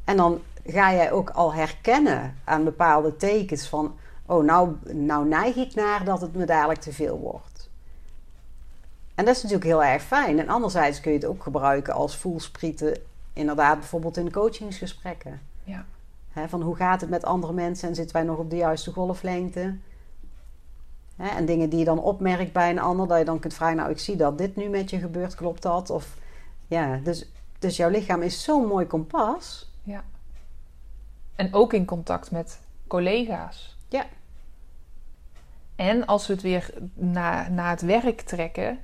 En 0.04 0.16
dan 0.16 0.40
ga 0.66 0.92
jij 0.92 1.12
ook 1.12 1.30
al 1.30 1.54
herkennen 1.54 2.34
aan 2.44 2.64
bepaalde 2.64 3.16
tekens 3.16 3.68
van... 3.68 3.96
oh, 4.26 4.44
nou, 4.44 4.76
nou 4.92 5.28
neig 5.28 5.56
ik 5.56 5.74
naar 5.74 6.04
dat 6.04 6.20
het 6.20 6.34
me 6.34 6.44
dadelijk 6.44 6.80
te 6.80 6.92
veel 6.92 7.18
wordt. 7.18 7.70
En 9.14 9.24
dat 9.24 9.36
is 9.36 9.42
natuurlijk 9.42 9.70
heel 9.70 9.84
erg 9.84 10.02
fijn. 10.02 10.38
En 10.38 10.48
anderzijds 10.48 11.00
kun 11.00 11.12
je 11.12 11.18
het 11.18 11.26
ook 11.26 11.42
gebruiken 11.42 11.94
als 11.94 12.16
voelsprieten... 12.16 12.96
inderdaad 13.32 13.78
bijvoorbeeld 13.78 14.16
in 14.16 14.32
coachingsgesprekken. 14.32 15.40
Ja. 15.64 15.84
Van 16.46 16.62
hoe 16.62 16.76
gaat 16.76 17.00
het 17.00 17.10
met 17.10 17.24
andere 17.24 17.52
mensen 17.52 17.88
en 17.88 17.94
zitten 17.94 18.16
wij 18.16 18.24
nog 18.24 18.38
op 18.38 18.50
de 18.50 18.56
juiste 18.56 18.92
golflengte? 18.92 19.76
Hè? 21.18 21.28
En 21.28 21.46
dingen 21.46 21.70
die 21.70 21.78
je 21.78 21.84
dan 21.84 22.02
opmerkt 22.02 22.52
bij 22.52 22.70
een 22.70 22.78
ander, 22.78 23.08
dat 23.08 23.18
je 23.18 23.24
dan 23.24 23.38
kunt 23.38 23.54
vragen: 23.54 23.76
Nou, 23.76 23.90
ik 23.90 23.98
zie 23.98 24.16
dat 24.16 24.38
dit 24.38 24.56
nu 24.56 24.68
met 24.68 24.90
je 24.90 24.98
gebeurt, 24.98 25.34
klopt 25.34 25.62
dat? 25.62 25.90
Of 25.90 26.16
ja, 26.66 26.96
dus, 26.96 27.30
dus 27.58 27.76
jouw 27.76 27.90
lichaam 27.90 28.22
is 28.22 28.42
zo'n 28.42 28.66
mooi 28.66 28.86
kompas. 28.86 29.72
Ja. 29.82 30.04
En 31.34 31.54
ook 31.54 31.72
in 31.72 31.84
contact 31.84 32.30
met 32.30 32.60
collega's. 32.86 33.76
Ja. 33.88 34.06
En 35.76 36.06
als 36.06 36.26
we 36.26 36.32
het 36.32 36.42
weer 36.42 36.74
naar, 36.94 37.50
naar 37.50 37.70
het 37.70 37.80
werk 37.80 38.20
trekken 38.20 38.78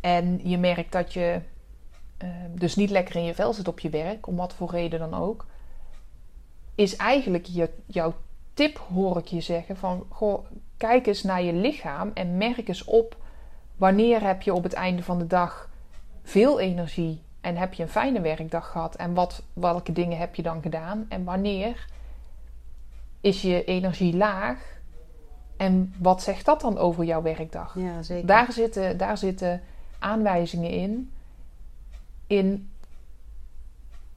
en 0.00 0.40
je 0.48 0.58
merkt 0.58 0.92
dat 0.92 1.12
je 1.12 1.40
uh, 2.22 2.28
dus 2.48 2.76
niet 2.76 2.90
lekker 2.90 3.16
in 3.16 3.24
je 3.24 3.34
vel 3.34 3.52
zit 3.52 3.68
op 3.68 3.80
je 3.80 3.90
werk, 3.90 4.26
om 4.26 4.36
wat 4.36 4.54
voor 4.54 4.70
reden 4.70 4.98
dan 4.98 5.14
ook, 5.14 5.46
is 6.74 6.96
eigenlijk 6.96 7.46
je, 7.46 7.70
jouw 7.86 8.14
tip, 8.54 8.78
hoor 8.78 9.18
ik 9.18 9.26
je 9.26 9.40
zeggen, 9.40 9.76
van 9.76 10.06
goh, 10.08 10.46
kijk 10.76 11.06
eens 11.06 11.22
naar 11.22 11.42
je 11.42 11.52
lichaam 11.52 12.10
en 12.14 12.36
merk 12.36 12.68
eens 12.68 12.84
op 12.84 13.16
wanneer 13.76 14.22
heb 14.22 14.42
je 14.42 14.54
op 14.54 14.62
het 14.62 14.72
einde 14.72 15.02
van 15.02 15.18
de 15.18 15.26
dag 15.26 15.70
veel 16.22 16.60
energie 16.60 17.22
en 17.40 17.56
heb 17.56 17.74
je 17.74 17.82
een 17.82 17.88
fijne 17.88 18.20
werkdag 18.20 18.70
gehad 18.70 18.94
en 18.94 19.14
wat, 19.14 19.42
welke 19.52 19.92
dingen 19.92 20.18
heb 20.18 20.34
je 20.34 20.42
dan 20.42 20.62
gedaan 20.62 21.06
en 21.08 21.24
wanneer 21.24 21.86
is 23.20 23.42
je 23.42 23.64
energie 23.64 24.16
laag 24.16 24.76
en 25.56 25.94
wat 25.98 26.22
zegt 26.22 26.44
dat 26.44 26.60
dan 26.60 26.78
over 26.78 27.04
jouw 27.04 27.22
werkdag? 27.22 27.74
Ja, 27.78 28.02
zeker. 28.02 28.26
Daar 28.26 28.52
zitten, 28.52 28.98
daar 28.98 29.18
zitten 29.18 29.62
aanwijzingen 29.98 30.70
in. 30.70 31.12
In 32.26 32.70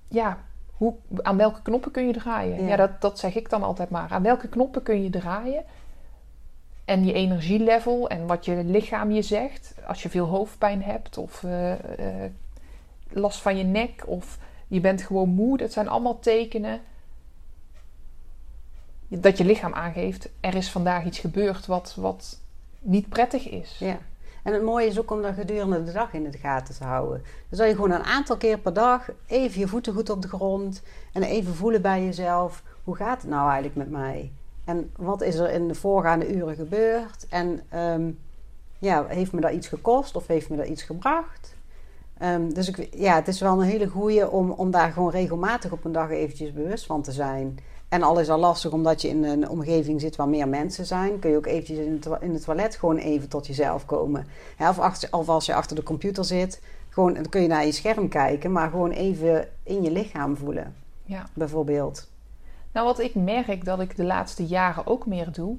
ja, 0.08 0.38
hoe, 0.72 0.94
aan 1.22 1.38
welke 1.38 1.62
knoppen 1.62 1.92
kun 1.92 2.08
je 2.08 2.14
draaien? 2.14 2.66
Ja, 2.66 2.76
dat, 2.76 3.02
dat 3.02 3.20
zeg 3.20 3.36
ik 3.36 3.50
dan 3.50 3.64
altijd 3.64 3.90
maar. 3.90 4.10
Aan 4.10 4.24
welke 4.24 4.48
knoppen 4.48 4.84
kun 4.84 5.04
je 5.04 5.10
draaien? 5.10 5.64
En 6.90 7.06
je 7.06 7.14
energielevel 7.14 8.10
en 8.10 8.28
wat 8.28 8.46
je 8.46 8.64
lichaam 8.64 9.12
je 9.12 9.22
zegt. 9.22 9.74
Als 9.88 10.04
je 10.04 10.10
veel 10.10 10.26
hoofdpijn 10.26 10.84
hebt 10.84 11.18
of 11.18 11.44
uh, 11.44 11.72
uh, 11.72 11.76
last 13.10 13.42
van 13.42 13.58
je 13.58 13.64
nek 13.64 14.04
of 14.06 14.38
je 14.68 14.80
bent 14.80 15.02
gewoon 15.02 15.30
moe. 15.30 15.58
Dat 15.58 15.72
zijn 15.72 15.88
allemaal 15.88 16.20
tekenen 16.20 16.82
dat 19.08 19.38
je 19.38 19.46
lichaam 19.46 19.74
aangeeft, 19.74 20.30
er 20.40 20.56
is 20.56 20.72
vandaag 20.72 21.06
iets 21.06 21.20
gebeurd 21.20 21.66
wat, 21.66 21.96
wat 21.98 22.40
niet 22.80 23.10
prettig 23.10 23.50
is. 23.50 23.76
Ja. 23.80 23.98
En 24.44 24.54
het 24.54 24.64
mooie 24.64 24.88
is 24.88 25.00
ook 25.00 25.12
om 25.12 25.22
dat 25.22 25.34
gedurende 25.34 25.84
de 25.84 25.92
dag 25.92 26.14
in 26.14 26.30
de 26.30 26.38
gaten 26.38 26.76
te 26.76 26.84
houden. 26.84 27.24
Dus 27.50 27.58
dat 27.58 27.68
je 27.68 27.76
gewoon 27.76 27.92
een 27.92 28.04
aantal 28.04 28.38
keer 28.38 28.58
per 28.58 28.74
dag 28.74 29.10
even 29.28 29.60
je 29.60 29.68
voeten 29.68 29.94
goed 29.94 30.10
op 30.10 30.22
de 30.22 30.28
grond 30.28 30.82
en 31.14 31.24
even 31.24 31.56
voelen 31.56 31.82
bij 31.82 32.04
jezelf: 32.04 32.64
hoe 32.84 32.96
gaat 32.96 33.22
het 33.22 33.30
nou 33.30 33.44
eigenlijk 33.44 33.76
met 33.76 33.90
mij? 33.90 34.32
En 34.70 34.92
wat 34.96 35.22
is 35.22 35.36
er 35.36 35.52
in 35.52 35.68
de 35.68 35.76
voorgaande 35.76 36.36
uren 36.36 36.56
gebeurd? 36.56 37.26
En 37.30 37.62
um, 37.76 38.20
ja, 38.80 39.06
heeft 39.08 39.32
me 39.32 39.42
dat 39.42 39.52
iets 39.52 39.68
gekost 39.68 40.16
of 40.16 40.28
heeft 40.28 40.50
me 40.50 40.58
dat 40.58 40.68
iets 40.68 40.84
gebracht? 40.84 41.56
Um, 42.22 42.54
dus 42.54 42.68
ik, 42.68 42.88
ja, 42.92 43.16
het 43.16 43.28
is 43.28 43.40
wel 43.40 43.62
een 43.62 43.68
hele 43.68 43.88
goeie 43.88 44.30
om, 44.30 44.52
om 44.52 44.72
daar 44.72 44.92
gewoon 44.92 45.12
regelmatig 45.12 45.72
op 45.72 45.86
een 45.86 45.92
dag 45.92 46.10
eventjes 46.10 46.54
bewust 46.54 46.86
van 46.86 47.02
te 47.02 47.12
zijn. 47.12 47.60
En 47.88 48.04
al 48.04 48.20
is 48.20 48.30
al 48.30 48.40
lastig 48.40 48.72
omdat 48.72 49.02
je 49.02 49.08
in 49.08 49.24
een 49.24 49.50
omgeving 49.50 50.02
zit 50.02 50.16
waar 50.16 50.30
meer 50.30 50.48
mensen 50.48 50.86
zijn, 50.86 51.20
kun 51.20 51.30
je 51.30 51.38
ook 51.38 51.46
eventjes 51.46 51.78
in 51.78 51.92
het, 51.92 52.22
in 52.22 52.34
het 52.34 52.44
toilet 52.44 52.76
gewoon 52.76 52.98
even 52.98 53.30
tot 53.30 53.48
jezelf 53.48 53.86
komen. 53.86 54.28
of, 54.60 54.80
achter, 54.80 55.10
of 55.12 55.30
als 55.30 55.46
je 55.46 55.54
achter 55.54 55.76
de 55.76 55.84
computer 55.84 56.26
zit, 56.26 56.62
gewoon, 56.90 57.14
dan 57.14 57.30
kun 57.30 57.42
je 57.42 57.48
naar 57.48 57.66
je 57.66 57.72
scherm 57.72 58.10
kijken, 58.10 58.52
maar 58.52 58.70
gewoon 58.70 58.92
even 58.92 59.48
in 59.64 59.84
je 59.84 59.92
lichaam 59.92 60.38
voelen. 60.38 60.76
Ja. 61.04 61.26
Bijvoorbeeld. 61.34 62.09
Nou, 62.72 62.86
wat 62.86 63.00
ik 63.00 63.16
merk 63.16 63.66
dat 63.66 63.80
ik 63.80 63.96
de 63.96 64.06
laatste 64.06 64.46
jaren 64.46 64.88
ook 64.88 65.06
meer 65.06 65.32
doe, 65.32 65.58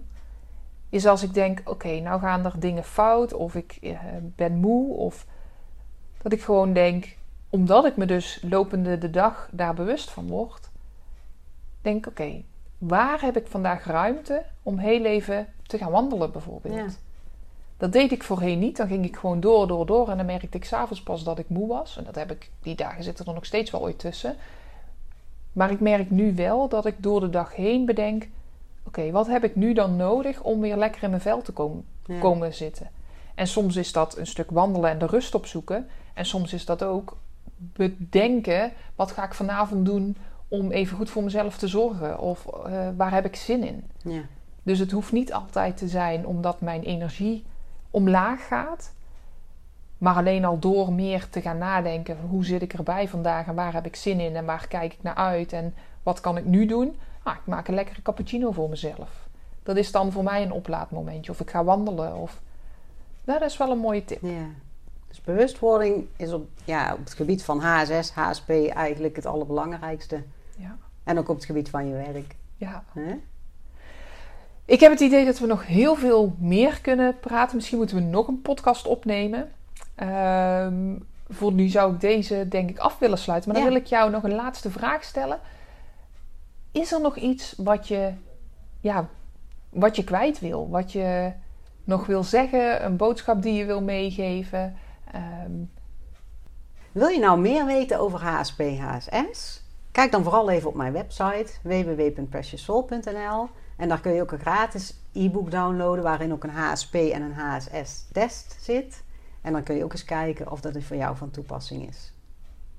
is 0.88 1.06
als 1.06 1.22
ik 1.22 1.34
denk: 1.34 1.60
oké, 1.64 2.00
nou 2.00 2.20
gaan 2.20 2.44
er 2.44 2.60
dingen 2.60 2.84
fout, 2.84 3.32
of 3.32 3.54
ik 3.54 3.78
eh, 3.82 3.98
ben 4.22 4.56
moe, 4.56 4.96
of 4.96 5.26
dat 6.22 6.32
ik 6.32 6.42
gewoon 6.42 6.72
denk, 6.72 7.16
omdat 7.48 7.84
ik 7.84 7.96
me 7.96 8.06
dus 8.06 8.40
lopende 8.48 8.98
de 8.98 9.10
dag 9.10 9.48
daar 9.52 9.74
bewust 9.74 10.10
van 10.10 10.28
word, 10.28 10.68
denk: 11.82 12.06
oké, 12.06 12.42
waar 12.78 13.20
heb 13.20 13.36
ik 13.36 13.46
vandaag 13.46 13.84
ruimte 13.84 14.44
om 14.62 14.78
heel 14.78 15.04
even 15.04 15.48
te 15.62 15.78
gaan 15.78 15.90
wandelen, 15.90 16.32
bijvoorbeeld? 16.32 16.74
Ja. 16.74 16.86
Dat 17.76 17.92
deed 17.92 18.12
ik 18.12 18.22
voorheen 18.22 18.58
niet. 18.58 18.76
Dan 18.76 18.88
ging 18.88 19.04
ik 19.04 19.16
gewoon 19.16 19.40
door, 19.40 19.66
door, 19.66 19.86
door. 19.86 20.08
En 20.08 20.16
dan 20.16 20.26
merkte 20.26 20.56
ik 20.56 20.64
s'avonds 20.64 21.02
pas 21.02 21.24
dat 21.24 21.38
ik 21.38 21.48
moe 21.48 21.68
was. 21.68 21.96
En 21.96 22.04
dat 22.04 22.14
heb 22.14 22.30
ik, 22.30 22.50
die 22.62 22.74
dagen 22.74 23.04
zitten 23.04 23.26
er 23.26 23.34
nog 23.34 23.44
steeds 23.44 23.70
wel 23.70 23.80
ooit 23.80 23.98
tussen. 23.98 24.36
Maar 25.52 25.70
ik 25.70 25.80
merk 25.80 26.10
nu 26.10 26.34
wel 26.34 26.68
dat 26.68 26.86
ik 26.86 26.94
door 26.98 27.20
de 27.20 27.30
dag 27.30 27.56
heen 27.56 27.86
bedenk: 27.86 28.28
oké, 28.86 29.10
wat 29.10 29.26
heb 29.26 29.44
ik 29.44 29.56
nu 29.56 29.72
dan 29.72 29.96
nodig 29.96 30.42
om 30.42 30.60
weer 30.60 30.76
lekker 30.76 31.02
in 31.02 31.10
mijn 31.10 31.22
vel 31.22 31.42
te 31.42 31.52
komen, 31.52 31.84
Ja. 32.06 32.18
komen 32.18 32.54
zitten? 32.54 32.90
En 33.34 33.46
soms 33.46 33.76
is 33.76 33.92
dat 33.92 34.16
een 34.18 34.26
stuk 34.26 34.50
wandelen 34.50 34.90
en 34.90 34.98
de 34.98 35.06
rust 35.06 35.34
opzoeken. 35.34 35.88
En 36.14 36.24
soms 36.26 36.52
is 36.52 36.64
dat 36.64 36.82
ook 36.82 37.16
bedenken: 37.56 38.72
wat 38.94 39.12
ga 39.12 39.24
ik 39.24 39.34
vanavond 39.34 39.84
doen 39.86 40.16
om 40.48 40.70
even 40.70 40.96
goed 40.96 41.10
voor 41.10 41.22
mezelf 41.22 41.58
te 41.58 41.68
zorgen? 41.68 42.18
Of 42.18 42.46
eh, 42.46 42.88
waar 42.96 43.12
heb 43.12 43.24
ik 43.24 43.36
zin 43.36 43.64
in? 43.64 43.84
Ja. 44.02 44.22
Dus 44.62 44.78
het 44.78 44.90
hoeft 44.90 45.12
niet 45.12 45.32
altijd 45.32 45.76
te 45.76 45.88
zijn 45.88 46.26
omdat 46.26 46.60
mijn 46.60 46.82
energie 46.82 47.44
omlaag 47.90 48.46
gaat. 48.46 48.92
Maar 50.00 50.14
alleen 50.14 50.44
al 50.44 50.58
door 50.58 50.92
meer 50.92 51.28
te 51.28 51.40
gaan 51.40 51.58
nadenken: 51.58 52.16
hoe 52.28 52.44
zit 52.44 52.62
ik 52.62 52.72
erbij 52.72 53.08
vandaag 53.08 53.46
en 53.46 53.54
waar 53.54 53.72
heb 53.72 53.86
ik 53.86 53.96
zin 53.96 54.20
in 54.20 54.36
en 54.36 54.44
waar 54.44 54.68
kijk 54.68 54.92
ik 54.92 55.02
naar 55.02 55.14
uit 55.14 55.52
en 55.52 55.74
wat 56.02 56.20
kan 56.20 56.36
ik 56.36 56.44
nu 56.44 56.66
doen? 56.66 56.96
Ah, 57.22 57.34
ik 57.34 57.46
maak 57.46 57.68
een 57.68 57.74
lekkere 57.74 58.02
cappuccino 58.02 58.50
voor 58.50 58.68
mezelf. 58.68 59.28
Dat 59.62 59.76
is 59.76 59.92
dan 59.92 60.12
voor 60.12 60.22
mij 60.22 60.42
een 60.42 60.52
oplaadmomentje. 60.52 61.32
Of 61.32 61.40
ik 61.40 61.50
ga 61.50 61.64
wandelen. 61.64 62.16
Of... 62.16 62.40
Dat 63.24 63.42
is 63.42 63.56
wel 63.56 63.70
een 63.70 63.78
mooie 63.78 64.04
tip. 64.04 64.22
ja. 64.22 64.46
Dus 65.08 65.20
bewustwording 65.20 66.06
is 66.16 66.32
op, 66.32 66.48
ja, 66.64 66.92
op 66.92 66.98
het 66.98 67.14
gebied 67.14 67.42
van 67.42 67.60
HSS, 67.60 68.10
HSP 68.10 68.50
eigenlijk 68.74 69.16
het 69.16 69.26
allerbelangrijkste. 69.26 70.22
Ja. 70.56 70.76
En 71.04 71.18
ook 71.18 71.28
op 71.28 71.36
het 71.36 71.44
gebied 71.44 71.68
van 71.70 71.88
je 71.88 71.94
werk. 71.94 72.36
ja. 72.56 72.84
Ik 74.64 74.80
heb 74.80 74.90
het 74.90 75.00
idee 75.00 75.24
dat 75.24 75.38
we 75.38 75.46
nog 75.46 75.66
heel 75.66 75.94
veel 75.94 76.34
meer 76.38 76.80
kunnen 76.80 77.18
praten. 77.20 77.56
Misschien 77.56 77.78
moeten 77.78 77.96
we 77.96 78.02
nog 78.02 78.28
een 78.28 78.42
podcast 78.42 78.86
opnemen. 78.86 79.50
Ehm, 80.00 80.96
voor 81.28 81.52
nu 81.52 81.68
zou 81.68 81.94
ik 81.94 82.00
deze 82.00 82.48
denk 82.48 82.70
ik 82.70 82.78
af 82.78 82.98
willen 82.98 83.18
sluiten. 83.18 83.50
Maar 83.52 83.60
dan 83.60 83.68
Ja. 83.68 83.74
wil 83.74 83.84
ik 83.84 83.88
jou 83.90 84.10
nog 84.10 84.22
een 84.22 84.34
laatste 84.34 84.70
vraag 84.70 85.04
stellen. 85.04 85.40
Is 86.72 86.92
er 86.92 87.00
nog 87.00 87.16
iets 87.16 87.54
wat 87.56 87.88
je, 87.88 88.12
ja, 88.80 89.08
wat 89.70 89.96
je 89.96 90.04
kwijt 90.04 90.40
wil? 90.40 90.68
Wat 90.68 90.92
je 90.92 91.32
nog 91.84 92.06
wil 92.06 92.22
zeggen? 92.24 92.84
Een 92.84 92.96
boodschap 92.96 93.42
die 93.42 93.54
je 93.54 93.64
wil 93.64 93.82
meegeven? 93.82 94.76
Ehm, 95.12 95.52
Wil 96.92 97.08
je 97.08 97.18
nou 97.18 97.40
meer 97.40 97.64
weten 97.66 97.98
over 98.00 98.20
HSP, 98.22 98.60
HSS? 98.60 99.62
Kijk 99.90 100.12
dan 100.12 100.22
vooral 100.22 100.50
even 100.50 100.68
op 100.68 100.74
mijn 100.74 100.92
website 100.92 101.46
www.precioussoul.nl 101.62 103.48
en 103.76 103.88
daar 103.88 104.00
kun 104.00 104.12
je 104.12 104.22
ook 104.22 104.32
een 104.32 104.38
gratis 104.38 104.94
e-book 105.12 105.50
downloaden 105.50 106.04
waarin 106.04 106.32
ook 106.32 106.44
een 106.44 106.50
HSP 106.50 106.94
en 106.94 107.22
een 107.22 107.34
HSS-test 107.34 108.56
zit. 108.60 109.02
En 109.40 109.52
dan 109.52 109.62
kun 109.62 109.76
je 109.76 109.84
ook 109.84 109.92
eens 109.92 110.04
kijken 110.04 110.50
of 110.50 110.60
dat 110.60 110.82
voor 110.82 110.96
jou 110.96 111.16
van 111.16 111.30
toepassing 111.30 111.88
is. 111.88 112.12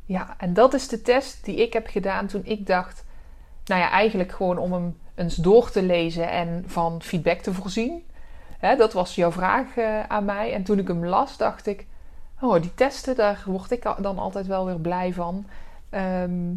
Ja, 0.05 0.35
en 0.37 0.53
dat 0.53 0.73
is 0.73 0.87
de 0.87 1.01
test 1.01 1.45
die 1.45 1.55
ik 1.55 1.73
heb 1.73 1.87
gedaan 1.87 2.27
toen 2.27 2.45
ik 2.45 2.67
dacht, 2.67 3.05
nou 3.65 3.81
ja, 3.81 3.89
eigenlijk 3.89 4.31
gewoon 4.31 4.57
om 4.57 4.73
hem 4.73 4.97
eens 5.15 5.35
door 5.35 5.71
te 5.71 5.83
lezen 5.83 6.29
en 6.29 6.63
van 6.67 7.01
feedback 7.01 7.39
te 7.39 7.53
voorzien. 7.53 8.03
Hè, 8.57 8.75
dat 8.75 8.93
was 8.93 9.15
jouw 9.15 9.31
vraag 9.31 9.77
eh, 9.77 10.03
aan 10.03 10.25
mij. 10.25 10.53
En 10.53 10.63
toen 10.63 10.79
ik 10.79 10.87
hem 10.87 11.05
las, 11.05 11.37
dacht 11.37 11.67
ik, 11.67 11.87
oh, 12.41 12.61
die 12.61 12.73
testen, 12.73 13.15
daar 13.15 13.43
word 13.45 13.71
ik 13.71 13.93
dan 13.97 14.17
altijd 14.19 14.47
wel 14.47 14.65
weer 14.65 14.79
blij 14.79 15.13
van. 15.13 15.45
Ehm, 15.89 16.53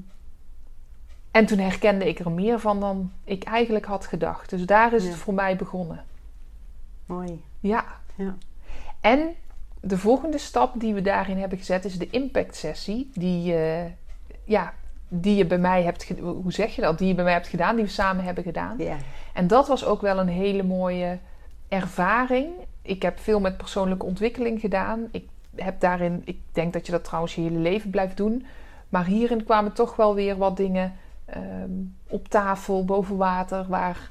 en 1.31 1.47
toen 1.47 1.59
herkende 1.59 2.09
ik 2.09 2.19
er 2.19 2.31
meer 2.31 2.61
van 2.61 2.81
dan 2.81 3.13
ik 3.25 3.45
eigenlijk 3.45 3.85
had 3.85 4.07
gedacht. 4.07 4.51
Dus 4.51 4.67
daar 4.67 4.93
is 4.93 5.03
Ja. 5.03 5.09
het 5.09 5.19
voor 5.19 5.35
mij 5.35 5.57
begonnen. 5.57 6.05
Mooi. 7.07 7.45
Ja. 7.61 7.85
Ja. 8.15 8.35
En 9.01 9.35
de 9.87 9.99
volgende 9.99 10.39
stap 10.39 10.81
die 10.81 10.95
we 10.95 11.03
daarin 11.03 11.39
hebben 11.39 11.59
gezet 11.59 11.85
is 11.85 11.99
de 11.99 12.11
impact 12.11 12.57
sessie. 12.57 13.11
Die, 13.15 13.55
eh, 13.55 13.85
ja, 14.45 14.73
die 15.09 15.37
je 15.37 15.47
bij 15.47 15.59
mij 15.59 15.83
hebt, 15.83 16.09
hoe 16.19 16.53
zeg 16.53 16.75
je 16.75 16.83
dat? 16.83 16.99
Die 16.99 17.09
je 17.09 17.15
bij 17.15 17.25
mij 17.25 17.33
hebt 17.33 17.49
gedaan, 17.49 17.77
die 17.77 17.85
we 17.85 17.91
samen 17.91 18.25
hebben 18.25 18.45
gedaan. 18.45 18.79
En 19.33 19.47
dat 19.47 19.69
was 19.69 19.85
ook 19.85 20.01
wel 20.01 20.19
een 20.19 20.29
hele 20.29 20.63
mooie 20.63 21.19
ervaring. 21.69 22.49
Ik 22.83 23.03
heb 23.03 23.19
veel 23.19 23.41
met 23.41 23.57
persoonlijke 23.57 24.07
ontwikkeling 24.07 24.61
gedaan. 24.61 25.09
Ik 25.11 25.29
heb 25.57 25.81
daarin, 25.81 26.23
ik 26.25 26.39
denk 26.53 26.73
dat 26.73 26.87
je 26.87 26.93
dat 26.93 27.05
trouwens 27.05 27.35
je 27.35 27.41
hele 27.41 27.59
leven 27.59 27.91
blijft 27.91 28.17
doen. 28.17 28.47
Maar 28.89 29.05
hierin 29.05 29.45
kwamen 29.45 29.73
toch 29.73 29.97
wel 29.97 30.15
weer 30.15 30.37
wat 30.37 30.57
dingen 30.57 30.93
ehm, 31.25 31.71
op 32.09 32.29
tafel, 32.29 32.85
boven 32.85 33.17
water, 33.17 33.67
waar 33.69 34.11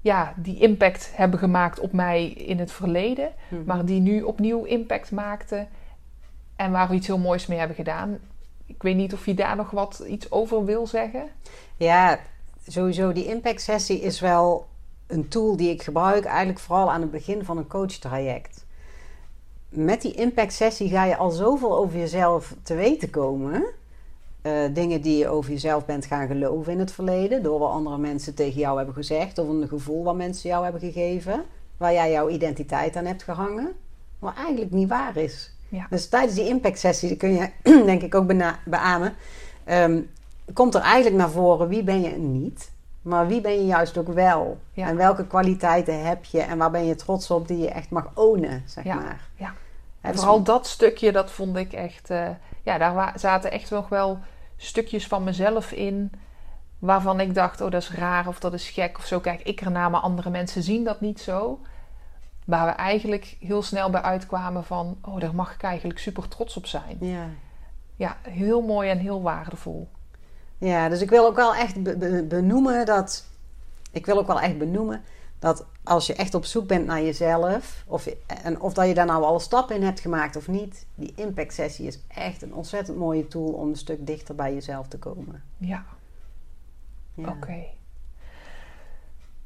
ja, 0.00 0.34
die 0.36 0.58
impact 0.58 1.10
hebben 1.14 1.38
gemaakt 1.38 1.80
op 1.80 1.92
mij 1.92 2.28
in 2.28 2.58
het 2.58 2.72
verleden. 2.72 3.32
Hm. 3.48 3.64
Maar 3.66 3.84
die 3.84 4.00
nu 4.00 4.22
opnieuw 4.22 4.64
impact 4.64 5.10
maakten. 5.10 5.68
En 6.56 6.70
waar 6.70 6.88
we 6.88 6.94
iets 6.94 7.06
heel 7.06 7.18
moois 7.18 7.46
mee 7.46 7.58
hebben 7.58 7.76
gedaan. 7.76 8.18
Ik 8.66 8.82
weet 8.82 8.96
niet 8.96 9.12
of 9.12 9.26
je 9.26 9.34
daar 9.34 9.56
nog 9.56 9.70
wat 9.70 10.04
iets 10.08 10.30
over 10.30 10.64
wil 10.64 10.86
zeggen. 10.86 11.28
Ja, 11.76 12.18
sowieso 12.66 13.12
die 13.12 13.26
impact 13.26 13.60
sessie 13.60 14.00
is 14.00 14.20
wel 14.20 14.66
een 15.06 15.28
tool 15.28 15.56
die 15.56 15.70
ik 15.70 15.82
gebruik 15.82 16.24
eigenlijk 16.24 16.58
vooral 16.58 16.92
aan 16.92 17.00
het 17.00 17.10
begin 17.10 17.44
van 17.44 17.56
een 17.58 17.66
coachtraject. 17.66 18.66
Met 19.68 20.02
die 20.02 20.14
impact 20.14 20.52
sessie 20.52 20.88
ga 20.88 21.04
je 21.04 21.16
al 21.16 21.30
zoveel 21.30 21.78
over 21.78 21.98
jezelf 21.98 22.54
te 22.62 22.74
weten 22.74 23.10
komen. 23.10 23.64
Uh, 24.42 24.52
dingen 24.72 25.00
die 25.00 25.18
je 25.18 25.28
over 25.28 25.50
jezelf 25.50 25.84
bent 25.84 26.06
gaan 26.06 26.26
geloven 26.26 26.72
in 26.72 26.78
het 26.78 26.92
verleden. 26.92 27.42
Door 27.42 27.58
wat 27.58 27.70
andere 27.70 27.98
mensen 27.98 28.34
tegen 28.34 28.60
jou 28.60 28.76
hebben 28.76 28.94
gezegd. 28.94 29.38
Of 29.38 29.48
een 29.48 29.68
gevoel 29.68 30.04
wat 30.04 30.16
mensen 30.16 30.48
jou 30.48 30.62
hebben 30.62 30.80
gegeven. 30.80 31.44
Waar 31.76 31.92
jij 31.92 32.10
jouw 32.10 32.28
identiteit 32.28 32.96
aan 32.96 33.04
hebt 33.04 33.22
gehangen. 33.22 33.72
Wat 34.18 34.34
eigenlijk 34.36 34.70
niet 34.70 34.88
waar 34.88 35.16
is. 35.16 35.52
Ja. 35.68 35.86
Dus 35.90 36.08
tijdens 36.08 36.34
die 36.34 36.48
impact 36.48 36.78
sessie 36.78 37.16
kun 37.16 37.32
je 37.32 37.50
denk 37.90 38.02
ik 38.02 38.14
ook 38.14 38.26
beamen. 38.64 39.14
Um, 39.70 40.10
komt 40.52 40.74
er 40.74 40.80
eigenlijk 40.80 41.16
naar 41.16 41.30
voren 41.30 41.68
wie 41.68 41.82
ben 41.82 42.00
je 42.00 42.10
niet. 42.10 42.70
Maar 43.02 43.26
wie 43.26 43.40
ben 43.40 43.52
je 43.52 43.66
juist 43.66 43.98
ook 43.98 44.08
wel? 44.08 44.58
En 44.74 44.96
welke 44.96 45.26
kwaliteiten 45.26 46.06
heb 46.06 46.24
je? 46.24 46.40
En 46.40 46.58
waar 46.58 46.70
ben 46.70 46.84
je 46.84 46.94
trots 46.94 47.30
op 47.30 47.48
die 47.48 47.58
je 47.58 47.70
echt 47.70 47.90
mag 47.90 48.10
ownen, 48.14 48.62
zeg 48.66 48.84
ja. 48.84 48.94
maar. 48.94 49.28
Ja. 49.36 49.54
En 50.00 50.12
dus 50.12 50.20
vooral 50.20 50.42
dat 50.42 50.66
stukje, 50.66 51.12
dat 51.12 51.30
vond 51.30 51.56
ik 51.56 51.72
echt... 51.72 52.10
Uh, 52.10 52.28
ja, 52.68 52.78
daar 52.78 53.12
zaten 53.18 53.50
echt 53.50 53.70
nog 53.70 53.88
wel 53.88 54.18
stukjes 54.56 55.06
van 55.06 55.24
mezelf 55.24 55.72
in... 55.72 56.12
waarvan 56.78 57.20
ik 57.20 57.34
dacht, 57.34 57.60
oh, 57.60 57.70
dat 57.70 57.82
is 57.82 57.90
raar 57.90 58.28
of 58.28 58.38
dat 58.38 58.52
is 58.52 58.70
gek 58.70 58.98
of 58.98 59.04
zo. 59.04 59.20
Kijk 59.20 59.42
ik 59.42 59.60
ernaar, 59.60 59.90
maar 59.90 60.00
andere 60.00 60.30
mensen 60.30 60.62
zien 60.62 60.84
dat 60.84 61.00
niet 61.00 61.20
zo. 61.20 61.60
Waar 62.44 62.66
we 62.66 62.72
eigenlijk 62.72 63.36
heel 63.40 63.62
snel 63.62 63.90
bij 63.90 64.02
uitkwamen 64.02 64.64
van... 64.64 64.98
oh, 65.02 65.20
daar 65.20 65.34
mag 65.34 65.54
ik 65.54 65.62
eigenlijk 65.62 65.98
super 65.98 66.28
trots 66.28 66.56
op 66.56 66.66
zijn. 66.66 66.96
Ja. 67.00 67.26
Ja, 67.96 68.16
heel 68.22 68.60
mooi 68.60 68.90
en 68.90 68.98
heel 68.98 69.22
waardevol. 69.22 69.88
Ja, 70.58 70.88
dus 70.88 71.00
ik 71.00 71.10
wil 71.10 71.26
ook 71.26 71.36
wel 71.36 71.54
echt 71.54 71.82
benoemen 72.28 72.86
dat. 72.86 73.26
Ik 73.92 74.06
wil 74.06 74.18
ook 74.18 74.26
wel 74.26 74.40
echt 74.40 74.58
benoemen 74.58 75.02
dat 75.38 75.66
als 75.88 76.06
je 76.06 76.14
echt 76.14 76.34
op 76.34 76.44
zoek 76.44 76.66
bent 76.66 76.86
naar 76.86 77.02
jezelf, 77.02 77.84
of, 77.86 78.06
en 78.26 78.60
of 78.60 78.74
dat 78.74 78.86
je 78.86 78.94
daar 78.94 79.06
nou 79.06 79.24
al 79.24 79.40
stappen 79.40 79.76
in 79.76 79.82
hebt 79.82 80.00
gemaakt 80.00 80.36
of 80.36 80.48
niet, 80.48 80.86
die 80.94 81.12
impact 81.16 81.54
sessie 81.54 81.86
is 81.86 81.98
echt 82.08 82.42
een 82.42 82.54
ontzettend 82.54 82.98
mooie 82.98 83.28
tool 83.28 83.52
om 83.52 83.68
een 83.68 83.76
stuk 83.76 84.06
dichter 84.06 84.34
bij 84.34 84.54
jezelf 84.54 84.88
te 84.88 84.98
komen. 84.98 85.42
Ja. 85.56 85.84
ja. 87.14 87.28
Oké. 87.28 87.64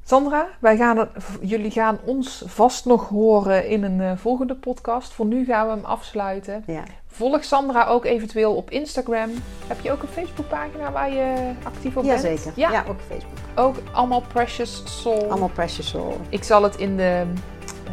Sandra, 0.05 0.47
wij 0.59 0.77
gaan 0.77 1.09
jullie 1.41 1.71
gaan 1.71 1.99
ons 2.05 2.43
vast 2.45 2.85
nog 2.85 3.09
horen 3.09 3.67
in 3.67 3.83
een 3.83 3.99
uh, 3.99 4.11
volgende 4.15 4.55
podcast. 4.55 5.13
Voor 5.13 5.25
nu 5.25 5.45
gaan 5.45 5.67
we 5.67 5.73
hem 5.73 5.85
afsluiten. 5.85 6.63
Ja. 6.67 6.83
Volg 7.07 7.43
Sandra 7.43 7.85
ook 7.85 8.05
eventueel 8.05 8.55
op 8.55 8.69
Instagram. 8.69 9.29
Heb 9.67 9.79
je 9.79 9.91
ook 9.91 10.01
een 10.01 10.07
Facebookpagina 10.07 10.91
waar 10.91 11.13
je 11.13 11.51
actief 11.63 11.97
op 11.97 12.03
bent? 12.03 12.21
Jazeker. 12.21 12.51
Ja, 12.55 12.71
ja 12.71 12.85
ook 12.87 12.99
Facebook. 13.09 13.37
Ook 13.55 13.75
allemaal 13.93 14.23
Precious 14.33 15.01
Soul. 15.01 15.29
Allemaal 15.29 15.49
Precious 15.49 15.89
Soul. 15.89 16.17
Ik 16.29 16.43
zal 16.43 16.63
het 16.63 16.75
in 16.75 16.97
de, 16.97 17.23
uh, 17.87 17.91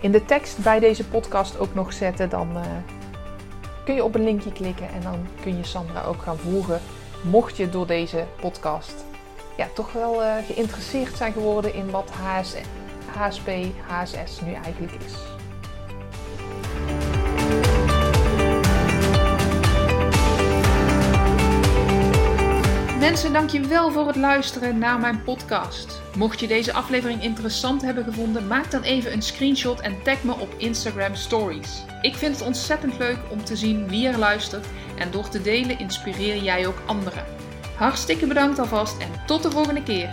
in 0.00 0.12
de 0.12 0.24
tekst 0.24 0.62
bij 0.62 0.78
deze 0.78 1.08
podcast 1.08 1.58
ook 1.58 1.74
nog 1.74 1.92
zetten. 1.92 2.28
Dan 2.28 2.50
uh, 2.56 2.60
kun 3.84 3.94
je 3.94 4.04
op 4.04 4.14
een 4.14 4.24
linkje 4.24 4.52
klikken 4.52 4.88
en 4.88 5.02
dan 5.02 5.26
kun 5.42 5.56
je 5.56 5.64
Sandra 5.64 6.02
ook 6.02 6.22
gaan 6.22 6.38
volgen. 6.38 6.80
Mocht 7.22 7.56
je 7.56 7.70
door 7.70 7.86
deze 7.86 8.24
podcast 8.40 9.08
ja, 9.60 9.68
toch 9.74 9.92
wel 9.92 10.22
uh, 10.22 10.34
geïnteresseerd 10.46 11.16
zijn 11.16 11.32
geworden 11.32 11.74
in 11.74 11.90
wat 11.90 12.10
HS, 12.10 12.54
HSP, 13.06 13.50
HSS 13.86 14.40
nu 14.40 14.52
eigenlijk 14.52 14.92
is. 14.92 15.14
Mensen, 22.98 23.32
dankjewel 23.32 23.90
voor 23.90 24.06
het 24.06 24.16
luisteren 24.16 24.78
naar 24.78 25.00
mijn 25.00 25.22
podcast. 25.22 26.00
Mocht 26.16 26.40
je 26.40 26.46
deze 26.46 26.72
aflevering 26.72 27.22
interessant 27.22 27.82
hebben 27.82 28.04
gevonden, 28.04 28.46
maak 28.46 28.70
dan 28.70 28.82
even 28.82 29.12
een 29.12 29.22
screenshot 29.22 29.80
en 29.80 30.02
tag 30.02 30.22
me 30.22 30.32
op 30.32 30.54
Instagram 30.56 31.14
Stories. 31.14 31.84
Ik 32.02 32.14
vind 32.14 32.38
het 32.38 32.46
ontzettend 32.46 32.98
leuk 32.98 33.18
om 33.30 33.44
te 33.44 33.56
zien 33.56 33.88
wie 33.88 34.08
er 34.08 34.18
luistert 34.18 34.66
en 34.98 35.10
door 35.10 35.28
te 35.28 35.42
delen 35.42 35.78
inspireer 35.78 36.42
jij 36.42 36.66
ook 36.66 36.82
anderen. 36.86 37.39
Hartstikke 37.80 38.26
bedankt 38.26 38.58
alvast 38.58 38.98
en 38.98 39.08
tot 39.26 39.42
de 39.42 39.50
volgende 39.50 39.82
keer. 39.82 40.08